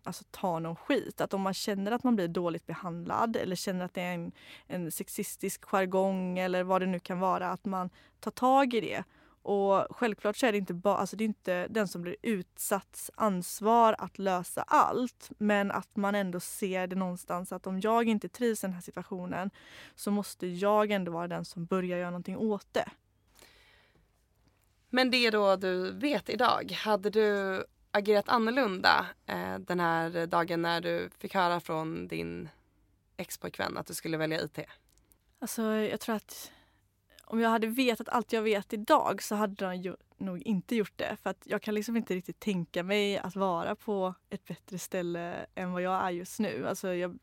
alltså, 0.04 0.24
tar 0.30 0.60
någon 0.60 0.76
skit. 0.76 1.20
Att 1.20 1.34
om 1.34 1.40
man 1.40 1.54
känner 1.54 1.92
att 1.92 2.04
man 2.04 2.16
blir 2.16 2.28
dåligt 2.28 2.66
behandlad 2.66 3.36
eller 3.36 3.56
känner 3.56 3.84
att 3.84 3.94
det 3.94 4.00
är 4.02 4.14
en, 4.14 4.32
en 4.66 4.92
sexistisk 4.92 5.64
jargong 5.64 6.38
eller 6.38 6.62
vad 6.62 6.82
det 6.82 6.86
nu 6.86 6.98
kan 6.98 7.20
vara, 7.20 7.48
att 7.50 7.64
man 7.64 7.90
tar 8.20 8.30
tag 8.30 8.74
i 8.74 8.80
det 8.80 9.04
och 9.42 9.86
självklart 9.90 10.36
så 10.36 10.46
är 10.46 10.52
det 10.52 10.58
inte, 10.58 10.74
ba, 10.74 10.96
alltså 10.96 11.16
det 11.16 11.24
är 11.24 11.26
inte 11.26 11.66
den 11.68 11.88
som 11.88 12.02
blir 12.02 12.16
utsatts 12.22 13.10
ansvar 13.14 13.94
att 13.98 14.18
lösa 14.18 14.62
allt. 14.62 15.30
Men 15.38 15.70
att 15.70 15.96
man 15.96 16.14
ändå 16.14 16.40
ser 16.40 16.86
det 16.86 16.96
någonstans 16.96 17.52
att 17.52 17.66
om 17.66 17.80
jag 17.80 18.08
inte 18.08 18.28
trivs 18.28 18.64
i 18.64 18.66
den 18.66 18.74
här 18.74 18.80
situationen 18.80 19.50
så 19.94 20.10
måste 20.10 20.46
jag 20.46 20.90
ändå 20.90 21.12
vara 21.12 21.28
den 21.28 21.44
som 21.44 21.64
börjar 21.64 21.98
göra 21.98 22.10
någonting 22.10 22.36
åt 22.36 22.66
det. 22.72 22.88
Men 24.90 25.10
det 25.10 25.30
då 25.30 25.56
du 25.56 25.90
vet 25.92 26.30
idag, 26.30 26.72
hade 26.72 27.10
du 27.10 27.64
agerat 27.90 28.28
annorlunda 28.28 29.06
eh, 29.26 29.58
den 29.58 29.80
här 29.80 30.26
dagen 30.26 30.62
när 30.62 30.80
du 30.80 31.10
fick 31.18 31.34
höra 31.34 31.60
från 31.60 32.08
din 32.08 32.48
expojkvän 33.16 33.78
att 33.78 33.86
du 33.86 33.94
skulle 33.94 34.16
välja 34.16 34.40
IT? 34.40 34.58
Alltså 35.38 35.62
jag 35.62 36.00
tror 36.00 36.14
att 36.14 36.52
om 37.32 37.40
jag 37.40 37.50
hade 37.50 37.66
vetat 37.66 38.08
allt 38.08 38.32
jag 38.32 38.42
vet 38.42 38.72
idag 38.72 39.22
så 39.22 39.34
hade 39.34 39.64
jag 39.64 39.76
ju 39.76 39.96
nog 40.18 40.42
inte 40.42 40.76
gjort 40.76 40.92
det. 40.96 41.16
För 41.22 41.30
att 41.30 41.42
jag 41.44 41.62
kan 41.62 41.74
liksom 41.74 41.96
inte 41.96 42.14
riktigt 42.14 42.40
tänka 42.40 42.82
mig 42.82 43.18
att 43.18 43.36
vara 43.36 43.74
på 43.74 44.14
ett 44.30 44.44
bättre 44.44 44.78
ställe 44.78 45.46
än 45.54 45.72
vad 45.72 45.82
jag 45.82 46.06
är 46.06 46.10
just 46.10 46.40
nu. 46.40 46.66
Alltså 46.68 46.94
jag, 46.94 47.18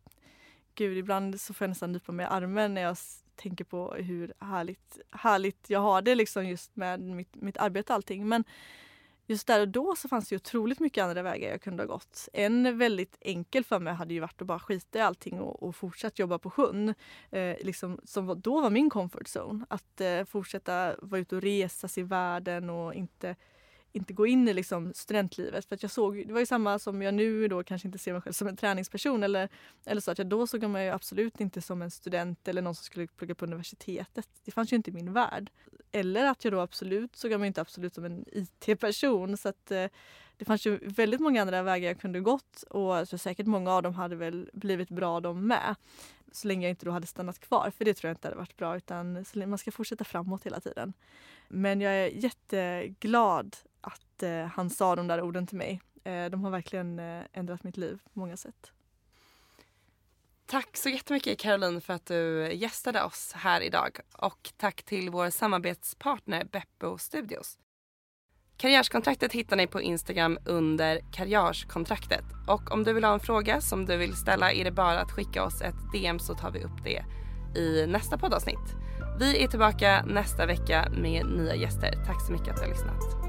gud, 0.76 0.97
ibland 0.97 1.41
så 1.41 1.53
får 1.53 1.66
jag 1.66 1.70
nästan 1.70 1.91
nypa 1.91 2.12
mig 2.12 2.24
i 2.24 2.30
armen 2.30 2.74
när 2.74 2.82
jag 2.82 2.97
tänker 3.36 3.64
på 3.64 3.93
hur 3.93 4.34
härligt, 4.39 4.99
härligt 5.12 5.70
jag 5.70 5.80
har 5.80 6.01
det 6.01 6.16
liksom 6.16 6.47
just 6.47 6.76
med 6.76 6.99
mitt, 6.99 7.36
mitt 7.36 7.57
arbete 7.57 7.93
och 7.93 7.95
allting. 7.95 8.28
Men 8.28 8.43
just 9.30 9.47
där 9.47 9.61
och 9.61 9.67
då 9.67 9.95
så 9.95 10.07
fanns 10.07 10.30
det 10.30 10.36
otroligt 10.36 10.80
mycket 10.80 11.03
andra 11.03 11.21
vägar 11.21 11.49
jag 11.49 11.61
kunde 11.61 11.84
ha 11.84 11.88
gått. 11.88 12.30
En 12.34 12.77
väldigt 12.77 13.17
enkel 13.21 13.63
för 13.63 13.80
mig 13.80 13.93
hade 13.93 14.13
ju 14.13 14.19
varit 14.19 14.41
att 14.41 14.47
bara 14.47 14.59
skita 14.59 14.99
i 14.99 15.01
allting 15.01 15.39
och, 15.39 15.63
och 15.63 15.75
fortsätta 15.75 16.21
jobba 16.21 16.39
på 16.39 16.49
sjön. 16.49 16.95
Eh, 17.32 17.55
liksom, 17.61 17.99
som 18.03 18.41
då 18.41 18.61
var 18.61 18.69
min 18.69 18.89
comfort 18.89 19.27
zone. 19.38 19.65
Att 19.69 20.01
eh, 20.01 20.23
fortsätta 20.25 20.95
vara 21.01 21.21
ute 21.21 21.36
och 21.36 21.41
resa 21.41 21.88
i 21.95 22.03
världen 22.03 22.69
och 22.69 22.93
inte 22.93 23.36
inte 23.99 24.13
gå 24.13 24.27
in 24.27 24.47
i 24.47 24.53
liksom 24.53 24.93
studentlivet. 24.95 25.65
För 25.65 25.75
att 25.75 25.83
jag 25.83 25.91
såg, 25.91 26.27
det 26.27 26.33
var 26.33 26.39
ju 26.39 26.45
samma 26.45 26.79
som 26.79 27.01
jag 27.01 27.13
nu 27.13 27.47
då 27.47 27.63
kanske 27.63 27.87
inte 27.87 27.97
ser 27.97 28.13
mig 28.13 28.21
själv 28.21 28.33
som 28.33 28.47
en 28.47 28.57
träningsperson 28.57 29.23
eller, 29.23 29.49
eller 29.85 30.01
så. 30.01 30.11
att 30.11 30.17
jag 30.17 30.27
Då 30.27 30.47
såg 30.47 30.63
jag 30.63 30.71
mig 30.71 30.89
absolut 30.89 31.41
inte 31.41 31.61
som 31.61 31.81
en 31.81 31.91
student 31.91 32.47
eller 32.47 32.61
någon 32.61 32.75
som 32.75 32.83
skulle 32.83 33.07
plugga 33.07 33.35
på 33.35 33.45
universitetet. 33.45 34.27
Det 34.45 34.51
fanns 34.51 34.73
ju 34.73 34.75
inte 34.75 34.89
i 34.89 34.93
min 34.93 35.13
värld. 35.13 35.49
Eller 35.91 36.25
att 36.25 36.43
jag 36.43 36.53
då 36.53 36.59
absolut 36.59 37.15
såg 37.15 37.31
jag 37.31 37.39
mig 37.39 37.47
inte 37.47 37.61
absolut 37.61 37.93
som 37.95 38.05
en 38.05 38.25
IT-person. 38.31 39.37
Så 39.37 39.49
att 39.49 39.71
eh, 39.71 39.85
det 40.39 40.45
fanns 40.45 40.67
ju 40.67 40.79
väldigt 40.81 41.19
många 41.19 41.41
andra 41.41 41.63
vägar 41.63 41.87
jag 41.87 41.99
kunde 41.99 42.19
gått 42.19 42.63
och 42.63 43.07
så 43.07 43.17
säkert 43.17 43.45
många 43.45 43.71
av 43.71 43.83
dem 43.83 43.93
hade 43.93 44.15
väl 44.15 44.49
blivit 44.53 44.89
bra 44.89 45.19
de 45.19 45.47
med. 45.47 45.75
Så 46.31 46.47
länge 46.47 46.67
jag 46.67 46.71
inte 46.71 46.85
då 46.85 46.91
hade 46.91 47.07
stannat 47.07 47.39
kvar, 47.39 47.71
för 47.77 47.85
det 47.85 47.93
tror 47.93 48.09
jag 48.09 48.15
inte 48.15 48.27
hade 48.27 48.37
varit 48.37 48.57
bra 48.57 48.77
utan 48.77 49.25
man 49.33 49.57
ska 49.57 49.71
fortsätta 49.71 50.03
framåt 50.03 50.45
hela 50.45 50.59
tiden. 50.59 50.93
Men 51.47 51.81
jag 51.81 51.93
är 51.93 52.07
jätteglad 52.07 53.55
att 53.81 54.23
eh, 54.23 54.45
han 54.45 54.69
sa 54.69 54.95
de 54.95 55.07
där 55.07 55.21
orden 55.21 55.47
till 55.47 55.57
mig. 55.57 55.81
Eh, 56.03 56.25
de 56.25 56.43
har 56.43 56.51
verkligen 56.51 56.99
eh, 56.99 57.23
ändrat 57.33 57.63
mitt 57.63 57.77
liv 57.77 57.99
på 58.13 58.19
många 58.19 58.37
sätt. 58.37 58.71
Tack 60.45 60.77
så 60.77 60.89
jättemycket 60.89 61.39
Caroline 61.39 61.81
för 61.81 61.93
att 61.93 62.05
du 62.05 62.53
gästade 62.53 63.03
oss 63.03 63.33
här 63.35 63.61
idag 63.61 63.99
och 64.13 64.51
tack 64.57 64.83
till 64.83 65.09
vår 65.09 65.29
samarbetspartner 65.29 66.43
Beppo 66.43 66.97
Studios. 66.97 67.57
Karriärskontraktet 68.62 69.34
hittar 69.34 69.55
ni 69.55 69.68
på 69.68 69.82
Instagram 69.82 70.38
under 70.45 70.99
karriärskontraktet 71.12 72.24
och 72.47 72.72
om 72.72 72.84
du 72.84 72.93
vill 72.93 73.03
ha 73.03 73.14
en 73.14 73.20
fråga 73.20 73.62
som 73.62 73.86
du 73.86 73.97
vill 73.97 74.16
ställa 74.16 74.51
är 74.51 74.64
det 74.64 74.72
bara 74.72 74.99
att 74.99 75.12
skicka 75.12 75.43
oss 75.43 75.62
ett 75.62 75.91
DM 75.93 76.20
så 76.20 76.34
tar 76.36 76.51
vi 76.51 76.64
upp 76.64 76.84
det 76.84 77.03
i 77.60 77.88
nästa 77.88 78.18
poddavsnitt. 78.18 78.76
Vi 79.20 79.43
är 79.43 79.47
tillbaka 79.47 80.05
nästa 80.07 80.45
vecka 80.45 80.88
med 81.01 81.26
nya 81.26 81.55
gäster. 81.55 81.91
Tack 82.05 82.22
så 82.26 82.32
mycket 82.32 82.49
att 82.49 82.55
du 82.55 82.62
har 82.62 82.70
lyssnat. 82.70 83.28